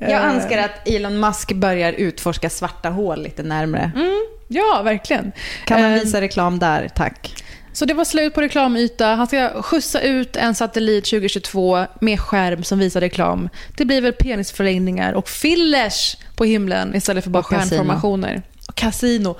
Jag 0.00 0.10
Eh, 0.10 0.34
önskar 0.34 0.58
att 0.58 0.88
Elon 0.88 1.20
Musk 1.20 1.52
börjar 1.52 1.92
utforska 1.92 2.50
svarta 2.50 2.88
hål 2.90 3.22
lite 3.22 3.42
närmre. 3.42 3.92
Mm, 3.96 4.20
ja, 4.48 4.82
verkligen. 4.84 5.32
Kan 5.64 5.80
man 5.82 5.92
Eh, 5.92 6.00
visa 6.00 6.20
reklam 6.20 6.58
där, 6.58 6.88
tack? 6.94 7.34
Så 7.72 7.84
det 7.84 7.94
var 7.94 8.04
slut 8.04 8.34
på 8.34 8.40
reklamyta. 8.42 9.06
Han 9.06 9.26
ska 9.26 9.62
skjutsa 9.62 10.00
ut 10.00 10.36
en 10.36 10.54
satellit 10.54 11.04
2022 11.04 11.84
med 12.00 12.20
skärm 12.20 12.64
som 12.64 12.78
visar 12.78 13.00
reklam. 13.00 13.48
Det 13.76 13.84
blir 13.84 14.00
väl 14.00 14.12
penisförlängningar 14.12 15.12
och 15.12 15.28
fillers 15.28 16.16
på 16.36 16.44
himlen 16.44 16.94
istället 16.94 17.24
för 17.24 17.30
bara 17.30 17.38
Och 17.38 17.46
stjärnformationer. 17.46 18.42
Och 18.72 18.76
kasino. 18.76 19.36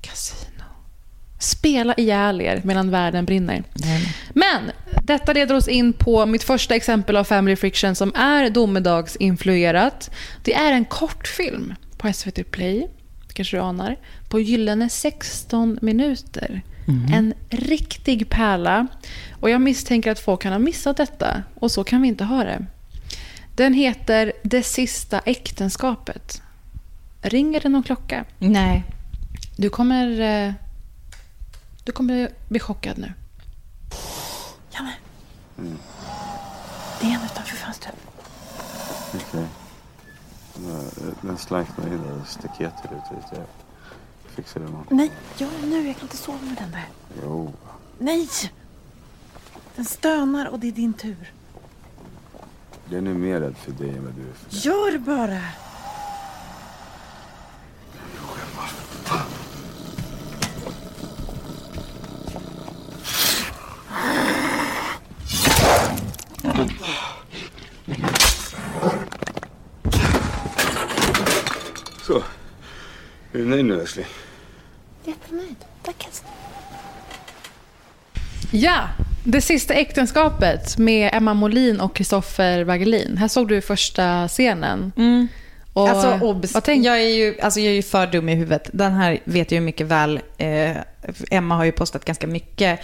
Kasino. 0.00 0.64
Spela 1.38 1.94
ihjäl 1.94 2.40
er 2.40 2.60
medan 2.64 2.90
världen 2.90 3.24
brinner. 3.24 3.62
Men 4.34 4.70
Detta 5.02 5.32
leder 5.32 5.54
oss 5.54 5.68
in 5.68 5.92
på 5.92 6.26
mitt 6.26 6.42
första 6.42 6.74
exempel 6.74 7.16
av 7.16 7.24
Family 7.24 7.56
Friction 7.56 7.94
som 7.94 8.14
är 8.14 8.50
domedagsinfluerat. 8.50 10.10
Det 10.42 10.54
är 10.54 10.72
en 10.72 10.84
kortfilm 10.84 11.74
på 11.96 12.12
SVT 12.12 12.50
Play, 12.50 12.88
kanske 13.32 13.56
du 13.56 13.60
anar, 13.60 13.96
på 14.28 14.40
gyllene 14.40 14.88
16 14.88 15.78
minuter. 15.82 16.62
En 17.12 17.34
riktig 17.50 18.30
pärla. 18.30 18.86
Och 19.40 19.50
jag 19.50 19.60
misstänker 19.60 20.10
att 20.10 20.20
folk 20.20 20.42
kan 20.42 20.52
ha 20.52 20.58
missat 20.58 20.96
detta 20.96 21.42
och 21.54 21.70
så 21.70 21.84
kan 21.84 22.02
vi 22.02 22.08
inte 22.08 22.24
ha 22.24 22.44
det. 22.44 22.66
Den 23.54 23.74
heter 23.74 24.32
Det 24.42 24.62
sista 24.62 25.18
äktenskapet. 25.18 26.42
Ringer 27.26 27.60
det 27.60 27.68
någon 27.68 27.82
klocka? 27.82 28.24
Nej. 28.38 28.84
Du 29.56 29.70
kommer, 29.70 30.20
eh, 30.20 30.52
du 31.84 31.92
kommer 31.92 32.30
bli 32.48 32.60
chockad 32.60 32.98
nu. 32.98 33.12
Janne. 34.70 34.94
Det 37.00 37.06
är 37.06 37.10
en 37.10 37.24
utanför 37.24 37.56
fönstret. 37.56 37.94
Okej. 39.14 39.46
Den 41.20 41.38
slank 41.38 41.76
mig 41.76 41.86
in 41.86 42.00
och 42.00 42.26
staketet 42.28 42.84
ut 42.84 43.16
lite. 43.16 43.36
Jag 44.22 44.32
fixar 44.34 44.60
det 44.60 44.66
imorgon. 44.66 44.86
Nej, 44.90 45.10
gör 45.36 45.50
det 45.60 45.66
nu. 45.66 45.86
Jag 45.86 45.96
kan 45.96 46.02
inte 46.02 46.16
sova 46.16 46.38
med 46.42 46.56
den 46.56 46.70
där. 46.70 46.88
Jo. 47.22 47.52
Nej! 47.98 48.28
Den 49.76 49.84
stönar 49.84 50.46
och 50.46 50.58
det 50.58 50.68
är 50.68 50.72
din 50.72 50.92
tur. 50.92 51.32
Den 52.90 53.06
är 53.06 53.14
mer 53.14 53.40
rädd 53.40 53.56
för 53.56 53.72
dig 53.72 53.90
än 53.90 54.04
vad 54.04 54.14
du 54.14 54.22
är 54.22 54.32
för 54.32 54.68
Gör 54.68 54.98
bara! 54.98 55.40
Så. 72.06 72.22
Älskling? 73.86 74.06
Jättenöjd. 75.04 75.56
Tack. 75.82 76.06
Ja, 78.50 78.88
Det 79.24 79.40
sista 79.40 79.74
äktenskapet 79.74 80.78
med 80.78 81.10
Emma 81.14 81.34
Molin 81.34 81.80
och 81.80 81.96
Kristoffer 81.96 82.64
Wagelin. 82.64 83.16
Här 83.16 83.28
såg 83.28 83.48
du 83.48 83.60
första 83.60 84.28
scenen. 84.28 84.92
Och, 85.72 85.88
alltså, 85.88 86.26
obs, 86.26 86.54
jag, 86.66 86.86
är 86.86 87.08
ju, 87.08 87.40
alltså, 87.40 87.60
jag 87.60 87.70
är 87.70 87.74
ju 87.76 87.82
för 87.82 88.06
dum 88.06 88.28
i 88.28 88.34
huvudet. 88.34 88.70
Den 88.72 88.92
här 88.92 89.18
vet 89.24 89.50
jag 89.52 89.56
ju 89.60 89.64
mycket 89.64 89.86
väl. 89.86 90.20
Eh, 90.38 90.76
Emma 91.30 91.56
har 91.56 91.64
ju 91.64 91.72
postat 91.72 92.04
ganska 92.04 92.26
mycket 92.26 92.80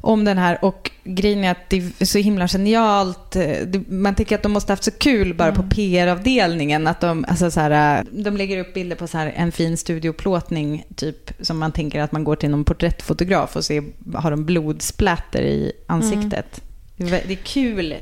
om 0.00 0.24
den 0.24 0.38
här 0.38 0.64
och 0.64 0.90
grejen 1.04 1.44
är 1.44 1.50
att 1.50 1.68
det 1.70 1.76
är 2.00 2.04
så 2.04 2.18
himla 2.18 2.48
genialt. 2.48 3.36
Eh, 3.36 3.80
Man 3.88 4.14
tänker 4.14 4.34
att 4.34 4.42
de 4.42 4.52
måste 4.52 4.72
haft 4.72 4.84
så 4.84 4.90
kul 4.90 5.34
bara 5.34 5.52
på 5.52 5.62
PR-avdelningen. 5.62 6.86
Att 6.86 7.00
de, 7.00 7.24
alltså 7.28 7.50
så 7.50 7.60
här, 7.60 7.98
eh, 7.98 8.04
de 8.12 8.36
lägger 8.36 8.58
upp 8.58 8.74
bilder 8.74 8.96
på 8.96 9.06
så 9.06 9.18
här 9.18 9.32
en 9.36 9.52
fin 9.52 9.76
studioplåtning 9.76 10.84
typ 10.96 11.32
som 11.40 11.58
man 11.58 11.72
tänker 11.72 12.00
att 12.00 12.12
man 12.12 12.24
går 12.24 12.36
till 12.36 12.50
någon 12.50 12.64
porträttfotograf 12.64 13.56
och 13.56 13.64
ser, 13.64 13.84
har 14.14 14.30
de 14.30 14.44
blodsplatter 14.44 15.42
i 15.42 15.72
ansiktet. 15.86 16.60
Vä- 16.96 17.22
Det 17.26 17.32
är 17.32 17.36
kul 17.44 17.94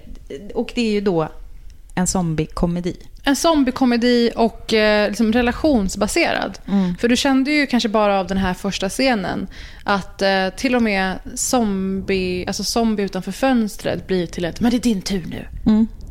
och 0.55 0.73
det 0.75 0.81
är 0.89 0.93
ju 0.93 1.01
då 1.01 1.29
en 1.95 2.07
zombie-komedi. 2.07 2.97
En 3.25 3.37
zombiekomedi 3.37 4.31
och 4.37 4.75
eh, 4.75 5.09
liksom 5.09 5.33
relationsbaserad. 5.33 6.59
För 7.01 7.09
du 7.09 7.17
kände 7.17 7.51
ju 7.51 7.67
kanske 7.67 7.89
bara 7.89 8.21
av 8.21 8.27
den 8.27 8.39
här 8.39 8.55
första 8.55 8.89
scenen 8.89 9.47
att 9.85 10.23
eh, 10.23 10.49
till 10.57 10.75
och 10.77 10.83
med 10.83 11.19
zombie, 11.35 12.45
alltså 12.47 12.65
zombie 12.65 13.03
utanför 13.03 13.33
fönstret 13.33 14.07
blir 14.07 14.27
till 14.27 14.45
ett 14.45 14.61
“men 14.61 14.71
det 14.71 14.77
är 14.77 14.81
din 14.81 15.03
tur 15.03 15.25
nu”. 15.31 15.47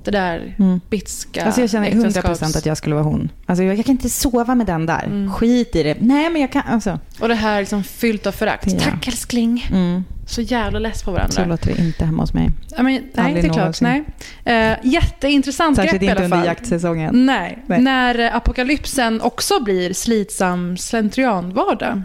Det 0.03 0.12
där 0.12 0.55
bitska 0.89 1.45
Alltså 1.45 1.62
jag 1.62 1.70
känner 1.70 1.89
100% 1.91 2.05
äktenskaps- 2.05 2.58
att 2.58 2.66
jag 2.66 2.78
skulle 2.78 2.95
vara 2.95 3.05
hon. 3.05 3.30
Alltså 3.45 3.64
jag, 3.64 3.78
jag 3.78 3.86
kan 3.86 3.91
inte 3.93 4.10
sova 4.10 4.55
med 4.55 4.66
den 4.68 4.86
där. 4.86 5.03
Mm. 5.03 5.34
Skit 5.34 5.76
i 5.76 5.84
det. 5.84 5.95
Nej, 5.99 6.30
men 6.30 6.41
jag 6.41 6.51
kan... 6.51 6.62
Alltså. 6.68 6.99
Och 7.20 7.28
det 7.28 7.36
här 7.36 7.60
liksom 7.60 7.84
fyllt 7.84 8.28
av 8.28 8.32
förakt. 8.32 8.72
Ja. 8.72 8.80
Tack 8.80 9.08
älskling. 9.08 9.68
Mm. 9.72 10.03
Så 10.28 10.41
jävla 10.41 10.80
less 10.80 11.03
på 11.03 11.11
varandra. 11.11 11.32
Så 11.32 11.45
låter 11.45 11.73
det 11.75 11.82
inte 11.82 12.05
hemma 12.05 12.23
hos 12.23 12.34
mig. 12.34 12.51
Ja, 12.78 12.84
men, 12.84 12.93
nej, 12.93 13.25
Aldrig 13.25 13.45
inte 13.45 13.55
klart. 13.59 13.82
Nej. 13.82 13.99
Uh, 14.47 14.78
jätteintressant 14.93 15.75
Särskilt 15.75 15.93
grepp 15.93 16.01
i 16.01 16.05
inte 16.05 16.15
alla 16.15 16.25
under 16.25 16.38
fall. 16.38 16.45
jaktsäsongen. 16.45 17.25
Nej. 17.25 17.63
Nej. 17.67 17.82
När 17.82 18.19
eh, 18.19 18.36
apokalypsen 18.36 19.21
också 19.21 19.63
blir 19.63 19.93
slitsam 19.93 20.78
slentrianvardag. 20.78 22.01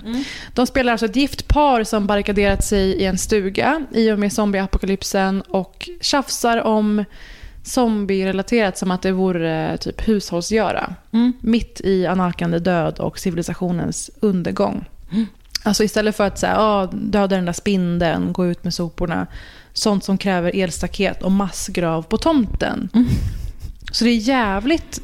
De 0.55 0.67
spelar 0.67 0.93
alltså 0.93 1.07
ett 1.07 1.17
gift 1.17 1.49
par 1.49 1.85
som 1.85 2.07
barrikaderat 2.07 2.65
sig 2.65 2.81
i 2.83 3.05
en 3.05 3.19
stuga 3.19 3.83
i 3.93 4.11
och 4.11 4.19
med 4.19 4.33
zombieapokalypsen 4.33 5.43
och 5.43 5.89
tjafsar 6.01 6.63
om 6.63 7.05
zombie-relaterat 7.63 8.79
som 8.79 8.91
att 8.91 9.03
det 9.03 9.13
vore 9.13 9.71
eh, 9.71 9.77
typ 9.77 10.09
hushållsgöra. 10.09 10.95
Mitt 11.41 11.81
i 11.85 12.07
analkande 12.07 12.59
död 12.59 12.99
och 12.99 13.19
civilisationens 13.19 14.11
undergång. 14.21 14.85
Alltså 15.63 15.85
istället 15.85 16.17
för 16.17 16.27
att 16.27 16.39
säga, 16.39 16.55
ah, 16.59 16.87
döda 16.93 17.37
den 17.37 17.45
där 17.45 17.53
spindeln, 17.53 18.33
gå 18.33 18.47
ut 18.47 18.65
med 18.65 18.75
soporna. 18.75 19.27
Sånt 19.73 20.05
som 20.05 20.19
kräver 20.19 20.57
elstaket 20.57 21.23
och 21.23 21.33
massgrav 21.33 22.03
på 22.03 22.17
tomten. 22.19 22.89
Så 23.93 24.05
det 24.05 24.11
är 24.11 24.17
jävligt 24.17 25.01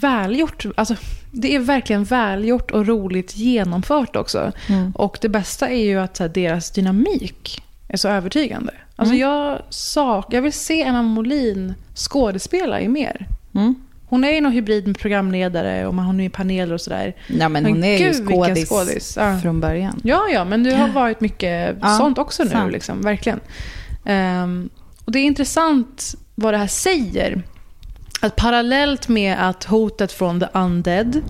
välgjort. 0.00 0.66
Alltså, 0.76 0.96
det 1.32 1.54
är 1.54 1.58
verkligen 1.58 2.04
välgjort 2.04 2.70
och 2.70 2.86
roligt 2.86 3.36
genomfört 3.36 4.16
också. 4.16 4.52
Mm. 4.68 4.90
Och 4.92 5.18
det 5.20 5.28
bästa 5.28 5.68
är 5.68 5.84
ju 5.84 6.00
att 6.00 6.18
här, 6.18 6.28
deras 6.28 6.70
dynamik 6.70 7.62
är 7.88 7.96
så 7.96 8.08
övertygande. 8.08 8.72
Alltså, 8.96 9.14
Mm. 9.14 9.28
jag, 9.28 9.62
sak, 9.68 10.26
jag 10.30 10.42
vill 10.42 10.52
se 10.52 10.82
Emma 10.82 11.02
Molin 11.02 11.74
skådespela 11.94 12.80
i 12.80 12.88
mer. 12.88 13.26
Mm. 13.54 13.74
Hon 14.10 14.24
är 14.24 14.30
ju 14.32 14.40
någon 14.40 14.52
hybrid 14.52 14.86
med 14.86 14.98
programledare 14.98 15.86
och 15.86 15.94
man, 15.94 16.04
hon 16.04 16.20
är 16.20 16.24
i 16.24 16.28
paneler 16.28 16.74
och 16.74 16.80
sådär. 16.80 17.16
Ja, 17.26 17.48
men 17.48 17.66
hon 17.66 17.84
är 17.84 17.98
ju 17.98 17.98
gud, 17.98 18.16
vilken 18.16 18.26
skådis, 18.26 18.68
skådis. 18.68 19.16
Ja. 19.16 19.38
från 19.42 19.60
början. 19.60 20.00
Ja, 20.04 20.28
ja, 20.32 20.44
men 20.44 20.62
det 20.62 20.74
har 20.74 20.88
varit 20.88 21.20
mycket 21.20 21.76
Ja, 21.82 21.98
sånt 21.98 22.18
också 22.18 22.44
nu. 22.44 22.50
sant. 22.50 22.72
Liksom, 22.72 23.02
verkligen. 23.02 23.40
Ehm, 24.04 24.68
och 25.04 25.12
det 25.12 25.18
är 25.18 25.24
intressant 25.24 26.14
vad 26.34 26.54
det 26.54 26.58
här 26.58 26.66
säger. 26.66 27.42
Att 28.20 28.36
parallellt 28.36 29.08
med 29.08 29.48
att 29.48 29.64
hotet 29.64 30.12
från 30.12 30.40
the 30.40 30.46
undead 30.52 31.22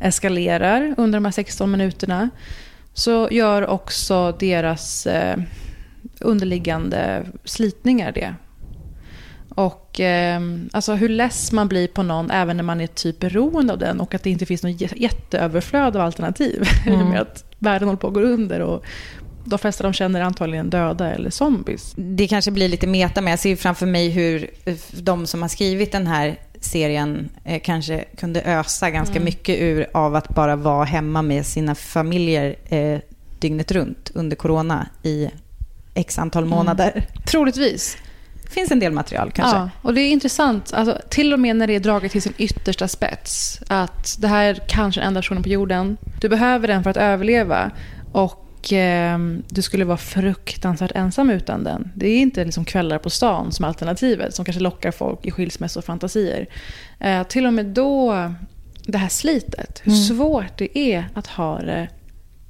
eskalerar 0.00 0.94
under 0.96 1.16
de 1.16 1.24
här 1.24 1.32
16 1.32 1.70
minuterna 1.70 2.30
så 2.94 3.28
gör 3.30 3.66
också 3.66 4.32
deras 4.40 5.06
eh, 5.06 5.36
underliggande 6.20 7.26
slitningar 7.44 8.12
det. 8.12 8.34
Och 9.66 10.00
eh, 10.00 10.40
alltså 10.72 10.94
hur 10.94 11.08
less 11.08 11.52
man 11.52 11.68
blir 11.68 11.88
på 11.88 12.02
någon 12.02 12.30
även 12.30 12.56
när 12.56 12.64
man 12.64 12.80
är 12.80 12.86
typ 12.86 13.18
beroende 13.20 13.72
av 13.72 13.78
den 13.78 14.00
och 14.00 14.14
att 14.14 14.22
det 14.22 14.30
inte 14.30 14.46
finns 14.46 14.62
något 14.62 14.72
jä- 14.80 14.94
jätteöverflöd 14.96 15.96
av 15.96 16.02
alternativ. 16.02 16.62
Mm. 16.86 17.08
med 17.08 17.20
att 17.20 17.44
världen 17.58 17.88
håller 17.88 17.98
på 18.00 18.06
att 18.08 18.14
gå 18.14 18.20
under 18.20 18.60
och 18.60 18.84
de 19.44 19.58
flesta 19.58 19.82
de 19.84 19.92
känner 19.92 20.20
är 20.20 20.24
antagligen 20.24 20.70
döda 20.70 21.12
eller 21.14 21.30
zombies. 21.30 21.92
Det 21.96 22.28
kanske 22.28 22.50
blir 22.50 22.68
lite 22.68 22.86
meta, 22.86 23.20
men 23.20 23.30
jag 23.30 23.38
ser 23.40 23.56
framför 23.56 23.86
mig 23.86 24.08
hur 24.10 24.50
eh, 24.64 24.74
de 24.92 25.26
som 25.26 25.42
har 25.42 25.48
skrivit 25.48 25.92
den 25.92 26.06
här 26.06 26.36
serien 26.60 27.28
eh, 27.44 27.60
kanske 27.64 28.04
kunde 28.16 28.42
ösa 28.42 28.90
ganska 28.90 29.14
Mm. 29.14 29.24
mycket 29.24 29.60
ur 29.60 29.86
av 29.94 30.14
att 30.16 30.28
bara 30.28 30.56
vara 30.56 30.84
hemma 30.84 31.22
med 31.22 31.46
sina 31.46 31.74
familjer 31.74 32.56
eh, 32.68 32.98
dygnet 33.38 33.72
runt 33.72 34.10
under 34.14 34.36
corona 34.36 34.86
i 35.02 35.30
x 35.94 36.18
antal 36.18 36.44
månader. 36.44 37.06
Troligtvis. 37.26 37.96
Finns 38.50 38.70
en 38.70 38.78
del 38.78 38.92
material 38.92 39.30
kanske. 39.34 39.56
Ja, 39.56 39.70
och 39.82 39.94
det 39.94 40.00
är 40.00 40.10
intressant, 40.10 40.72
alltså, 40.72 40.98
till 41.08 41.32
och 41.32 41.40
med 41.40 41.56
när 41.56 41.66
det 41.66 41.74
är 41.74 41.80
draget 41.80 42.12
till 42.12 42.22
sin 42.22 42.34
yttersta 42.38 42.88
spets, 42.88 43.60
att 43.68 44.16
det 44.18 44.28
här 44.28 44.44
är 44.44 44.60
kanske 44.68 45.00
den 45.00 45.08
enda 45.08 45.20
personen 45.20 45.42
på 45.42 45.48
jorden. 45.48 45.96
Du 46.20 46.28
behöver 46.28 46.68
den 46.68 46.82
för 46.82 46.90
att 46.90 46.96
överleva 46.96 47.70
och 48.12 48.72
eh, 48.72 49.18
du 49.48 49.62
skulle 49.62 49.84
vara 49.84 49.96
fruktansvärt 49.96 50.92
ensam 50.94 51.30
utan 51.30 51.64
den. 51.64 51.92
Det 51.94 52.08
är 52.08 52.18
inte 52.18 52.44
liksom 52.44 52.64
kvällar 52.64 52.98
på 52.98 53.10
stan 53.10 53.52
som 53.52 53.64
alternativet, 53.64 54.34
som 54.34 54.44
kanske 54.44 54.62
lockar 54.62 54.90
folk 54.90 55.26
i 55.26 55.30
skilsmässofantasier. 55.30 56.46
Eh, 57.00 57.22
till 57.22 57.46
och 57.46 57.52
med 57.54 57.66
då, 57.66 58.14
det 58.86 58.98
här 58.98 59.08
slitet, 59.08 59.80
hur 59.84 59.92
Mm. 59.92 60.04
svårt 60.04 60.58
det 60.58 60.78
är 60.78 61.08
att 61.14 61.26
ha 61.26 61.58
det 61.60 61.88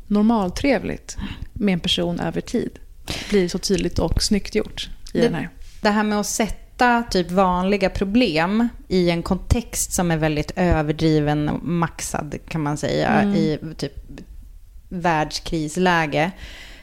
normaltrevligt 0.06 1.16
med 1.52 1.72
en 1.72 1.80
person 1.80 2.20
över 2.20 2.40
tid, 2.40 2.70
blir 3.30 3.48
så 3.48 3.58
tydligt 3.58 3.98
och 3.98 4.22
snyggt 4.22 4.54
gjort 4.54 4.88
i 5.12 5.20
den 5.20 5.34
här. 5.34 5.48
Det 5.80 5.90
här 5.90 6.02
med 6.02 6.20
att 6.20 6.26
sätta 6.26 7.02
typ 7.10 7.30
vanliga 7.30 7.90
problem 7.90 8.68
i 8.88 9.10
en 9.10 9.22
kontext 9.22 9.92
som 9.92 10.10
är 10.10 10.16
väldigt 10.16 10.52
överdriven 10.56 11.48
och 11.48 11.62
maxad 11.62 12.38
kan 12.48 12.60
man 12.62 12.76
säga 12.76 13.08
Mm. 13.08 13.34
i 13.34 13.58
typ 13.76 13.92
världskrisläge 14.88 16.30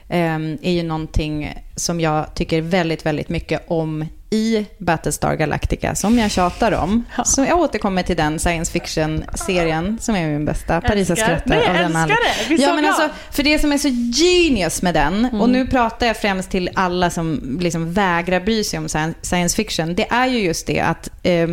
eh, 0.08 0.36
är 0.62 0.72
ju 0.72 0.84
någonting 0.84 1.56
som 1.76 2.00
jag 2.00 2.36
tycker 2.36 2.62
väldigt, 2.62 3.06
väldigt 3.06 3.30
mycket 3.30 3.64
om 3.68 4.06
i 4.30 4.66
Battlestar 4.78 5.36
Galactica, 5.36 5.96
som 5.96 6.20
jag 6.20 6.32
tjatar 6.32 6.72
om. 6.72 7.04
Så 7.26 7.44
jag 7.46 7.60
återkommer 7.60 8.04
till 8.04 8.18
den 8.18 8.40
science 8.40 8.72
fiction-serien 8.72 9.98
som 10.02 10.16
är 10.16 10.28
min 10.28 10.46
bästa. 10.46 10.82
Paris 10.82 11.10
jag 11.10 11.18
skrattar 11.18 11.56
jag 11.56 11.68
av 11.68 11.74
den 11.74 11.86
älskar 11.96 12.18
det. 12.50 12.56
Ja, 12.64 12.74
men 12.76 12.86
alltså, 12.86 13.10
för 13.32 13.44
det 13.44 13.60
som 13.60 13.72
är 13.72 13.78
så 13.78 13.88
genius 14.24 14.82
med 14.82 14.94
den, 14.94 15.26
och 15.26 15.34
Mm. 15.48 15.52
nu 15.52 15.68
pratar 15.68 16.08
jag 16.08 16.18
främst 16.18 16.50
till 16.50 16.70
alla 16.74 17.10
som 17.10 17.58
liksom 17.62 17.94
vägrar 17.94 18.40
bry 18.40 18.64
sig 18.64 18.80
om 18.80 18.88
sci- 18.88 19.14
science 19.22 19.56
fiction, 19.56 19.96
det 19.96 20.08
är 20.12 20.28
ju 20.28 20.40
just 20.40 20.68
det 20.68 20.80
att 20.80 21.10
eh, 21.24 21.48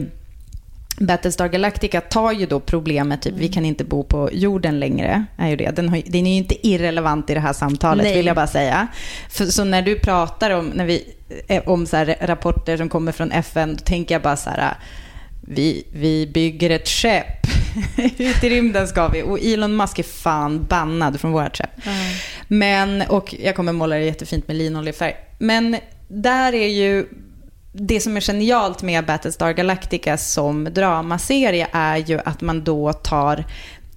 Battlestar 0.98 1.48
Galactica 1.48 2.00
tar 2.00 2.32
ju 2.32 2.46
då 2.46 2.60
problemet, 2.60 3.22
typ 3.22 3.34
vi 3.36 3.48
kan 3.48 3.64
inte 3.64 3.84
bo 3.84 4.04
på 4.04 4.30
jorden 4.32 4.80
längre, 4.80 5.24
är 5.38 5.48
ju 5.48 5.56
det. 5.56 5.70
Den, 5.76 5.88
har, 5.88 6.02
den 6.06 6.26
är 6.26 6.30
ju 6.30 6.36
inte 6.36 6.66
irrelevant 6.66 7.30
i 7.30 7.34
det 7.34 7.40
här 7.40 7.52
samtalet, 7.52 8.04
Nej. 8.04 8.16
vill 8.16 8.26
jag 8.26 8.36
bara 8.36 8.46
säga. 8.46 8.86
För, 9.30 9.46
så 9.46 9.64
när 9.64 9.82
du 9.82 9.98
pratar 9.98 10.50
om, 10.50 10.66
när 10.66 10.84
vi, 10.84 11.14
eh, 11.48 11.62
om 11.68 11.86
så 11.86 11.96
här 11.96 12.16
rapporter 12.20 12.76
som 12.76 12.88
kommer 12.88 13.12
från 13.12 13.32
FN, 13.32 13.74
då 13.74 13.84
tänker 13.84 14.14
jag 14.14 14.22
bara 14.22 14.36
så 14.36 14.50
här, 14.50 14.74
vi, 15.40 15.86
vi 15.92 16.26
bygger 16.26 16.70
ett 16.70 16.88
skepp. 16.88 17.46
Ut 18.18 18.44
i 18.44 18.50
rymden 18.50 18.88
ska 18.88 19.08
vi. 19.08 19.22
Och 19.22 19.38
Elon 19.42 19.76
Musk 19.76 19.98
är 19.98 20.02
fan 20.02 20.64
bannad 20.64 21.20
från 21.20 21.32
vårt 21.32 21.56
skepp. 21.56 21.70
Men, 22.48 23.02
och 23.02 23.34
jag 23.38 23.56
kommer 23.56 23.72
måla 23.72 23.96
det 23.96 24.04
jättefint 24.04 24.48
med 24.48 24.56
linoljefärg. 24.56 25.14
Men 25.38 25.76
där 26.08 26.54
är 26.54 26.68
ju, 26.68 27.06
det 27.76 28.00
som 28.00 28.16
är 28.16 28.20
genialt 28.20 28.82
med 28.82 29.06
Battlestar 29.06 29.52
Galactica 29.52 30.16
som 30.16 30.64
dramaserie 30.64 31.66
är 31.72 31.96
ju 31.96 32.20
att 32.24 32.40
man 32.40 32.64
då 32.64 32.92
tar 32.92 33.44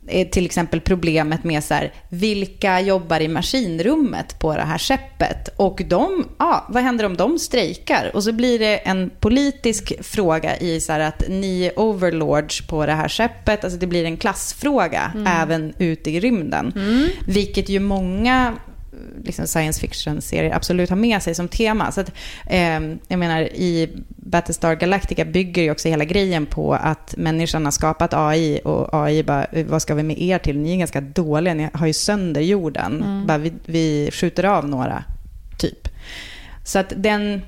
eh, 0.08 0.28
till 0.28 0.46
exempel 0.46 0.82
problemet 0.82 1.44
med 1.44 1.64
så 1.64 1.74
här, 1.74 1.94
vilka 2.10 2.82
jobbar 2.82 3.20
i 3.20 3.28
maskinrummet 3.28 4.40
på 4.40 4.54
det 4.56 4.62
här 4.62 4.78
skeppet? 4.78 5.50
Och 5.56 5.82
de, 5.88 6.26
ja, 6.40 6.66
vad 6.70 6.84
händer 6.84 7.06
om 7.06 7.18
de 7.18 7.40
strejkar? 7.40 8.12
Och 8.14 8.24
så 8.24 8.32
blir 8.32 8.60
det 8.60 8.78
en 8.78 9.12
politisk 9.20 9.94
fråga 10.06 10.58
i 10.58 10.80
så 10.80 10.92
här 10.92 11.00
att 11.00 11.24
ni 11.30 11.72
overlords 11.76 12.68
på 12.68 12.86
det 12.86 12.94
här 12.94 13.10
skeppet, 13.10 13.64
alltså 13.64 13.80
det 13.80 13.88
blir 13.88 14.06
en 14.06 14.18
klassfråga 14.18 15.12
Mm. 15.16 15.28
även 15.28 15.74
ute 15.78 16.12
i 16.12 16.20
rymden. 16.20 16.74
Vilket 17.28 17.70
ju 17.70 17.80
många 17.80 18.54
liksom 19.24 19.48
science 19.48 19.82
fiction-serier 19.82 20.56
absolut 20.56 20.90
har 20.90 20.98
med 20.98 21.22
sig 21.24 21.36
som 21.36 21.48
tema. 21.48 21.92
Så 21.92 22.02
att, 22.02 22.12
eh, 22.48 22.80
jag 23.08 23.20
menar, 23.20 23.42
i 23.42 23.90
Battlestar 24.08 24.76
Galactica 24.76 25.26
bygger 25.26 25.62
ju 25.64 25.72
också 25.72 25.90
hela 25.90 26.06
grejen 26.06 26.46
på 26.46 26.74
att 26.74 27.14
människan 27.18 27.66
har 27.66 27.72
skapat 27.72 28.14
AI 28.14 28.60
och 28.64 28.90
AI 29.06 29.24
bara, 29.24 29.46
"Eh, 29.46 29.66
vad 29.66 29.82
ska 29.82 29.96
vi 29.96 30.04
med 30.04 30.22
er 30.22 30.38
till? 30.40 30.58
Ni 30.58 30.74
är 30.74 30.78
ganska 30.78 31.02
dåliga, 31.02 31.54
ni 31.54 31.70
har 31.74 31.88
ju 31.88 31.94
sönder 31.94 32.42
jorden. 32.42 33.02
Mm. 33.04 33.28
Bara, 33.28 33.38
vi, 33.38 33.54
vi 33.66 34.10
skjuter 34.14 34.44
av 34.44 34.70
några, 34.70 35.04
typ. 35.60 35.88
Så 36.64 36.80
att 36.80 36.94
den 36.96 37.42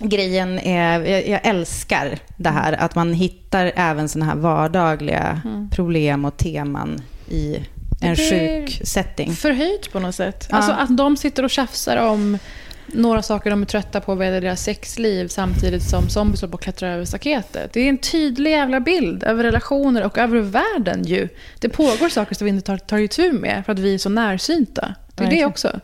grejen 0.00 0.58
är, 0.58 1.00
jag, 1.00 1.28
jag 1.28 1.40
älskar 1.46 2.18
det 2.36 2.50
här, 2.50 2.72
att 2.72 2.94
man 2.94 3.12
hittar 3.12 3.72
även 3.76 4.08
sådana 4.08 4.30
här 4.32 4.36
vardagliga 4.40 5.40
Mm. 5.44 5.70
problem 5.70 6.24
och 6.24 6.36
teman 6.36 7.00
i 7.28 7.56
en 8.00 8.16
sjuk 8.16 8.80
setting. 8.84 9.32
Förhöjt 9.32 9.92
på 9.92 10.00
något 10.00 10.14
sätt. 10.14 10.46
Ja. 10.50 10.56
Alltså 10.56 10.72
att 10.72 10.96
de 10.96 11.16
sitter 11.16 11.42
och 11.42 11.50
tjafsar 11.50 11.96
om 11.96 12.38
några 12.86 13.22
saker 13.22 13.50
de 13.50 13.62
är 13.62 13.66
trötta 13.66 14.00
på 14.00 14.14
vad 14.14 14.26
gäller 14.26 14.40
deras 14.40 14.62
sexliv 14.62 15.28
samtidigt 15.28 15.82
som 15.82 16.08
zombies 16.08 16.40
håller 16.40 16.52
på 16.52 16.56
att 16.56 16.62
klättra 16.64 16.88
över 16.88 17.04
staketet. 17.04 17.72
Det 17.72 17.80
är 17.80 17.88
en 17.88 17.98
tydlig 17.98 18.50
jävla 18.50 18.80
bild 18.80 19.24
över 19.24 19.44
relationer 19.44 20.04
och 20.04 20.18
över 20.18 20.40
världen 20.40 21.02
ju. 21.02 21.28
Det 21.60 21.68
pågår 21.68 22.08
saker 22.08 22.34
som 22.34 22.44
vi 22.44 22.50
inte 22.50 22.66
tar, 22.66 22.78
tar 22.78 22.98
itu 22.98 23.32
med 23.32 23.62
för 23.66 23.72
att 23.72 23.78
vi 23.78 23.94
är 23.94 23.98
så 23.98 24.08
närsynta. 24.08 24.94
Det 25.14 25.24
är 25.24 25.30
det 25.30 25.44
också. 25.44 25.80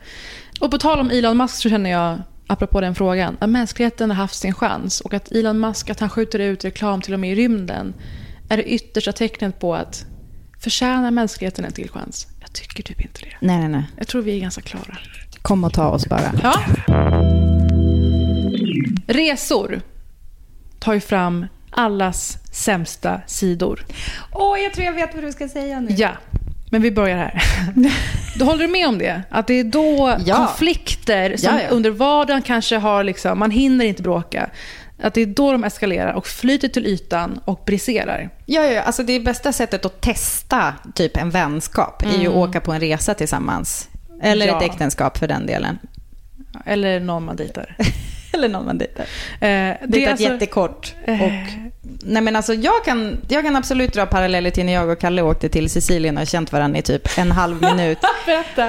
Och 0.61 0.71
på 0.71 0.79
tal 0.79 1.01
om 1.01 1.11
Elon 1.11 1.37
Musk 1.37 1.55
så 1.55 1.71
känner 1.71 1.91
jag, 1.91 2.23
apropå 2.47 2.81
den 2.81 2.95
frågan, 2.95 3.37
att 3.41 3.51
mänskligheten 3.51 4.11
har 4.11 4.17
haft 4.17 4.35
sin 4.35 4.55
chans 4.55 5.01
och 5.01 5.15
att 5.15 5.33
Elon 5.33 5.61
Musk, 5.61 5.91
att 5.91 6.01
han 6.01 6.11
skjuter 6.11 6.39
ut 6.39 6.65
reklam 6.65 7.01
till 7.01 7.15
och 7.15 7.21
med 7.21 7.33
i 7.33 7.35
rymden, 7.35 7.95
är 8.49 8.57
det 8.57 8.65
yttersta 8.65 9.13
tecknet 9.13 9.61
på 9.61 9.75
att 9.75 10.07
förtjänar 10.63 11.11
mänskligheten 11.11 11.65
en 11.65 11.73
till 11.73 11.91
chans? 11.91 12.27
Jag 12.41 12.53
tycker 12.53 12.83
typ 12.83 13.01
inte 13.01 13.21
det. 13.21 13.37
Nej, 13.41 13.59
nej, 13.59 13.69
nej. 13.69 13.85
Jag 13.97 14.09
tror 14.09 14.23
vi 14.23 14.37
är 14.37 14.41
ganska 14.41 14.61
klara. 14.63 14.97
Kom 15.43 15.65
och 15.65 15.73
ta 15.73 15.89
oss 15.89 16.07
bara. 16.07 16.33
Ja. 16.43 16.55
Resor 19.07 19.81
tar 20.79 20.93
ju 20.95 21.01
fram 21.01 21.47
allas 21.71 22.39
sämsta 22.53 23.21
sidor. 23.27 23.85
Åh, 24.33 24.59
jag 24.61 24.73
tror 24.73 24.85
jag 24.87 24.93
vet 24.93 25.15
vad 25.15 25.25
du 25.25 25.33
ska 25.33 25.49
säga 25.49 25.81
nu. 25.81 25.95
Ja, 25.99 26.11
men 26.71 26.83
vi 26.83 26.91
börjar 26.93 27.17
här. 27.17 27.43
Då 28.39 28.45
håller 28.45 28.67
du 28.67 28.73
med 28.73 28.89
om 28.89 28.99
det? 28.99 29.23
Att 29.31 29.47
det 29.47 29.55
är 29.55 29.65
då 29.65 30.17
Ja. 30.27 30.37
konflikter 30.37 31.37
som 31.37 31.55
Ja, 31.55 31.63
ja. 31.63 31.69
under 31.69 31.91
vardagen 31.91 32.43
kanske 32.43 32.77
har 32.77 33.05
liksom, 33.05 33.39
man 33.39 33.51
hinner 33.51 33.85
inte 33.85 34.03
bråka. 34.03 34.51
Att 35.03 35.15
det 35.15 35.21
är 35.23 35.27
då 35.27 35.53
de 35.53 35.65
eskalerar 35.65 36.13
och 36.13 36.27
flyter 36.27 36.69
till 36.69 36.87
ytan 36.87 37.41
och 37.45 37.63
briserar. 37.67 38.31
Ja, 38.47 38.63
ja, 38.65 38.83
alltså 38.83 39.03
det 39.03 39.21
bästa 39.21 39.53
sättet 39.53 39.85
att 39.85 40.01
testa 40.01 40.75
typ 40.95 41.17
en 41.17 41.31
vänskap 41.31 42.03
är 42.03 42.07
ju 42.07 42.13
att 42.15 42.21
Mm. 42.21 42.37
åka 42.39 42.61
på 42.61 42.73
en 42.73 42.81
resa 42.81 43.15
tillsammans. 43.15 43.89
Eller 44.23 44.47
Ja. 44.47 44.57
ett 44.57 44.71
äktenskap 44.71 45.19
för 45.19 45.29
den 45.29 45.47
delen. 45.47 45.79
Eller 46.67 47.01
någon 47.01 47.25
man 47.25 47.37
dejtar. 47.37 47.77
Eller 48.37 48.49
någon 48.49 48.65
man 48.67 48.79
dejtar. 48.79 49.03
Eh, 49.03 49.09
Det 49.41 50.05
är 50.05 50.11
alltså- 50.11 50.25
jättekort. 50.25 50.95
Eh. 51.05 51.23
Och, 51.23 51.31
nej 52.05 52.23
men 52.23 52.37
alltså 52.37 52.55
jag 52.55 52.85
kan, 52.85 53.17
jag 53.29 53.45
kan 53.45 53.57
absolut 53.57 53.93
dra 53.93 54.07
paralleller 54.07 54.51
till 54.51 54.65
när 54.67 54.73
jag 54.73 54.89
och 54.89 54.99
Kalle 55.01 55.23
åkte 55.23 55.49
till 55.49 55.71
Sicilien 55.71 56.17
och 56.17 56.21
har 56.21 56.27
känt 56.27 56.53
varandra 56.53 56.79
i 56.79 56.83
typ 56.83 57.19
en 57.19 57.33
halv 57.33 57.63
minut. 57.63 57.99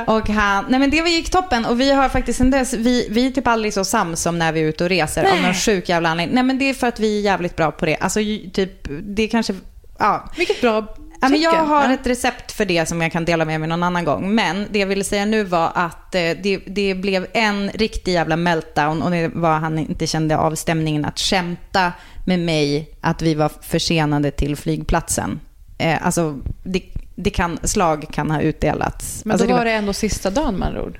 Och 0.08 0.30
han, 0.30 0.66
nej 0.70 0.80
men 0.80 0.90
det 0.90 0.98
gick 0.98 1.30
toppen 1.30 1.66
och 1.66 1.80
vi 1.82 1.92
har 1.92 2.10
faktiskt 2.10 2.38
sen 2.38 2.52
dess, 2.52 2.74
vi, 2.74 3.08
vi 3.10 3.28
är 3.28 3.32
typ 3.32 3.48
aldrig 3.48 3.74
så 3.74 3.84
sams 3.86 4.22
som 4.22 4.40
när 4.40 4.52
vi 4.52 4.60
är 4.62 4.66
ute 4.66 4.84
och 4.84 4.90
reser 4.90 5.24
av 5.24 5.30
Nej. 5.34 5.42
någon 5.42 5.54
sjuk 5.54 5.90
jävla 5.90 6.10
anledning. 6.10 6.36
Nej 6.36 6.44
men 6.44 6.60
det 6.60 6.70
är 6.70 6.74
för 6.74 6.88
att 6.88 7.00
vi 7.00 7.18
är 7.18 7.22
jävligt 7.22 7.56
bra 7.56 7.72
på 7.72 7.86
det. 7.86 7.96
Alltså 7.96 8.20
typ, 8.54 8.88
det 9.04 9.24
är 9.24 9.28
kanske, 9.28 9.54
ja. 10.00 10.30
Vilket 10.38 10.62
bra 10.62 10.96
Ja, 11.24 11.30
men 11.30 11.42
jag 11.42 11.66
har 11.66 11.94
ett 11.94 12.08
recept 12.08 12.52
för 12.52 12.66
det 12.66 12.86
som 12.86 13.02
jag 13.02 13.12
kan 13.12 13.26
dela 13.26 13.46
med 13.46 13.60
mig 13.60 13.70
någon 13.70 13.84
annan 13.84 14.06
gång. 14.06 14.36
Men 14.36 14.68
det 14.72 14.80
jag 14.80 14.88
ville 14.88 15.04
säga 15.04 15.26
nu 15.26 15.44
var 15.44 15.72
att 15.76 16.16
eh, 16.16 16.22
det, 16.22 16.58
det 16.66 16.96
blev 16.96 17.28
en 17.34 17.70
riktig 17.70 18.14
jävla 18.14 18.38
meltdown 18.38 19.02
och 19.02 19.12
det 19.12 19.28
var 19.28 19.60
han 19.60 19.80
inte 19.80 20.08
kände 20.08 20.38
av 20.38 20.56
stämningen 20.56 21.06
att 21.06 21.20
skämta 21.20 21.92
med 22.26 22.40
mig 22.40 22.90
att 23.02 23.22
vi 23.22 23.34
var 23.34 23.52
försenade 23.62 24.32
till 24.32 24.56
flygplatsen. 24.56 25.40
Eh, 25.78 26.06
alltså, 26.06 26.40
det, 26.64 26.84
det 27.16 27.30
kan, 27.30 27.60
slag 27.64 28.06
kan 28.12 28.32
ha 28.32 28.42
utdelats. 28.42 29.26
Men 29.26 29.32
alltså, 29.32 29.48
då 29.48 29.54
var 29.54 29.66
det 29.66 29.72
ändå 29.72 29.94
sista 29.94 30.30
dagen. 30.30 30.64
Eh, 30.64 30.72
det, 30.74 30.92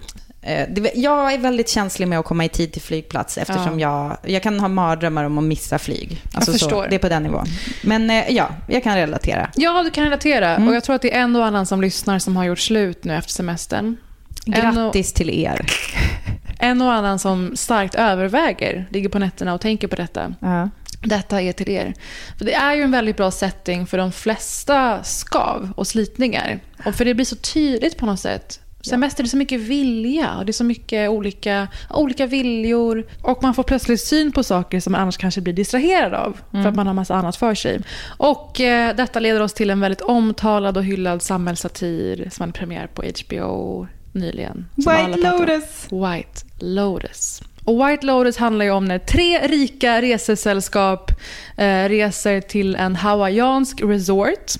jag 0.96 1.34
är 1.34 1.38
väldigt 1.38 1.70
känslig 1.70 2.08
med 2.08 2.20
att 2.20 2.26
komma 2.26 2.46
i 2.46 2.50
tid 2.50 2.74
till 2.74 2.82
flygplats 2.82 3.38
eftersom 3.38 3.80
jag, 3.80 4.18
jag 4.24 4.44
kan 4.44 4.60
ha 4.60 4.68
mardrömmar 4.68 5.24
om 5.24 5.38
att 5.38 5.44
missa 5.44 5.80
flyg. 5.80 6.22
Alltså 6.34 6.52
så, 6.52 6.60
förstår. 6.60 6.88
det 6.90 6.96
är 6.96 7.00
på 7.00 7.10
den 7.10 7.24
nivån. 7.24 7.46
Men 7.82 8.10
eh, 8.10 8.30
ja, 8.30 8.50
jag 8.68 8.84
kan 8.84 8.96
relatera. 8.96 9.50
Ja, 9.56 9.84
du 9.84 9.92
kan 9.92 10.04
relatera. 10.04 10.56
Mm. 10.56 10.68
Och 10.68 10.76
jag 10.76 10.84
tror 10.84 10.96
att 10.96 11.02
det 11.02 11.16
är 11.16 11.22
en 11.22 11.36
och 11.36 11.46
annan 11.46 11.66
som 11.66 11.82
lyssnar 11.82 12.20
som 12.20 12.36
har 12.36 12.44
gjort 12.44 12.60
slut 12.60 13.04
nu 13.04 13.16
efter 13.16 13.32
semestern. 13.32 13.98
En 14.46 14.68
och, 14.68 14.74
Grattis 14.76 15.14
till 15.14 15.30
er. 15.30 15.66
en 16.60 16.82
och 16.82 16.94
annan 16.94 17.20
som 17.20 17.56
starkt 17.56 17.96
överväger, 17.96 18.86
ligger 18.90 19.10
på 19.10 19.20
nätterna 19.20 19.54
och 19.54 19.62
tänker 19.62 19.88
på 19.88 19.96
detta. 19.96 20.34
Ja. 20.40 20.70
Detta 21.02 21.42
är 21.42 21.54
till 21.54 21.70
er. 21.70 21.94
För 22.38 22.46
det 22.46 22.54
är 22.54 22.76
ju 22.76 22.82
en 22.82 22.92
väldigt 22.92 23.18
bra 23.18 23.32
setting 23.32 23.88
för 23.88 23.98
de 23.98 24.12
flesta 24.12 25.04
skav 25.04 25.74
och 25.76 25.88
slitningar. 25.88 26.60
Och 26.86 26.96
för 26.96 27.06
det 27.06 27.14
blir 27.14 27.26
så 27.26 27.36
tydligt 27.36 27.98
på 27.98 28.06
något 28.06 28.20
sätt. 28.20 28.60
Semester 28.90 29.24
det 29.24 29.28
är 29.28 29.30
så 29.30 29.38
mycket 29.38 29.60
vilja 29.62 30.38
och 30.38 30.46
det 30.46 30.50
är 30.50 30.54
så 30.54 30.64
mycket 30.64 31.10
olika, 31.10 31.68
olika 31.90 32.26
viljor. 32.26 33.06
Och 33.22 33.44
man 33.44 33.54
får 33.54 33.64
plötsligt 33.64 34.02
syn 34.02 34.32
på 34.32 34.44
saker 34.44 34.80
som 34.80 34.92
man 34.92 35.02
annars 35.02 35.18
kanske 35.18 35.42
blir 35.42 35.54
distraherad 35.54 36.14
av. 36.14 36.38
För 36.52 36.58
Mm. 36.58 36.70
att 36.70 36.76
man 36.76 36.88
har 36.88 36.94
massa 36.94 37.16
annat 37.16 37.36
för 37.36 37.56
sig. 37.56 37.82
Och 38.18 38.60
eh, 38.62 38.96
detta 38.96 39.20
leder 39.20 39.42
oss 39.42 39.54
till 39.54 39.70
en 39.70 39.80
väldigt 39.80 40.02
omtalad 40.02 40.78
och 40.78 40.84
hyllad 40.84 41.22
samhällssatir 41.22 42.30
som 42.32 42.44
hade 42.44 42.54
premiär 42.54 42.88
på 42.94 43.04
HBO 43.28 43.88
nyligen. 44.12 44.66
White. 44.76 45.18
Lotus. 45.32 45.88
White 45.92 46.42
Lotus. 46.60 47.42
Och 47.66 47.88
White 47.88 48.06
Lotus 48.06 48.38
handlar 48.38 48.66
ju 48.66 48.72
om 48.72 48.86
när 48.86 49.00
tre 49.00 49.48
rika 49.48 50.02
resesällskap 50.02 51.12
eh, 51.58 51.90
reser 51.90 52.42
till 52.42 52.76
en 52.76 52.96
hawaiiansk 52.96 53.82
resort. 53.82 54.52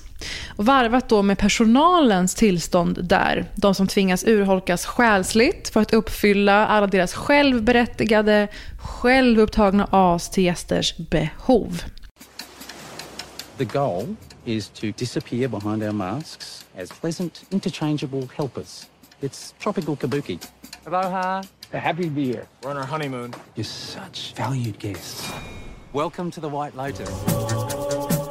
Varvat 0.56 1.08
då 1.08 1.22
med 1.22 1.38
personalens 1.38 2.34
tillstånd 2.34 3.04
där. 3.04 3.44
De 3.54 3.74
som 3.74 3.86
tvingas 3.86 4.24
urholkas 4.24 4.86
själsligt 4.86 5.68
för 5.68 5.80
att 5.80 5.92
uppfylla 5.92 6.66
alla 6.66 6.86
deras 6.86 7.14
självberättigade, 7.14 8.48
självupptagna 8.78 9.88
as 9.90 10.30
till 10.30 10.44
gästers 10.44 10.96
behov. 10.96 11.82
The 13.58 13.64
goal 13.64 14.16
is 14.44 14.68
to 14.68 14.86
disappear 14.96 15.48
behind 15.48 15.82
our 15.82 15.92
masks 15.92 16.64
as 16.82 16.90
pleasant, 17.00 17.44
interchangeable 17.50 18.28
helpers. 18.36 18.86
It's 19.20 19.54
tropical 19.62 19.96
kabuki. 19.96 20.38
Aloha. 20.84 21.44
Happy 21.72 22.04
to 22.04 22.10
be 22.10 22.24
here. 22.24 22.46
We're 22.62 22.70
on 22.70 22.76
our 22.76 22.86
honeymoon. 22.86 23.34
You're 23.56 23.64
such 23.64 24.32
valued 24.36 24.78
guests. 24.78 25.30
Welcome 25.92 26.30
to 26.32 26.40
the 26.40 26.48
White 26.48 26.76
Lotus. 26.76 27.08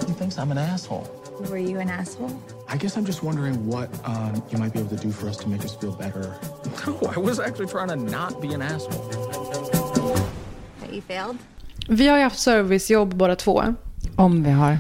He 0.08 0.14
thinks 0.14 0.38
I'm 0.38 0.52
an 0.52 0.58
asshole. 0.58 1.08
Were 1.50 1.58
you 1.58 1.80
an 1.80 1.90
asshole? 1.90 2.32
I 2.70 2.78
guess 2.78 2.96
I'm 2.98 3.06
just 3.06 3.24
wondering 3.24 3.68
what 3.68 3.90
um, 4.06 4.42
you 4.50 4.58
might 4.58 4.72
be 4.74 4.80
able 4.80 4.96
to 4.96 5.04
do 5.04 5.12
for 5.12 5.28
us 5.30 5.38
to 5.38 5.50
make 5.50 5.64
us 5.66 5.76
feel 5.76 5.92
better. 5.92 6.34
No, 6.88 7.12
I 7.16 7.20
was 7.20 7.40
actually 7.40 7.68
trying 7.68 7.88
to 7.90 7.96
not 7.96 8.42
be 8.42 8.54
an 8.54 8.62
asshole. 8.62 9.10
That 10.82 10.92
you 10.94 11.02
failed? 11.02 11.38
Vi 11.88 12.08
har 12.08 12.18
ju 12.18 12.24
haft 12.24 12.40
servicejobb 12.40 13.16
båda 13.16 13.36
två. 13.36 13.64
Om 14.16 14.44
vi 14.44 14.52
har. 14.52 14.78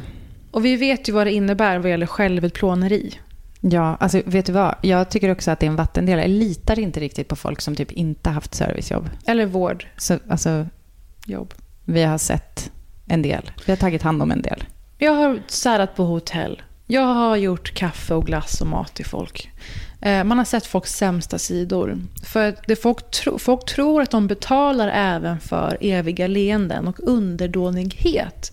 Och 0.52 0.66
vi 0.66 0.76
vet 0.76 1.10
ju 1.10 1.14
vad 1.14 1.28
det 1.28 1.34
innebär 1.34 1.80
vad 1.80 1.90
gäller 1.90 2.06
självutplåneri. 2.06 3.20
Ja, 3.72 3.98
alltså 4.00 4.22
vet 4.26 4.46
du 4.46 4.52
vad? 4.52 4.76
Jag 4.82 5.10
tycker 5.10 5.32
också 5.32 5.52
att 5.52 5.60
det 5.60 5.66
är 5.66 5.70
en 5.70 5.76
vattendel. 5.76 6.20
Jag 6.20 6.30
litar 6.30 6.80
inte 6.80 7.00
riktigt 7.00 7.28
på 7.28 7.36
folk 7.36 7.62
som 7.62 7.76
typ 7.76 7.92
inte 7.92 8.30
haft 8.30 8.56
servicejobb. 8.56 9.10
Eller 9.26 9.46
vård. 9.46 9.88
Så, 9.98 10.20
alltså, 10.30 10.66
Jobb. 11.26 11.54
vi 11.86 12.04
har 12.04 12.18
sett 12.18 12.72
en 13.08 13.22
del. 13.22 13.52
Vi 13.66 13.72
har 13.72 13.78
tagit 13.78 14.02
hand 14.02 14.22
om 14.22 14.32
en 14.32 14.42
del. 14.42 14.64
Jag 14.98 15.12
har 15.14 15.40
städat 15.48 15.96
på 15.96 16.04
hotell. 16.04 16.62
Jag 16.88 17.06
har 17.06 17.36
gjort 17.36 17.74
kaffe 17.74 18.14
och 18.14 18.26
glass 18.26 18.62
och 18.62 18.68
mat 18.68 18.94
till 18.94 19.06
folk. 19.06 19.52
Eh, 20.02 20.24
Man 20.24 20.38
har 20.38 20.46
sett 20.46 20.66
folks 20.66 20.94
sämsta 20.96 21.38
sidor. 21.38 21.98
För 22.24 22.56
det 22.68 22.76
folk, 22.76 23.12
tro, 23.12 23.38
folk 23.40 23.66
tror 23.66 24.02
att 24.02 24.12
de 24.12 24.28
betalar 24.28 24.88
även 24.88 25.40
för 25.40 25.78
eviga 25.82 26.28
leenden 26.28 26.88
och 26.88 27.00
underdånighet. 27.04 28.52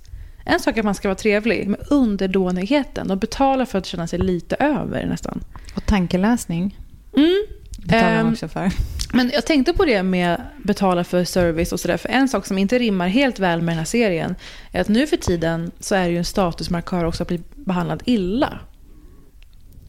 En 0.51 0.61
sak 0.61 0.77
är 0.77 0.81
att 0.81 0.85
man 0.85 0.95
ska 0.95 1.09
vara 1.09 1.17
trevlig, 1.17 1.69
men 1.69 1.81
underdånigheten, 1.91 3.09
de 3.09 3.19
betalar 3.19 3.65
för 3.65 3.79
att 3.79 3.87
känna 3.87 4.07
sig 4.07 4.19
lite 4.19 4.57
över 4.57 5.07
nästan. 5.07 5.45
Och 5.77 5.87
tankeläsning. 5.87 6.79
Mm. 7.17 7.47
Betalar 7.79 8.15
man 8.15 8.27
Ehm, 8.27 8.33
också 8.33 8.49
för. 8.49 8.71
Men 9.13 9.31
jag 9.35 9.47
tänkte 9.47 9.73
på 9.73 9.85
det 9.85 10.03
med 10.03 10.43
betala 10.65 11.05
för 11.05 11.25
service 11.25 11.73
och 11.73 11.81
sådär. 11.81 11.97
För 11.97 12.09
en 12.09 12.29
sak 12.29 12.47
som 12.47 12.59
inte 12.59 12.79
rimmar 12.79 13.09
helt 13.09 13.39
väl 13.39 13.63
med 13.63 13.73
den 13.73 13.79
här 13.79 13.85
serien 13.85 14.35
är 14.73 14.81
att 14.81 14.89
nu 14.89 15.07
för 15.07 15.17
tiden 15.17 15.71
så 15.81 15.95
är 15.95 16.05
det 16.05 16.11
ju 16.11 16.19
en 16.19 16.25
statusmarkör 16.25 17.05
också 17.05 17.23
att 17.23 17.29
bli 17.29 17.41
behandlad 17.55 18.03
illa. 18.05 18.59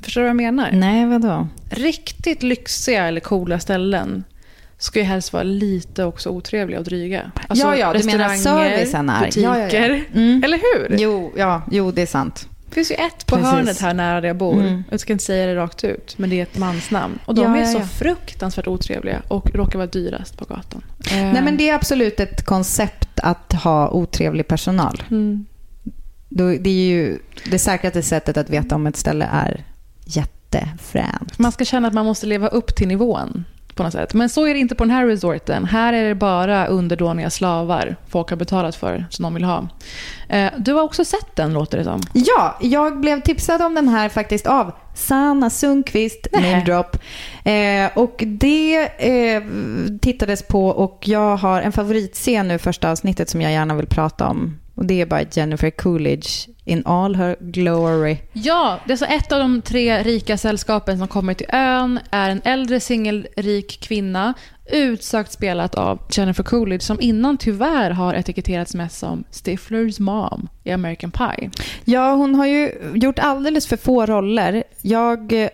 Förstår 0.02 0.22
du 0.22 0.26
vad 0.26 0.30
jag 0.30 0.36
menar? 0.36 0.70
Nej, 0.72 1.06
vadå? 1.06 1.48
Riktigt 1.70 2.44
lyxiga 2.44 3.08
eller 3.08 3.22
coola 3.22 3.60
ställen 3.60 4.24
ska 4.84 5.00
ju 5.00 5.06
helst 5.06 5.34
vara 5.34 5.44
lite 5.44 6.04
också 6.04 6.30
otrevliga 6.30 6.80
och 6.80 6.86
dryga. 6.86 7.32
Alltså, 7.48 7.66
ja, 7.68 7.76
ja, 7.76 7.94
du 7.94 8.04
menar 8.04 8.36
servicen 8.36 9.10
är. 9.10 9.26
butiker. 9.26 9.42
Ja, 9.42 9.60
ja, 9.60 9.96
ja. 9.96 10.04
Mm. 10.14 10.44
Eller 10.44 10.58
hur? 10.58 10.98
Jo, 11.00 11.34
ja, 11.38 11.62
jo, 11.72 11.92
det 11.92 12.02
är 12.02 12.06
sant. 12.06 12.48
Det 12.66 12.76
finns 12.76 12.92
ju 12.92 12.96
ett 12.96 13.26
på 13.26 13.36
Precis. 13.36 13.52
hörnet 13.52 13.82
här 13.82 13.94
nära 13.94 14.22
där 14.22 14.28
jag 14.28 14.38
bor. 14.38 14.54
Mm. 14.54 14.84
Jag 14.90 15.00
ska 15.00 15.14
inte 15.14 15.26
säga 15.26 15.46
det 15.46 15.56
rakt 15.56 15.84
ut, 15.84 16.18
men 16.18 16.30
det 16.30 16.40
är 16.40 16.44
ett 16.44 16.58
mansnamn. 16.58 17.20
Och 17.26 17.36
de 17.36 17.42
Ja, 17.42 17.58
är 17.58 17.60
ja, 17.60 17.66
så 17.66 17.78
ja. 17.78 17.84
fruktansvärt 17.84 18.68
otrevliga 18.68 19.22
och 19.28 19.56
råkar 19.56 19.80
vara 19.80 19.88
dyrast 19.88 20.38
på 20.38 20.46
gatan. 20.46 20.84
Nej, 21.12 21.42
men 21.42 21.58
det 21.58 21.70
är 21.70 21.76
absolut 21.76 22.20
ett 22.20 22.46
koncept 22.46 23.20
att 23.20 23.54
ha 23.54 23.90
otrevlig 23.90 24.48
personal. 24.48 25.04
Mm. 25.12 25.46
Det 26.30 26.70
är 26.70 26.90
ju 26.90 27.20
det 27.52 27.60
säkraste 27.60 28.02
sättet 28.02 28.38
att 28.38 28.50
veta 28.50 28.76
om 28.76 28.88
ett 28.88 28.98
ställe 28.98 29.30
är 29.32 29.66
jättefränt. 30.06 31.40
Man 31.40 31.52
ska 31.52 31.66
känna 31.66 31.88
att 31.88 31.94
man 31.94 32.06
måste 32.06 32.26
leva 32.26 32.48
upp 32.48 32.76
till 32.76 32.88
nivån 32.88 33.46
på 33.76 33.84
något 33.84 33.94
sätt. 33.94 34.14
Men 34.14 34.30
så 34.30 34.48
är 34.48 34.54
det 34.54 34.60
inte 34.60 34.76
på 34.76 34.84
den 34.84 34.92
här 34.92 35.06
resorten. 35.08 35.66
Här 35.66 35.94
är 35.94 36.08
det 36.08 36.16
bara 36.16 36.66
underdåniga 36.68 37.30
slavar 37.30 37.96
folk 38.10 38.30
har 38.30 38.38
betalat 38.38 38.76
för, 38.76 39.06
som 39.10 39.24
de 39.24 39.34
vill 39.34 39.44
ha. 39.44 39.68
Eh, 40.30 40.52
Du 40.58 40.74
har 40.74 40.82
också 40.82 41.06
sett 41.06 41.36
den, 41.36 41.54
låter 41.54 41.78
det 41.78 41.84
som. 41.84 42.02
Ja, 42.14 42.58
jag 42.62 43.00
blev 43.00 43.22
tipsad 43.22 43.62
om 43.62 43.76
den 43.76 43.88
här 43.88 44.10
faktiskt 44.10 44.48
av 44.48 44.72
Sanna 44.96 45.50
Sundqvist, 45.50 46.28
name 46.34 46.64
drop. 46.66 46.98
Eh, 47.44 47.98
och 47.98 48.24
det 48.28 48.78
eh, 48.98 49.44
tittades 50.02 50.44
på 50.48 50.68
och 50.68 51.04
jag 51.06 51.38
har 51.38 51.62
en 51.62 51.72
favoritscen 51.72 52.48
nu 52.48 52.58
första 52.58 52.92
avsnittet 52.92 53.30
som 53.30 53.42
jag 53.42 53.52
gärna 53.52 53.76
vill 53.76 53.88
prata 53.88 54.28
om. 54.28 54.58
Och 54.76 54.86
det 54.86 55.02
är 55.02 55.06
bara 55.06 55.22
Jennifer 55.32 55.70
Coolidge 55.70 56.48
in 56.66 56.84
all 56.86 57.16
her 57.16 57.36
glory. 57.40 58.18
Ja, 58.34 58.80
det 58.86 58.94
är 58.94 58.98
så 58.98 59.06
ett 59.06 59.32
av 59.32 59.40
de 59.40 59.62
tre 59.62 60.04
rika 60.04 60.38
sällskapen 60.38 60.98
som 60.98 61.08
kommer 61.08 61.34
till 61.34 61.48
ön 61.50 62.00
är 62.12 62.30
en 62.30 62.42
äldre 62.44 62.80
singelrik 62.80 63.80
kvinna 63.82 64.34
utsökt 64.72 65.32
spelat 65.32 65.76
av 65.76 66.00
Jennifer 66.12 66.44
Coolidge 66.44 66.84
som 66.84 67.02
innan 67.02 67.38
tyvärr 67.38 67.92
har 67.92 68.14
etiketterats 68.14 68.76
mest 68.76 69.00
som 69.00 69.24
Stiflers 69.32 70.00
mom 70.00 70.48
i 70.64 70.72
American 70.72 71.12
Pie. 71.12 71.52
Ja, 71.86 72.14
hon 72.14 72.36
har 72.36 72.46
ju 72.46 72.72
gjort 72.94 73.20
alldeles 73.20 73.68
för 73.68 73.78
få 73.78 74.06
roller. 74.06 74.64
Jag 74.82 75.50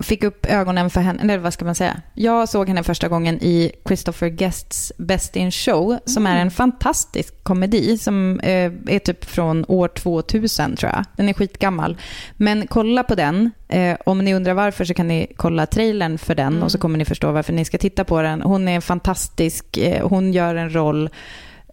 fick 0.00 0.24
upp 0.24 0.46
ögonen 0.46 0.90
för 0.90 1.00
henne, 1.00 1.22
eller 1.22 1.38
vad 1.38 1.52
ska 1.52 1.64
man 1.64 1.74
säga? 1.74 2.00
Jag 2.14 2.48
såg 2.48 2.68
henne 2.68 2.82
första 2.82 3.08
gången 3.08 3.38
i 3.42 3.72
Christopher 3.86 4.28
Guests 4.28 4.92
Best 4.98 5.36
in 5.36 5.50
Show, 5.50 5.98
som 6.04 6.26
är 6.26 6.40
en 6.40 6.50
fantastisk 6.50 7.44
komedi 7.44 7.98
som 7.98 8.40
eh, 8.40 8.72
är 8.86 8.98
typ 8.98 9.24
från 9.24 9.64
år 9.68 9.88
2000 9.88 10.76
tror 10.76 10.92
jag. 10.92 11.04
Den 11.16 11.28
är 11.28 11.32
skitgammal. 11.32 11.96
Men 12.36 12.66
kolla 12.66 13.02
på 13.02 13.14
den. 13.14 13.50
Eh, 13.68 13.96
om 14.06 14.18
ni 14.18 14.34
undrar 14.34 14.54
varför 14.54 14.84
så 14.84 14.94
kan 14.94 15.08
ni 15.08 15.32
kolla 15.36 15.66
trailern 15.66 16.18
för 16.18 16.34
den 16.34 16.62
och 16.62 16.72
så 16.72 16.78
kommer 16.78 16.98
ni 16.98 17.04
förstå 17.04 17.32
varför 17.32 17.52
ni 17.52 17.64
ska 17.64 17.78
titta 17.78 18.04
på 18.04 18.22
den. 18.22 18.42
Hon 18.42 18.68
är 18.68 18.80
fantastisk. 18.80 19.76
Eh, 19.76 20.08
hon 20.08 20.32
gör 20.32 20.54
en 20.54 20.74
roll 20.74 21.10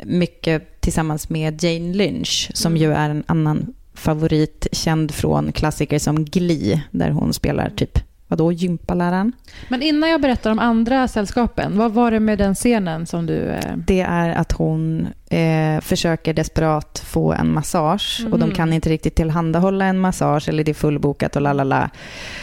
mycket 0.04 0.82
tillsammans 0.82 1.30
med 1.30 1.64
Jane 1.64 1.94
Lynch 1.94 2.52
som 2.54 2.78
ju 2.78 2.94
är 2.94 3.10
en 3.10 3.24
annan 3.28 3.74
favorit 3.94 4.68
känd 4.72 5.12
från 5.12 5.52
klassiker 5.52 6.00
som 6.00 6.26
Glee 6.26 6.82
där 6.92 7.10
hon 7.10 7.34
spelar 7.34 7.70
typ 7.70 8.00
Vadå, 8.28 8.52
gympaläraren? 8.52 9.32
Men 9.70 9.82
innan 9.82 10.10
jag 10.10 10.22
berättar 10.22 10.52
om 10.52 10.60
andra 10.60 11.08
sällskapen, 11.08 11.78
vad 11.78 11.92
var 11.92 12.12
det 12.12 12.20
med 12.20 12.38
den 12.38 12.56
scenen 12.56 13.06
som 13.06 13.26
du... 13.26 13.40
Eh... 13.50 13.78
Det 13.78 14.02
är 14.02 14.30
att 14.30 14.52
hon 14.52 15.08
eh, 15.30 15.82
försöker 15.82 16.34
desperat 16.34 17.04
få 17.06 17.34
en 17.34 17.54
massage 17.54 18.22
och 18.32 18.40
de 18.40 18.46
Mhm. 18.46 18.56
kan 18.56 18.74
inte 18.74 18.90
riktigt 18.90 19.16
tillhandahålla 19.16 19.86
en 19.86 20.00
massage 20.00 20.50
eller 20.50 20.64
det 20.64 20.72
är 20.72 20.74
fullbokat 20.74 21.36
och 21.36 21.42
lalala. 21.42 21.90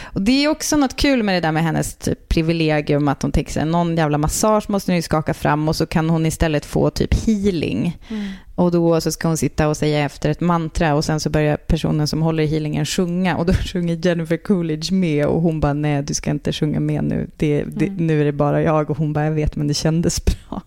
Och 0.03 0.21
det 0.21 0.43
är 0.45 0.47
också 0.49 0.77
något 0.77 0.95
kul 0.95 1.23
med 1.23 1.35
det 1.35 1.39
där 1.47 1.51
med 1.51 1.63
hennes 1.63 1.95
typ, 1.95 2.29
privilegium 2.29 3.07
att 3.07 3.21
hon 3.21 3.31
tänker 3.31 3.51
sig 3.51 3.65
någon 3.65 3.97
jävla 3.97 4.17
massage 4.17 4.69
måste 4.69 4.91
hon 4.91 4.95
ju 4.95 5.01
skaka 5.01 5.33
fram 5.33 5.69
och 5.69 5.75
så 5.75 5.85
kan 5.85 6.09
hon 6.09 6.25
istället 6.25 6.65
få 6.65 6.89
typ 6.89 7.13
healing. 7.25 7.97
Mm. 8.09 8.27
Och 8.55 8.71
då 8.71 9.01
så 9.01 9.11
ska 9.11 9.27
hon 9.27 9.37
sitta 9.37 9.67
och 9.67 9.77
säga 9.77 9.99
efter 10.05 10.29
ett 10.29 10.41
mantra 10.41 10.95
och 10.95 11.05
sen 11.05 11.19
så 11.19 11.29
börjar 11.29 11.57
personen 11.57 12.07
som 12.07 12.21
håller 12.21 12.43
i 12.43 12.47
healingen 12.47 12.85
sjunga 12.85 13.37
och 13.37 13.45
då 13.45 13.53
sjunger 13.73 13.95
Jennifer 13.95 14.37
Coolidge 14.37 14.91
med 14.93 15.25
och 15.25 15.41
hon 15.41 15.59
bara 15.59 15.73
nej 15.73 16.03
du 16.03 16.13
ska 16.13 16.31
inte 16.31 16.53
sjunga 16.53 16.79
med 16.79 17.03
nu, 17.03 17.29
det, 17.37 17.63
det, 17.63 17.85
Mm. 17.87 18.07
nu 18.07 18.21
är 18.21 18.25
det 18.25 18.31
bara 18.31 18.61
jag 18.61 18.89
och 18.89 18.97
hon 18.97 19.13
bara 19.13 19.25
jag 19.25 19.31
vet 19.31 19.55
men 19.55 19.67
det 19.67 19.73
kändes 19.73 20.25
bra. 20.49 20.61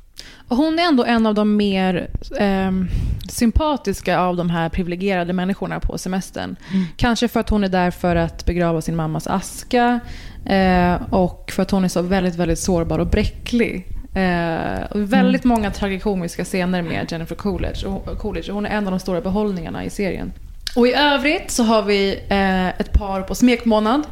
Och 0.49 0.57
hon 0.57 0.79
är 0.79 0.83
ändå 0.83 1.05
en 1.05 1.27
av 1.27 1.35
de 1.35 1.57
mer 1.57 2.11
ehm, 2.39 2.89
sympatiska 3.29 4.21
av 4.21 4.37
de 4.37 4.51
här 4.51 4.69
privilegierade 4.69 5.33
människorna 5.33 5.81
på 5.81 5.99
semestern. 5.99 6.57
Mm. 6.73 6.85
Kanske 6.97 7.29
för 7.29 7.41
att 7.41 7.49
hon 7.49 7.65
är 7.65 7.69
där 7.69 7.91
för 7.91 8.17
att 8.17 8.45
begrava 8.45 8.81
sin 8.81 8.97
mammas 8.97 9.27
aska 9.27 10.01
eh, 10.47 10.95
och 11.11 11.51
för 11.55 11.63
att 11.63 11.71
hon 11.71 11.85
är 11.85 11.89
så 11.89 12.03
väldigt, 12.03 12.35
väldigt 12.35 12.59
sårbar 12.59 12.99
och 12.99 13.07
bräcklig. 13.07 13.87
Eh, 14.15 14.83
och 14.91 15.13
väldigt 15.13 15.45
många 15.45 15.71
tragikomiska 15.71 16.45
scener 16.45 16.83
med 16.83 17.13
Jennifer 17.13 17.35
Coolidge 17.35 17.87
och, 17.87 18.19
Coolidge 18.19 18.53
hon 18.53 18.67
är 18.67 18.71
en 18.71 18.87
av 18.87 18.91
de 18.91 19.01
stora 19.01 19.21
behållningarna 19.21 19.85
i 19.85 19.91
serien. 19.91 20.33
Och 20.77 20.87
i 20.87 20.95
övrigt 20.95 21.51
så 21.51 21.63
har 21.63 21.83
vi 21.83 22.21
eh, 22.29 22.69
ett 22.69 22.93
par 22.93 23.23
på 23.23 23.35
smekmånad. 23.35 24.03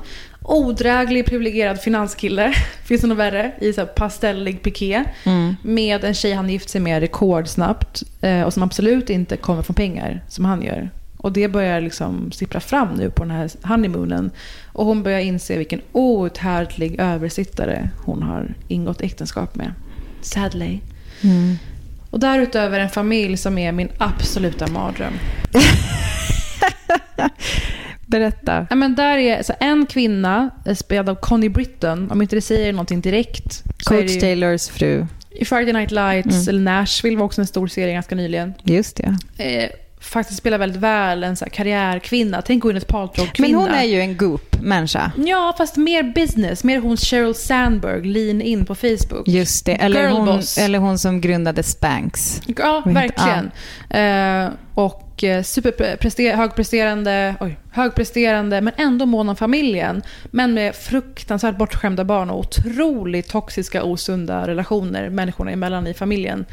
Odräglig 0.49 1.27
privilegierad 1.27 1.81
finanskille, 1.81 2.53
finns 2.85 3.01
det 3.01 3.07
något 3.07 3.19
värre, 3.19 3.53
i 3.61 3.73
så 3.73 3.87
pastellig 3.87 4.63
piké. 4.63 5.05
Mm. 5.25 5.57
Med 5.63 6.05
en 6.05 6.15
tjej 6.15 6.33
han 6.33 6.51
gift 6.51 6.69
sig 6.69 6.81
med 6.81 7.01
rekordsnabbt 7.01 8.03
eh, 8.21 8.43
och 8.43 8.53
som 8.53 8.63
absolut 8.63 9.11
inte 9.11 9.37
kommer 9.37 9.63
från 9.63 9.75
pengar 9.75 10.25
som 10.29 10.45
han 10.45 10.63
gör. 10.63 10.91
Och 11.17 11.33
det 11.33 11.49
börjar 11.49 11.81
liksom 11.81 12.33
sippra 12.33 12.61
fram 12.61 12.89
nu 12.89 13.11
på 13.11 13.23
den 13.25 13.31
här 13.31 13.51
honeymoonen. 13.63 14.31
Och 14.73 14.87
hon 14.87 15.03
börjar 15.03 15.21
inse 15.21 15.59
vilken 15.59 15.81
outhärdlig 15.93 16.97
översittare 16.99 17.91
hon 18.05 18.23
har 18.23 18.55
ingått 18.69 19.01
äktenskap 19.01 19.55
med. 19.55 19.73
Sadly. 20.21 20.81
Mm. 21.23 21.57
Och 22.11 22.21
därutöver 22.21 22.81
en 22.81 22.91
familj 22.91 23.37
som 23.37 23.59
är 23.59 23.73
min 23.73 23.89
absoluta 23.99 24.67
mardröm. 24.67 25.13
Berätta. 28.19 28.67
Ja, 28.71 28.77
men 28.77 28.95
där 28.95 29.17
är 29.19 29.43
så 29.43 29.53
en 29.61 29.87
kvinna 29.87 30.51
spelad 30.77 31.09
av 31.09 31.15
Connie 31.15 31.49
Britton. 31.49 32.11
Om 32.11 32.23
inte 32.23 32.37
det 32.37 32.41
säger 32.43 32.73
någonting 32.73 33.01
direkt. 33.01 33.63
Coach 33.85 34.11
ju- 34.11 34.21
Taylors 34.21 34.69
fru. 34.69 35.07
I 35.31 35.45
Friday 35.45 35.73
Night 35.73 35.91
Lights, 35.91 36.35
Mm. 36.37 36.49
eller 36.49 36.61
Nashville 36.61 37.17
var 37.19 37.25
också 37.25 37.41
en 37.41 37.47
stor 37.47 37.67
serie 37.67 37.93
ganska 37.95 38.15
nyligen. 38.15 38.55
Just 38.65 38.97
det. 39.37 39.45
Eh, 39.45 39.71
faktiskt 40.01 40.39
spelar 40.39 40.59
väldigt 40.59 40.81
väl 40.81 41.25
en 41.25 41.37
så 41.37 41.45
här 41.45 41.51
karriärkvinna. 41.51 42.43
Tänk 42.43 42.63
Gwyneth 42.63 42.87
Paltrow-kvinna. 42.87 43.49
Men 43.59 43.69
hon 43.69 43.71
är 43.79 43.85
ju 43.85 44.01
en 44.01 44.17
goop-människa. 44.17 45.13
Ja, 45.27 45.55
fast 45.59 45.77
mer 45.77 46.03
business. 46.03 46.65
Mer 46.65 46.81
hon 46.81 46.97
Sheryl 46.97 47.35
Sandberg, 47.35 48.05
lean 48.05 48.43
in 48.43 48.65
på 48.65 48.75
Facebook. 48.75 49.29
Just 49.29 49.67
det. 49.67 49.73
Eller 49.75 50.09
hon, 50.11 50.41
eller 50.59 50.79
hon 50.79 50.99
som 50.99 51.21
grundade 51.21 51.63
Spanx. 51.63 52.41
Ja, 52.59 52.83
verkligen. 52.87 53.51
Eh, 53.91 54.51
och 54.75 55.03
eh, 55.25 55.41
superprester- 55.43 56.37
högpresterande, 56.37 57.35
oj, 57.41 57.59
högpresterande, 57.71 58.61
men 58.61 58.73
ändå 58.77 59.07
mån 59.07 59.29
om 59.29 59.37
familjen. 59.37 60.03
Men 60.31 60.55
med 60.55 60.75
fruktansvärt 60.75 61.57
bortskämda 61.59 62.05
barn 62.05 62.31
och 62.31 62.39
otroligt 62.39 63.29
toxiska, 63.29 63.85
osunda 63.85 64.47
relationer 64.47 65.11
människorna 65.11 65.51
emellan 65.51 65.87
i 65.87 65.95
familjen. 65.95 66.45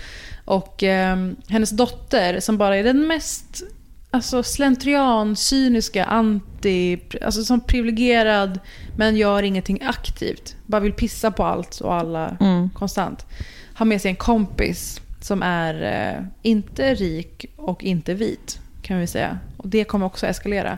Och 0.46 0.84
eh, 0.84 1.18
hennes 1.48 1.70
dotter, 1.70 2.40
som 2.40 2.58
bara 2.58 2.78
är 2.78 2.84
den 2.84 3.08
mest 3.08 3.64
alltså, 4.12 4.44
slentrian, 4.44 5.36
cyniska, 5.36 6.06
anti... 6.06 7.00
Alltså 7.26 7.44
som 7.44 7.62
privilegierad, 7.62 8.60
men 8.98 9.16
gör 9.16 9.44
ingenting 9.44 9.80
aktivt. 9.84 10.56
Bara 10.66 10.82
vill 10.82 10.94
pissa 10.94 11.32
på 11.32 11.44
allt 11.46 11.80
och 11.82 11.94
alla 11.94 12.38
Mm. 12.40 12.70
konstant. 12.70 13.26
Har 13.74 13.86
med 13.86 14.02
sig 14.02 14.10
en 14.10 14.16
kompis 14.16 15.02
som 15.24 15.44
är 15.44 15.84
eh, 15.84 16.26
inte 16.42 16.94
rik 16.94 17.46
och 17.56 17.84
inte 17.84 18.14
vit, 18.14 18.60
kan 18.82 19.00
vi 19.00 19.08
säga. 19.08 19.40
Och 19.58 19.68
det 19.68 19.84
kommer 19.84 20.06
också 20.06 20.28
eskalera. 20.28 20.78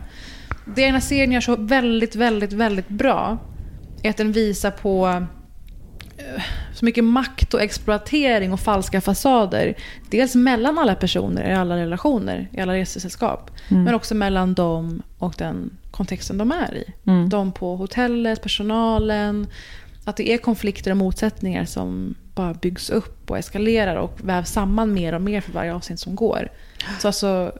Det 0.64 0.84
den 0.84 0.94
här 0.94 1.00
serien 1.00 1.32
gör 1.32 1.40
så 1.40 1.56
väldigt, 1.56 2.16
väldigt, 2.16 2.52
väldigt 2.52 2.88
bra 2.88 3.38
är 4.02 4.10
att 4.10 4.16
den 4.16 4.32
visar 4.32 4.70
på 4.70 5.06
eh, 6.16 6.42
så 6.74 6.84
mycket 6.84 7.04
makt 7.04 7.54
och 7.54 7.62
exploatering 7.62 8.52
och 8.52 8.60
falska 8.60 9.00
fasader. 9.00 9.74
Dels 10.10 10.34
mellan 10.34 10.78
alla 10.78 10.94
personer 10.94 11.50
i 11.50 11.54
alla 11.54 11.76
relationer, 11.76 12.48
i 12.52 12.60
alla 12.60 12.74
resesällskap. 12.74 13.50
Mm. 13.68 13.84
Men 13.84 13.94
också 13.94 14.14
mellan 14.14 14.54
dem 14.54 15.02
och 15.18 15.34
den 15.38 15.70
kontexten 15.90 16.38
de 16.38 16.52
är 16.52 16.74
i. 16.74 16.92
Mm. 17.06 17.28
De 17.28 17.52
på 17.52 17.76
hotellet, 17.76 18.42
personalen. 18.42 19.46
Att 20.04 20.16
det 20.16 20.30
är 20.30 20.38
konflikter 20.38 20.90
och 20.90 20.96
motsättningar 20.96 21.64
som 21.64 22.14
bara 22.36 22.54
byggs 22.54 22.90
upp 22.90 23.30
och 23.30 23.38
eskalerar 23.38 23.96
och 23.96 24.18
vävs 24.22 24.50
samman 24.50 24.92
mer 24.92 25.12
och 25.12 25.22
mer 25.22 25.40
för 25.40 25.52
varje 25.52 25.74
avsnitt 25.74 26.00
som 26.00 26.14
går. 26.14 26.48
Så 27.00 27.08
alltså 27.08 27.52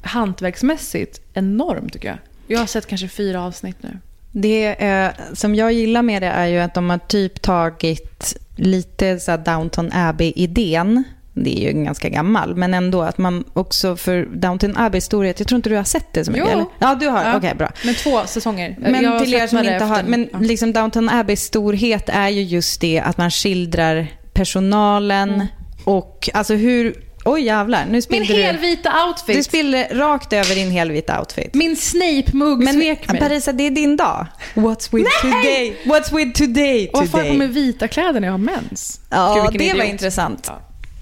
hantverksmässigt 0.00 1.20
enormt 1.34 1.92
tycker 1.92 2.08
jag. 2.08 2.18
Jag 2.46 2.58
har 2.58 2.66
sett 2.66 2.86
kanske 2.86 3.08
fyra 3.08 3.42
avsnitt 3.42 3.76
nu. 3.82 3.98
Det 4.32 4.84
eh, 4.84 5.10
som 5.32 5.54
jag 5.54 5.72
gillar 5.72 6.02
med 6.02 6.22
det 6.22 6.28
är 6.28 6.46
ju 6.46 6.58
att 6.58 6.74
de 6.74 6.90
har 6.90 6.98
typ 6.98 7.42
tagit 7.42 8.36
lite 8.56 9.20
så 9.20 9.30
här 9.30 9.38
Downton 9.38 9.90
Abbey-idén. 9.92 11.04
Det 11.36 11.50
är 11.66 11.72
ju 11.72 11.84
ganska 11.84 12.08
gammal, 12.08 12.56
men 12.56 12.74
ändå 12.74 13.02
att 13.02 13.18
man 13.18 13.44
också 13.52 13.96
för 13.96 14.24
Downton 14.24 14.76
Abbeys 14.76 15.04
storhet, 15.04 15.38
jag 15.40 15.48
tror 15.48 15.56
inte 15.56 15.68
du 15.68 15.76
har 15.76 15.84
sett 15.84 16.12
det 16.12 16.24
så 16.24 16.30
mycket? 16.30 16.46
Jo. 16.46 16.52
Eller? 16.52 16.66
Ja, 16.78 16.94
du 16.94 17.08
har, 17.08 17.24
Ja. 17.24 17.36
okej 17.36 17.54
bra. 17.54 17.70
Men 17.84 17.94
två 17.94 18.26
säsonger. 18.26 18.76
Men 18.80 19.02
Jag 19.04 19.24
till 19.24 19.34
er 19.34 19.46
som 19.46 19.58
inte 19.58 19.84
har, 19.84 20.02
men 20.02 20.28
ja. 20.32 20.38
liksom 20.38 20.72
Downton 20.72 21.08
Abbeys 21.08 21.42
storhet 21.42 22.08
är 22.08 22.28
ju 22.28 22.42
just 22.42 22.80
det 22.80 23.00
att 23.00 23.18
man 23.18 23.30
skildrar 23.30 24.06
personalen 24.32 25.30
Mm. 25.34 25.46
och 25.84 26.28
alltså 26.34 26.54
hur, 26.54 26.94
oj 27.24 27.42
jävlar, 27.44 27.84
nu 27.86 27.92
Min 27.92 28.02
spillde 28.02 28.34
helvita 28.34 28.92
outfit. 29.06 29.36
Du 29.36 29.42
spillde 29.42 29.88
rakt 29.92 30.32
över 30.32 30.54
din 30.54 30.70
helvita 30.70 31.18
outfit. 31.20 31.54
Min 31.54 31.76
Snape-mugg 31.76 32.68
svek 32.74 33.08
mig. 33.12 33.20
Parisa, 33.20 33.52
det 33.52 33.66
är 33.66 33.70
din 33.70 33.96
dag. 33.96 34.26
What's 34.54 34.88
with 34.96 35.10
Nej! 35.24 35.32
today? 35.42 35.76
What's 35.84 36.16
with 36.16 36.38
today 36.42 36.88
Och 36.88 36.98
varför 36.98 37.12
har 37.12 37.24
jag 37.24 37.28
på 37.28 37.34
today? 37.34 37.38
mig 37.38 37.48
vita 37.48 37.88
kläder 37.88 38.20
när 38.20 38.28
jag 38.28 38.32
har 38.32 38.38
mens? 38.38 39.00
Ja, 39.10 39.48
Gud, 39.50 39.60
det 39.60 39.68
var 39.68 39.74
idiot. 39.74 39.92
intressant. 39.92 40.50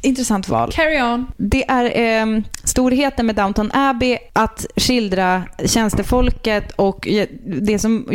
Intressant 0.05 0.49
val. 0.49 0.73
Carry 0.73 1.01
on. 1.03 1.27
Det 1.37 1.71
är 1.71 1.85
eh, 1.85 2.43
storheten 2.65 3.27
med 3.27 3.35
Downton 3.35 3.71
Abbey 3.75 4.19
att 4.33 4.67
skildra 4.77 5.43
tjänstefolket 5.65 6.73
och 6.73 7.09
eh, 7.09 7.29
det 7.45 7.79
som 7.79 8.09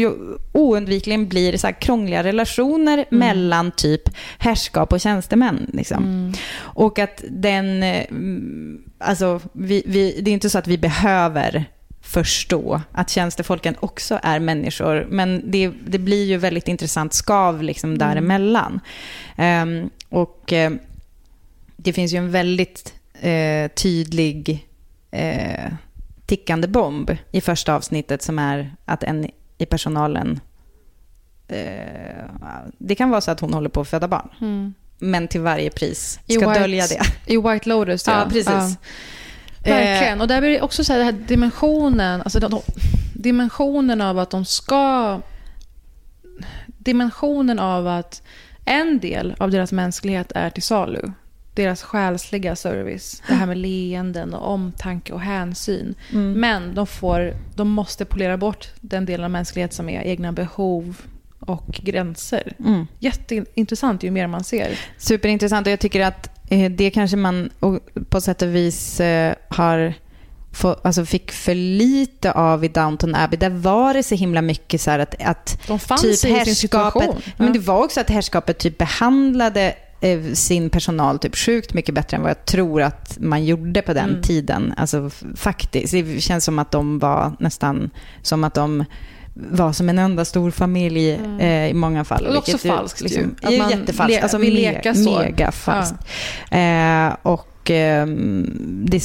oundvikligen 0.51 1.27
blir 1.27 1.57
så 1.57 1.67
här 1.67 1.81
krångliga 1.81 2.23
relationer 2.23 3.05
mellan 3.09 3.71
typ 3.71 4.01
härskap 4.37 4.93
och 4.93 5.01
tjänstemän. 5.01 5.69
Liksom. 5.73 6.33
Och 6.59 6.99
att 6.99 7.23
den, 7.29 7.83
eh, 7.83 8.05
mm, 8.09 8.81
alltså 8.97 9.41
vi, 9.51 9.83
vi, 9.85 10.21
det 10.21 10.31
är 10.31 10.33
inte 10.33 10.49
så 10.49 10.57
att 10.57 10.67
vi 10.67 10.77
behöver 10.77 11.65
förstå 12.01 12.81
att 12.91 13.09
tjänstefolken 13.09 13.75
också 13.79 14.19
är 14.23 14.39
människor. 14.39 15.07
Men 15.09 15.51
det, 15.51 15.71
det 15.87 15.99
blir 15.99 16.25
ju 16.25 16.37
väldigt 16.37 16.67
intressant 16.67 17.13
skav 17.13 17.63
liksom 17.63 17.97
däremellan. 17.97 18.79
Ehm, 19.35 19.89
och 20.09 20.53
eh, 20.53 20.71
det 21.77 21.93
finns 21.93 22.13
ju 22.13 22.17
en 22.17 22.31
väldigt 22.31 22.93
eh, 23.21 23.71
tydlig 23.71 24.67
eh, 25.11 25.71
tickande 26.25 26.67
bomb 26.67 27.17
i 27.31 27.41
första 27.41 27.75
avsnittet 27.75 28.21
som 28.21 28.39
är 28.39 28.75
att 28.85 29.03
en 29.03 29.29
i 29.57 29.65
personalen 29.65 30.39
eh, 31.47 32.25
det 32.77 32.95
kan 32.95 33.09
vara 33.09 33.21
så 33.21 33.31
att 33.31 33.39
hon 33.39 33.53
håller 33.53 33.69
på 33.69 33.81
att 33.81 33.87
föda 33.87 34.07
barn. 34.07 34.29
Mm. 34.41 34.73
Men 34.99 35.27
till 35.27 35.41
varje 35.41 35.69
pris 35.69 36.19
I 36.27 36.33
ska 36.33 36.45
White- 36.45 36.59
dölja 36.59 36.87
det. 36.87 37.33
I 37.33 37.37
White 37.37 37.69
Lotus, 37.69 38.07
ja. 38.07 38.19
Ja, 38.19 38.29
precis. 38.29 38.45
Ja. 38.47 38.75
Verkligen. 39.63 40.21
Och 40.21 40.27
där 40.27 40.41
blir 40.41 40.49
det 40.49 40.61
också 40.61 40.83
så 40.83 40.93
här, 40.93 41.03
här 41.03 41.11
dimensionen, 41.11 42.21
alltså 42.21 42.39
de, 42.39 42.51
de, 42.51 42.61
dimensionen 43.13 44.01
av 44.01 44.19
att 44.19 44.29
de 44.29 44.45
ska... 44.45 45.21
Dimensionen 46.67 47.59
av 47.59 47.87
att 47.87 48.21
en 48.65 48.99
del 48.99 49.35
av 49.37 49.51
deras 49.51 49.71
mänsklighet 49.71 50.31
är 50.35 50.49
till 50.49 50.63
salu. 50.63 51.11
Deras 51.57 51.83
själsliga 51.83 52.55
service. 52.55 53.23
Det 53.27 53.33
här 53.33 53.45
med 53.45 53.57
leenden 53.57 54.33
och 54.33 54.53
omtanke 54.53 55.13
och 55.13 55.21
hänsyn. 55.21 55.95
Mm. 56.13 56.31
Men 56.33 56.75
de, 56.75 56.87
får, 56.87 57.33
de 57.55 57.69
måste 57.69 58.05
polera 58.05 58.37
bort 58.37 58.67
den 58.81 59.05
delen 59.05 59.23
av 59.23 59.31
mänsklighet 59.31 59.73
som 59.73 59.89
är 59.89 60.01
egna 60.01 60.31
behov 60.31 61.01
och 61.39 61.79
gränser. 61.83 62.53
Mm. 62.59 62.87
Jätteintressant 62.99 64.03
ju 64.03 64.11
mer 64.11 64.27
man 64.27 64.43
ser. 64.43 64.79
Superintressant 64.97 65.67
och 65.67 65.71
jag 65.71 65.79
tycker 65.79 66.01
att 66.01 66.29
eh, 66.49 66.71
det 66.71 66.89
kanske 66.89 67.17
man 67.17 67.49
på 68.09 68.21
sätt 68.21 68.41
och 68.41 68.55
vis 68.55 68.99
eh, 68.99 69.35
har 69.49 69.93
få, 70.51 70.75
alltså 70.83 71.05
fick 71.05 71.31
för 71.31 71.55
lite 71.55 72.31
av 72.31 72.65
i 72.65 72.67
Downton 72.67 73.15
Abbey. 73.15 73.37
Där 73.37 73.49
var 73.49 73.93
det 73.93 74.03
så 74.03 74.15
himla 74.15 74.41
mycket 74.41 74.81
så 74.81 74.91
att, 74.91 75.15
att 75.21 75.49
sin 75.49 76.35
härskapet, 76.35 76.57
situation. 76.57 77.21
men 77.37 77.47
Ja. 77.47 77.53
det 77.53 77.59
var 77.59 77.83
också 77.83 78.01
att 78.01 78.09
härskapet 78.09 78.57
typ 78.57 78.77
behandlade 78.77 79.61
eh, 79.69 79.73
sin 80.33 80.69
personal 80.69 81.19
typ 81.19 81.35
sjukt 81.35 81.73
mycket 81.73 81.95
bättre 81.95 82.17
än 82.17 82.23
vad 82.23 82.29
jag 82.29 82.45
tror 82.45 82.81
att 82.81 83.17
man 83.21 83.45
gjorde 83.45 83.81
på 83.81 83.93
den 83.93 84.09
Mm. 84.09 84.21
tiden. 84.21 84.73
Alltså 84.77 85.09
faktiskt. 85.35 85.91
Det 85.93 86.21
känns 86.21 86.45
som 86.45 86.59
att 86.59 86.71
de 86.71 86.99
var 86.99 87.31
nästan 87.39 87.89
som 88.21 88.43
att 88.43 88.53
de 88.53 88.85
var 89.33 89.73
som 89.73 89.89
en 89.89 89.99
enda 89.99 90.25
stor 90.25 90.51
familj 90.51 91.13
Mm. 91.13 91.39
eh, 91.39 91.67
i 91.69 91.73
många 91.73 92.03
fall. 92.03 92.25
Och 92.27 92.35
också 92.37 92.51
vilket 92.51 92.65
ju 92.65 92.69
falskt 92.69 93.01
ju. 93.01 93.03
Liksom, 93.03 93.35
Att 93.41 93.51
är 93.51 93.57
man 93.57 93.69
jättefalskt. 93.69 94.15
le- 94.15 94.21
alltså 94.21 94.37
vill 94.37 94.53
leka 94.53 94.93
så. 94.95 95.19
Mega 95.19 95.51
falskt. 95.51 95.95
Eh, 96.51 97.15
och 97.21 97.71
ehm, 97.71 98.49
det, 98.85 99.03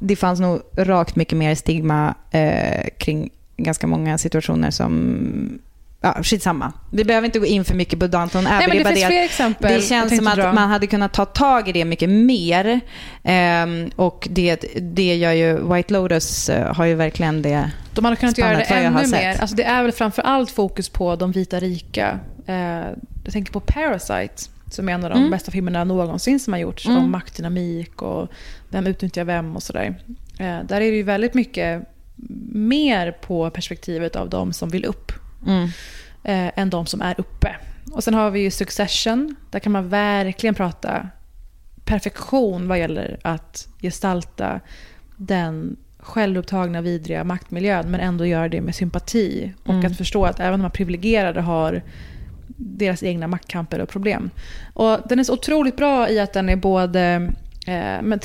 det 0.00 0.16
fanns 0.16 0.40
nog 0.40 0.60
rakt 0.76 1.16
mycket 1.16 1.38
mer 1.38 1.54
stigma 1.54 2.14
eh, 2.30 2.88
kring 2.98 3.30
ganska 3.56 3.86
många 3.86 4.18
situationer 4.18 4.70
som 4.70 5.58
Ja, 6.02 6.22
skitsamma. 6.22 6.72
Vi 6.92 7.04
behöver 7.04 7.26
inte 7.26 7.38
gå 7.38 7.46
in 7.46 7.64
för 7.64 7.74
mycket 7.74 7.98
på 8.00 8.06
Downton 8.06 8.46
Abbey. 8.46 8.58
Nej, 8.58 8.68
men 8.68 8.76
det 8.76 8.84
bara 8.84 8.94
finns 8.94 9.06
fler 9.06 9.22
exempel 9.24 9.72
Det 9.72 9.80
känns 9.82 10.16
som 10.16 10.26
att 10.26 10.36
dra. 10.36 10.52
man 10.52 10.68
hade 10.70 10.86
kunnat 10.86 11.12
ta 11.12 11.24
tag 11.24 11.68
i 11.68 11.72
det 11.72 11.84
mycket 11.84 12.08
mer. 12.10 12.80
Ehm, 13.24 13.90
och 13.96 14.28
det, 14.30 14.64
det 14.80 15.14
gör 15.16 15.32
ju 15.32 15.74
White 15.74 15.92
Lotus 15.92 16.48
eh, 16.48 16.74
har 16.74 16.84
ju 16.84 16.94
verkligen 16.94 17.42
det 17.42 17.70
De 17.94 18.04
hade 18.04 18.16
kunnat 18.16 18.38
göra 18.38 18.56
det 18.56 18.62
ännu 18.64 19.06
mer. 19.06 19.40
Alltså 19.40 19.56
det 19.56 19.64
är 19.64 19.82
väl 19.82 19.92
framför 19.92 20.22
allt 20.22 20.50
fokus 20.50 20.88
på 20.88 21.16
de 21.16 21.32
vita 21.32 21.60
rika. 21.60 22.18
Eh, 22.46 22.54
jag 23.24 23.32
tänker 23.32 23.52
på 23.52 23.60
Parasite, 23.60 24.34
som 24.70 24.88
är 24.88 24.92
en 24.92 25.04
av 25.04 25.10
de 25.10 25.18
Mm. 25.18 25.30
bästa 25.30 25.50
filmerna 25.52 25.84
någonsin 25.84 26.40
som 26.40 26.52
har 26.52 26.60
gjorts. 26.60 26.86
Mm. 26.86 26.98
Om 26.98 27.10
maktdynamik 27.10 28.02
och 28.02 28.28
vem 28.68 28.86
utnyttjar 28.86 29.24
vem 29.24 29.56
och 29.56 29.62
sådär. 29.62 29.94
Eh, 30.38 30.58
där 30.64 30.76
är 30.76 30.90
det 30.90 30.96
ju 30.96 31.02
väldigt 31.02 31.34
mycket 31.34 31.82
mer 32.52 33.12
på 33.12 33.50
perspektivet 33.50 34.16
av 34.16 34.30
de 34.30 34.52
som 34.52 34.68
vill 34.68 34.84
upp 34.84 35.12
Mm. 35.46 35.64
eh, 36.24 36.58
än 36.58 36.70
de 36.70 36.86
som 36.86 37.02
är 37.02 37.14
uppe. 37.18 37.56
Och 37.92 38.04
sen 38.04 38.14
har 38.14 38.30
vi 38.30 38.40
ju 38.40 38.50
Succession. 38.50 39.36
Där 39.50 39.58
kan 39.58 39.72
man 39.72 39.88
verkligen 39.88 40.54
prata 40.54 41.08
perfektion 41.84 42.68
vad 42.68 42.78
gäller 42.78 43.18
att 43.22 43.68
gestalta 43.82 44.60
den 45.16 45.76
självupptagna, 45.98 46.80
vidriga 46.80 47.24
maktmiljön 47.24 47.90
men 47.90 48.00
ändå 48.00 48.26
göra 48.26 48.48
det 48.48 48.60
med 48.60 48.74
sympati. 48.74 49.52
Och 49.62 49.74
Mm. 49.74 49.86
att 49.86 49.96
förstå 49.98 50.24
att 50.24 50.40
även 50.40 50.52
de 50.52 50.62
här 50.62 50.70
privilegierade 50.70 51.40
har 51.40 51.82
deras 52.56 53.02
egna 53.02 53.26
maktkamper 53.26 53.78
och 53.80 53.88
problem. 53.88 54.30
Och 54.74 54.98
den 55.08 55.18
är 55.18 55.24
så 55.24 55.32
otroligt 55.32 55.76
bra 55.76 56.08
i 56.10 56.20
att 56.20 56.32
den 56.32 56.48
är 56.48 56.56
både 56.56 57.30
eh, 57.66 58.02
men, 58.02 58.20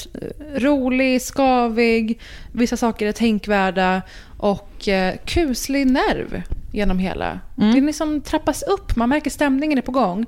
rolig, 0.55 1.22
skavig, 1.22 2.20
vissa 2.51 2.78
saker 2.78 3.07
är 3.07 3.11
tänkvärda 3.11 4.01
och 4.38 4.88
eh, 4.88 5.16
kuslig 5.26 5.88
nerv 5.88 6.41
genom 6.76 6.99
hela. 6.99 7.39
Mm. 7.57 7.76
Det 7.76 7.82
liksom 7.82 8.21
trappas 8.21 8.63
upp, 8.63 8.95
man 8.95 9.09
märker 9.09 9.30
stämningen 9.30 9.78
är 9.78 9.82
på 9.82 9.91
gång. 9.91 10.26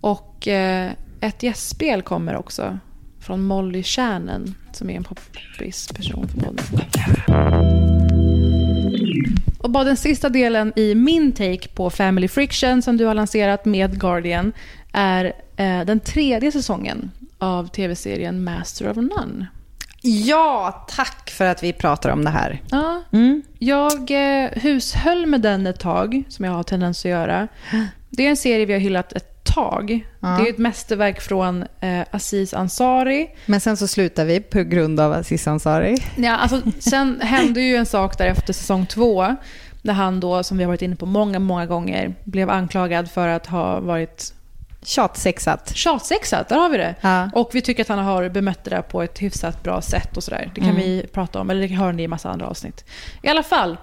Och 0.00 0.48
eh, 0.48 0.92
ett 1.20 1.42
gästspel 1.42 2.02
kommer 2.02 2.36
också 2.36 2.78
från 3.20 3.42
Molly 3.42 3.82
Shannon 3.82 4.54
som 4.72 4.90
är 4.90 4.96
en 4.96 5.04
poppis 5.04 5.88
person 5.88 6.28
för 6.28 6.40
podden. 6.40 6.64
Och 9.58 9.70
bara 9.70 9.84
den 9.84 9.96
sista 9.96 10.28
delen 10.28 10.72
i 10.76 10.94
min 10.94 11.32
take 11.32 11.68
på 11.68 11.90
Family 11.90 12.28
Friction 12.28 12.82
som 12.82 12.96
du 12.96 13.04
har 13.04 13.14
lanserat 13.14 13.64
med 13.64 14.00
Guardian 14.00 14.52
är 14.92 15.24
eh, 15.56 15.84
den 15.84 16.00
tredje 16.00 16.52
säsongen 16.52 17.10
av 17.38 17.68
tv-serien 17.68 18.44
Master 18.44 18.90
of 18.90 18.96
None. 18.96 19.46
Ja, 20.02 20.84
tack 20.88 21.30
för 21.30 21.44
att 21.44 21.62
vi 21.62 21.72
pratar 21.72 22.10
om 22.10 22.24
det 22.24 22.30
här. 22.30 22.62
Ja, 22.70 23.02
Mm. 23.12 23.42
jag 23.58 24.10
eh, 24.10 24.50
hushöll 24.52 25.26
med 25.26 25.40
den 25.40 25.66
ett 25.66 25.80
tag, 25.80 26.22
som 26.28 26.44
jag 26.44 26.52
har 26.52 26.62
tendens 26.62 27.04
att 27.04 27.10
göra. 27.10 27.48
Det 28.10 28.26
är 28.26 28.30
en 28.30 28.36
serie 28.36 28.66
vi 28.66 28.72
har 28.72 28.80
hyllat 28.80 29.12
ett 29.12 29.44
tag. 29.44 30.06
Ja. 30.20 30.28
Det 30.28 30.48
är 30.48 30.50
ett 30.52 30.58
mästerverk 30.58 31.20
från 31.20 31.64
eh, 31.80 32.00
Aziz 32.10 32.54
Ansari. 32.54 33.30
Men 33.46 33.60
sen 33.60 33.76
så 33.76 33.86
slutar 33.88 34.24
vi 34.24 34.40
på 34.40 34.62
grund 34.62 35.00
av 35.00 35.12
Aziz 35.12 35.46
Ansari. 35.48 35.96
Ja, 36.16 36.36
alltså, 36.36 36.60
sen 36.80 37.20
hände 37.20 37.60
ju 37.60 37.76
en 37.76 37.86
sak 37.86 38.18
där 38.18 38.26
efter 38.26 38.52
säsong 38.52 38.86
två. 38.86 39.36
När 39.82 39.94
han 39.94 40.20
då, 40.20 40.42
som 40.42 40.58
vi 40.58 40.64
har 40.64 40.68
varit 40.68 40.82
inne 40.82 40.96
på 40.96 41.06
många, 41.06 41.38
många 41.38 41.66
gånger, 41.66 42.14
blev 42.24 42.50
anklagad 42.50 43.10
för 43.10 43.28
att 43.28 43.46
ha 43.46 43.80
varit 43.80 44.34
Tjatsexat. 44.82 45.76
Tjatsexat, 45.76 46.48
där 46.48 46.56
har 46.56 46.68
vi 46.68 46.76
det. 46.78 46.94
Ja. 47.00 47.30
Och 47.34 47.50
vi 47.52 47.62
tycker 47.62 47.82
att 47.82 47.88
han 47.88 47.98
har 47.98 48.28
bemött 48.28 48.64
det 48.64 48.70
där 48.70 48.82
på 48.82 49.02
ett 49.02 49.18
hyfsat 49.18 49.62
bra 49.62 49.82
sätt 49.82 50.16
och 50.16 50.24
sådär. 50.24 50.50
Det 50.54 50.60
kan 50.60 50.70
Mm. 50.70 50.82
vi 50.82 51.06
prata 51.12 51.40
om, 51.40 51.50
eller 51.50 51.68
det 51.68 51.74
hör 51.74 51.92
ni 51.92 52.02
i 52.02 52.08
massa 52.08 52.30
andra 52.30 52.46
avsnitt. 52.46 52.84
I 53.22 53.28
alla 53.28 53.42
fall, 53.42 53.76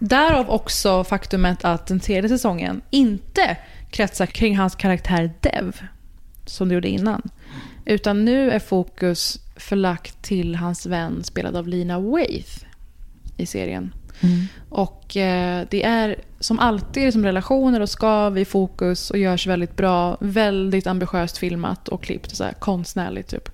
därav 0.00 0.50
också 0.50 1.04
faktumet 1.04 1.64
att 1.64 1.86
den 1.86 2.00
tredje 2.00 2.28
säsongen 2.28 2.82
inte 2.90 3.56
kretsar 3.90 4.26
kring 4.26 4.56
hans 4.56 4.74
karaktär 4.74 5.30
Dev, 5.40 5.80
som 6.46 6.68
det 6.68 6.74
gjorde 6.74 6.88
innan. 6.88 7.22
Utan 7.84 8.24
nu 8.24 8.50
är 8.50 8.58
fokus 8.58 9.38
förlagt 9.56 10.22
till 10.22 10.54
hans 10.56 10.86
vän 10.86 11.24
spelad 11.24 11.56
av 11.56 11.68
Lina 11.68 11.98
Waithe 12.00 12.66
i 13.36 13.46
serien. 13.46 13.94
Mm. 14.20 14.46
Och 14.68 15.16
eh, 15.16 15.66
det 15.70 15.84
är 15.84 16.16
som 16.40 16.58
alltid 16.58 17.12
som 17.12 17.24
relationer 17.24 17.80
och 17.80 17.88
skav 17.88 18.38
i 18.38 18.44
fokus 18.44 19.10
och 19.10 19.18
görs 19.18 19.46
väldigt 19.46 19.76
bra. 19.76 20.16
Väldigt 20.20 20.86
ambitiöst 20.86 21.38
filmat 21.38 21.88
och 21.88 22.02
klippt. 22.02 22.36
Så 22.36 22.44
här, 22.44 22.52
konstnärligt 22.52 23.28
typ. 23.28 23.48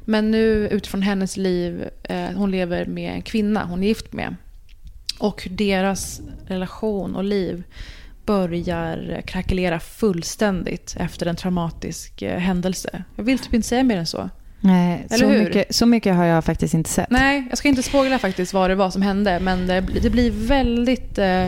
Men 0.00 0.30
nu 0.30 0.68
utifrån 0.68 1.02
hennes 1.02 1.36
liv, 1.36 1.88
eh, 2.02 2.30
hon 2.36 2.50
lever 2.50 2.86
med 2.86 3.12
en 3.12 3.22
kvinna 3.22 3.64
hon 3.64 3.82
är 3.82 3.88
gift 3.88 4.12
med. 4.12 4.36
Och 5.18 5.42
hur 5.42 5.50
deras 5.50 6.20
relation 6.46 7.16
och 7.16 7.24
liv 7.24 7.64
börjar 8.26 9.22
krackelera 9.26 9.80
fullständigt 9.80 10.96
efter 10.98 11.26
en 11.26 11.36
traumatisk 11.36 12.22
eh, 12.22 12.38
händelse. 12.38 13.04
Jag 13.16 13.24
vill 13.24 13.38
typ 13.38 13.54
inte 13.54 13.68
säga 13.68 13.82
mer 13.82 13.96
än 13.96 14.06
så. 14.06 14.30
Nej, 14.60 15.06
Eller 15.10 15.18
så 15.18 15.26
hur? 15.26 15.44
mycket, 15.44 15.74
så 15.74 15.86
mycket 15.86 16.16
har 16.16 16.24
jag 16.24 16.44
faktiskt 16.44 16.74
inte 16.74 16.90
sett. 16.90 17.10
Nej, 17.10 17.46
jag 17.48 17.58
ska 17.58 17.68
inte 17.68 17.82
spoila 17.82 18.18
faktiskt 18.18 18.52
vad 18.54 18.70
det 18.70 18.74
var 18.74 18.90
som 18.90 19.02
hände. 19.02 19.40
Men 19.40 19.66
det, 19.66 19.82
blir- 19.82 20.00
det 20.00 20.10
blir 20.10 20.30
väldigt 20.30 21.18
eh, 21.18 21.46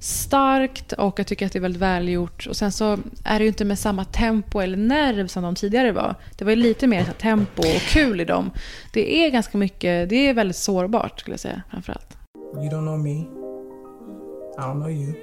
starkt 0.00 0.92
och 0.92 1.18
jag 1.18 1.26
tycker 1.26 1.46
att 1.46 1.52
det 1.52 1.58
är 1.58 1.60
väldigt 1.60 1.82
välgjort. 1.82 2.46
Och 2.46 2.56
sen 2.56 2.72
så 2.72 2.98
är 3.24 3.38
det 3.38 3.42
ju 3.44 3.48
inte 3.48 3.64
med 3.64 3.78
samma 3.78 4.04
tempo 4.04 4.60
eller 4.60 4.76
nerv 4.76 5.26
som 5.26 5.42
de 5.42 5.54
tidigare 5.54 5.92
var. 5.92 6.14
Det 6.38 6.44
var 6.44 6.50
ju 6.52 6.56
lite 6.56 6.86
mer 6.86 7.04
så 7.04 7.12
tempo 7.12 7.60
och 7.62 7.80
kul 7.88 8.20
i 8.20 8.24
dem. 8.24 8.50
Det 8.92 9.24
är 9.26 9.30
ganska 9.30 9.58
mycket, 9.58 10.08
det 10.08 10.28
är 10.28 10.34
väldigt 10.34 10.56
sårbart 10.56 11.20
skulle 11.20 11.32
jag 11.32 11.40
säga 11.40 11.62
framförallt. 11.70 12.16
You 12.54 12.64
don't 12.68 12.80
know 12.82 12.98
me. 12.98 13.10
I 13.20 14.60
don't 14.60 14.72
know 14.80 14.90
you. 14.90 15.14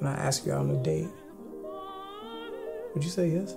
And 0.00 0.08
I 0.08 0.28
ask 0.28 0.46
you 0.46 0.56
on 0.60 0.70
a 0.70 0.74
date. 0.74 1.08
Would 2.94 3.02
you 3.04 3.10
say 3.10 3.26
yes? 3.28 3.50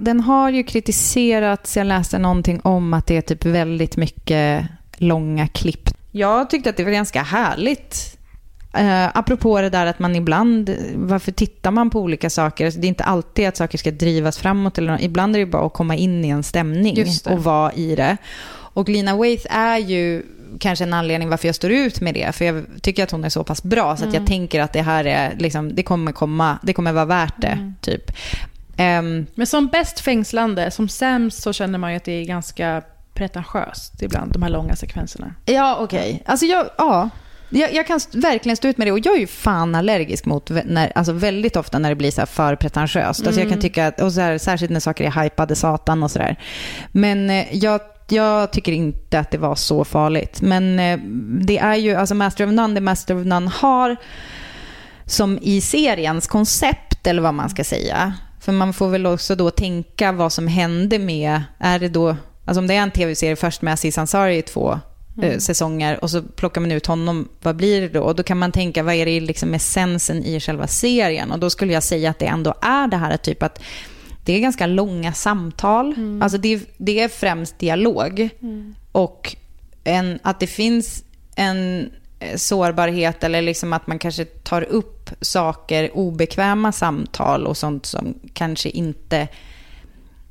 Den 0.00 0.20
har 0.20 0.50
ju 0.50 0.62
kritiserats, 0.62 1.76
jag 1.76 1.86
läste 1.86 2.18
någonting 2.18 2.60
om 2.60 2.94
att 2.94 3.06
det 3.06 3.16
är 3.16 3.20
typ 3.20 3.44
väldigt 3.44 3.96
mycket 3.96 4.66
långa 4.96 5.48
klipp. 5.48 5.90
Jag 6.10 6.50
tyckte 6.50 6.70
att 6.70 6.76
det 6.76 6.84
var 6.84 6.90
ganska 6.90 7.22
härligt. 7.22 8.16
Uh, 8.78 9.08
apropå 9.18 9.60
det 9.60 9.70
där 9.70 9.86
att 9.86 9.98
man 9.98 10.16
ibland, 10.16 10.76
varför 10.94 11.32
tittar 11.32 11.70
man 11.70 11.90
på 11.90 12.00
olika 12.00 12.30
saker? 12.30 12.64
Alltså, 12.64 12.80
det 12.80 12.86
är 12.86 12.88
inte 12.88 13.04
alltid 13.04 13.48
att 13.48 13.56
saker 13.56 13.78
ska 13.78 13.90
drivas 13.90 14.38
framåt. 14.38 14.78
Eller, 14.78 14.92
något. 14.92 15.02
ibland 15.02 15.36
är 15.36 15.40
det 15.40 15.46
bara 15.46 15.66
att 15.66 15.72
komma 15.72 15.96
in 15.96 16.24
i 16.24 16.28
en 16.28 16.42
stämning 16.42 17.04
och 17.26 17.44
vara 17.44 17.72
i 17.72 17.94
det. 17.96 18.16
Och 18.72 18.88
Lina 18.88 19.16
Waithe 19.16 19.48
är 19.50 19.78
ju 19.78 20.22
kanske 20.58 20.84
en 20.84 20.92
anledning 20.94 21.28
varför 21.28 21.48
jag 21.48 21.54
står 21.54 21.70
ut 21.70 22.00
med 22.00 22.14
det. 22.14 22.34
För 22.34 22.44
jag 22.44 22.64
tycker 22.82 23.02
att 23.02 23.10
hon 23.10 23.24
är 23.24 23.28
så 23.28 23.44
pass 23.44 23.62
bra 23.62 23.96
så 23.96 24.04
att 24.04 24.10
Mm. 24.10 24.14
jag 24.22 24.26
tänker 24.26 24.60
att 24.60 24.72
det 24.72 24.82
här 24.82 25.04
är, 25.04 25.34
liksom, 25.38 25.74
det 25.74 25.82
kommer 25.82 26.12
komma, 26.12 26.58
det 26.62 26.72
kommer 26.72 26.92
vara 26.92 27.04
värt 27.04 27.34
det. 27.36 27.46
Mm. 27.46 27.74
Typ. 27.80 28.12
Ehm, 28.80 29.26
Men 29.34 29.46
som 29.46 29.66
bäst 29.66 30.00
fängslande, 30.00 30.70
som 30.70 30.88
sämst 30.88 31.42
så 31.42 31.52
känner 31.52 31.78
man 31.78 31.90
ju 31.90 31.96
att 31.96 32.04
det 32.04 32.12
är 32.12 32.24
ganska 32.24 32.82
pretentiöst 33.14 34.02
ibland, 34.02 34.32
de 34.32 34.42
här 34.42 34.50
långa 34.50 34.76
sekvenserna. 34.76 35.34
Ja, 35.44 35.76
okej. 35.80 36.22
Alltså 36.26 36.46
jag, 36.46 36.66
ja. 36.78 37.10
Jag, 37.52 37.74
jag 37.74 37.86
kan 37.86 38.00
verkligen 38.12 38.56
stå 38.56 38.68
ut 38.68 38.78
med 38.78 38.86
det. 38.86 38.92
Och 38.92 38.98
jag 39.06 39.14
är 39.16 39.20
ju 39.20 39.26
fan 39.26 39.74
allergisk 39.74 40.24
mot 40.24 40.50
när, 40.64 40.92
alltså 40.94 41.12
väldigt 41.12 41.56
ofta 41.56 41.78
när 41.78 41.88
det 41.88 41.94
blir 41.96 42.10
så 42.10 42.26
för 42.26 42.56
pretentiöst. 42.56 43.26
Alltså 43.26 43.40
jag 43.40 43.48
kan 43.48 43.58
Mm. 43.58 43.60
tycka 43.60 43.86
att, 43.86 44.00
och 44.00 44.12
så 44.12 44.20
här, 44.20 44.38
särskilt 44.38 44.72
när 44.72 44.80
saker 44.80 45.04
är 45.04 45.22
hypade 45.22 45.56
satan 45.56 46.02
och 46.02 46.10
sådär. 46.10 46.36
Men 46.92 47.30
eh, 47.30 47.56
jag, 47.56 47.80
jag 48.08 48.52
tycker 48.52 48.72
inte 48.72 49.18
att 49.18 49.30
det 49.30 49.38
var 49.38 49.54
så 49.54 49.84
farligt. 49.84 50.40
Men 50.42 50.80
eh, 50.80 50.98
det 51.46 51.58
är 51.58 51.74
ju, 51.76 51.94
alltså 51.94 52.14
Master 52.14 52.46
of 52.46 52.52
None, 52.52 52.74
det 52.74 52.80
Master 52.80 53.20
of 53.20 53.26
None 53.26 53.50
har 53.54 53.96
som 55.04 55.38
i 55.42 55.60
seriens 55.60 56.26
koncept, 56.26 57.06
eller 57.06 57.22
vad 57.22 57.34
man 57.34 57.50
ska 57.50 57.64
säga. 57.64 58.12
För 58.40 58.52
man 58.52 58.72
får 58.72 58.88
väl 58.88 59.06
också 59.06 59.34
då 59.34 59.50
tänka 59.50 60.12
vad 60.12 60.32
som 60.32 60.46
hände 60.48 60.98
med, 60.98 61.42
är 61.58 61.78
det 61.78 61.88
då, 61.88 62.16
alltså 62.44 62.58
om 62.60 62.66
det 62.66 62.74
är 62.74 62.82
en 62.82 62.90
tv-serie 62.90 63.36
först 63.36 63.62
med 63.62 63.72
Aziz 63.74 63.98
Ansari 63.98 64.36
i 64.38 64.42
två 64.42 64.80
Mm. 65.18 65.30
eh, 65.30 65.38
säsonger 65.38 66.04
och 66.04 66.10
så 66.10 66.22
plockar 66.22 66.60
man 66.60 66.72
ut 66.72 66.86
honom, 66.86 67.28
vad 67.42 67.56
blir 67.56 67.80
det 67.80 67.88
då? 67.88 68.02
Och 68.02 68.14
då 68.14 68.22
kan 68.22 68.38
man 68.38 68.52
tänka, 68.52 68.82
vad 68.82 68.94
är 68.94 69.06
det 69.06 69.20
liksom 69.20 69.54
essensen 69.54 70.24
i 70.24 70.40
själva 70.40 70.66
serien? 70.66 71.32
Och 71.32 71.38
då 71.38 71.50
skulle 71.50 71.72
jag 71.72 71.82
säga 71.82 72.10
att 72.10 72.18
det 72.18 72.26
ändå 72.26 72.54
är 72.62 72.86
det 72.88 72.96
här 72.96 73.16
typ 73.16 73.42
att 73.42 73.62
det 74.24 74.32
är 74.32 74.40
ganska 74.40 74.66
långa 74.66 75.12
samtal. 75.12 75.94
Alltså 76.22 76.38
det, 76.38 76.60
det 76.76 77.00
är 77.00 77.08
främst 77.08 77.58
dialog. 77.58 78.28
Och 78.92 79.36
en, 79.84 80.18
att 80.22 80.40
det 80.40 80.46
finns 80.46 81.04
en 81.36 81.90
eh, 82.20 82.36
sårbarhet 82.36 83.24
eller 83.24 83.42
liksom 83.42 83.72
att 83.72 83.86
man 83.86 83.98
kanske 83.98 84.24
tar 84.24 84.62
upp 84.62 84.99
saker, 85.20 85.90
obekväma 85.96 86.72
samtal 86.72 87.46
och 87.46 87.56
sånt 87.56 87.86
som 87.86 88.14
kanske 88.32 88.68
inte 88.68 89.28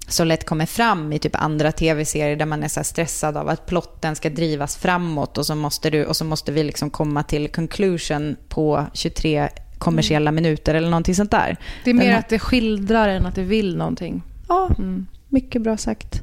så 0.07 0.23
lätt 0.23 0.45
kommer 0.45 0.65
fram 0.65 1.13
i 1.13 1.19
typ 1.19 1.35
andra 1.35 1.71
tv-serier 1.71 2.35
där 2.35 2.45
man 2.45 2.63
är 2.63 2.67
så 2.67 2.83
stressad 2.83 3.37
av 3.37 3.49
att 3.49 3.65
plotten 3.65 4.15
ska 4.15 4.29
drivas 4.29 4.77
framåt 4.77 5.37
och 5.37 5.45
så 5.45 5.55
måste, 5.55 5.89
du, 5.89 6.05
och 6.05 6.15
så 6.15 6.25
måste 6.25 6.51
vi 6.51 6.63
liksom 6.63 6.89
komma 6.89 7.23
till 7.23 7.47
conclusion 7.49 8.35
på 8.47 8.85
23 8.93 9.49
kommersiella 9.77 10.31
minuter 10.31 10.75
eller 10.75 10.89
någonting 10.89 11.15
sånt 11.15 11.31
där. 11.31 11.57
Det 11.83 11.89
är 11.89 11.93
mer 11.93 12.11
här- 12.11 12.19
att 12.19 12.29
det 12.29 12.39
skildrar 12.39 13.07
än 13.09 13.25
att 13.25 13.35
det 13.35 13.43
vill 13.43 13.77
någonting. 13.77 14.21
Ja, 14.47 14.69
Mm. 14.77 15.07
mycket 15.27 15.61
bra 15.61 15.77
sagt. 15.77 16.21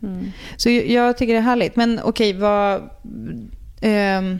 Så 0.56 0.70
jag, 0.70 1.16
tycker 1.18 1.32
det 1.32 1.38
är 1.38 1.42
härligt. 1.42 1.76
Men 1.76 2.00
okej, 2.04 2.32
vad... 2.32 2.90
ehm, 3.80 4.38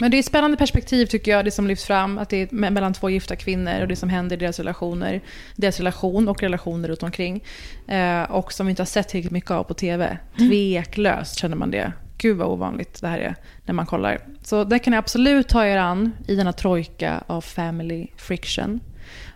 Men 0.00 0.10
det 0.10 0.16
är 0.16 0.18
ett 0.18 0.26
spännande 0.26 0.56
perspektiv 0.56 1.06
tycker 1.06 1.30
jag, 1.30 1.44
det 1.44 1.50
som 1.50 1.66
lyfts 1.66 1.84
fram. 1.84 2.18
Att 2.18 2.28
det 2.28 2.36
är 2.36 2.46
me- 2.46 2.70
mellan 2.70 2.92
två 2.94 3.10
gifta 3.10 3.36
kvinnor 3.36 3.80
och 3.80 3.88
det 3.88 3.96
som 3.96 4.08
händer 4.08 4.36
i 4.36 4.40
deras 4.40 4.58
relationer. 4.58 5.20
Deras 5.56 5.78
relation 5.78 6.28
och 6.28 6.42
relationer 6.42 6.88
runt 6.88 7.02
omkring. 7.02 7.44
Eh, 7.88 8.22
och 8.22 8.52
som 8.52 8.66
vi 8.66 8.70
inte 8.70 8.82
har 8.82 8.86
sett 8.86 9.08
tillräckligt 9.08 9.32
mycket 9.32 9.50
av 9.50 9.64
på 9.64 9.74
TV. 9.74 10.18
Tveklöst 10.38 11.38
känner 11.38 11.56
man 11.56 11.70
det. 11.70 11.92
Gud 12.18 12.36
vad 12.36 12.48
ovanligt 12.48 13.00
det 13.00 13.08
här 13.08 13.18
är 13.18 13.34
när 13.64 13.74
man 13.74 13.86
kollar. 13.86 14.18
Så 14.42 14.64
det 14.64 14.78
kan 14.78 14.90
ni 14.90 14.96
absolut 14.96 15.48
ta 15.48 15.66
er 15.66 15.76
an 15.76 16.12
i 16.26 16.34
denna 16.34 16.52
trojka 16.52 17.22
av 17.26 17.40
family 17.40 18.06
friction. 18.16 18.80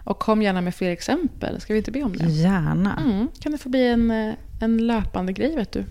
Och 0.05 0.19
kom 0.19 0.43
gärna 0.43 0.61
med 0.61 0.75
fler 0.75 0.91
exempel. 0.91 1.61
Ska 1.61 1.73
vi 1.73 1.79
inte 1.79 1.91
be 1.91 2.03
om 2.03 2.17
det? 2.17 2.25
Gärna. 2.25 2.97
Mm, 3.05 3.29
kan 3.41 3.53
det 3.53 3.59
få 3.59 3.69
bli 3.69 3.87
en, 3.89 4.11
eh, 4.11 4.35
en 4.61 4.87
löpande 4.87 5.33
grej 5.33 5.57
vet 5.57 5.73
du. 5.73 5.85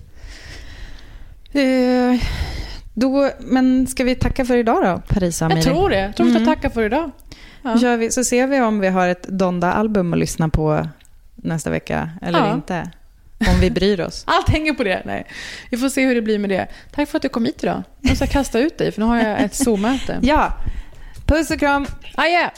Eh, 1.61 2.19
då, 2.93 3.29
men 3.39 3.87
ska 3.87 4.03
vi 4.03 4.15
tacka 4.15 4.45
för 4.45 4.57
idag 4.57 4.83
då, 4.83 5.01
Parisa? 5.07 5.49
Jag 5.49 5.61
tror 5.63 5.89
det. 5.89 5.99
Jag 5.99 6.15
tror 6.15 6.25
vi 6.27 6.31
ska 6.33 6.41
Mm. 6.41 6.55
tacka 6.55 6.69
för 6.69 6.83
idag. 6.83 7.11
Ja. 7.63 7.77
Kör 7.79 7.97
vi, 7.97 8.11
så 8.11 8.23
ser 8.23 8.47
vi 8.47 8.61
om 8.61 8.79
vi 8.79 8.87
har 8.87 9.07
ett 9.07 9.23
Donda-album 9.23 10.13
att 10.13 10.19
lyssna 10.19 10.49
på 10.49 10.87
nästa 11.35 11.69
vecka 11.69 12.09
eller 12.21 12.39
Ja. 12.39 12.53
inte. 12.53 12.91
Om 13.39 13.59
vi 13.61 13.71
bryr 13.71 13.99
oss. 14.01 14.23
Allt 14.27 14.49
hänger 14.49 14.73
på 14.73 14.83
det. 14.83 15.01
Nej. 15.05 15.25
Vi 15.71 15.77
får 15.77 15.89
se 15.89 16.05
hur 16.05 16.15
det 16.15 16.21
blir 16.21 16.39
med 16.39 16.49
det. 16.49 16.67
Tack 16.91 17.09
för 17.09 17.17
att 17.17 17.21
du 17.21 17.29
kom 17.29 17.45
hit 17.45 17.63
idag. 17.63 17.83
Jag 18.01 18.09
måste 18.09 18.27
kasta 18.27 18.59
ut 18.59 18.77
dig, 18.77 18.91
för 18.91 19.01
nu 19.01 19.05
har 19.07 19.17
jag 19.17 19.41
ett 19.41 19.55
Zoom-möte. 19.55 20.19
Ja. 20.21 20.53
Puss 21.25 21.51
och 21.51 21.59
kram. 21.59 21.85
Adjö. 22.15 22.49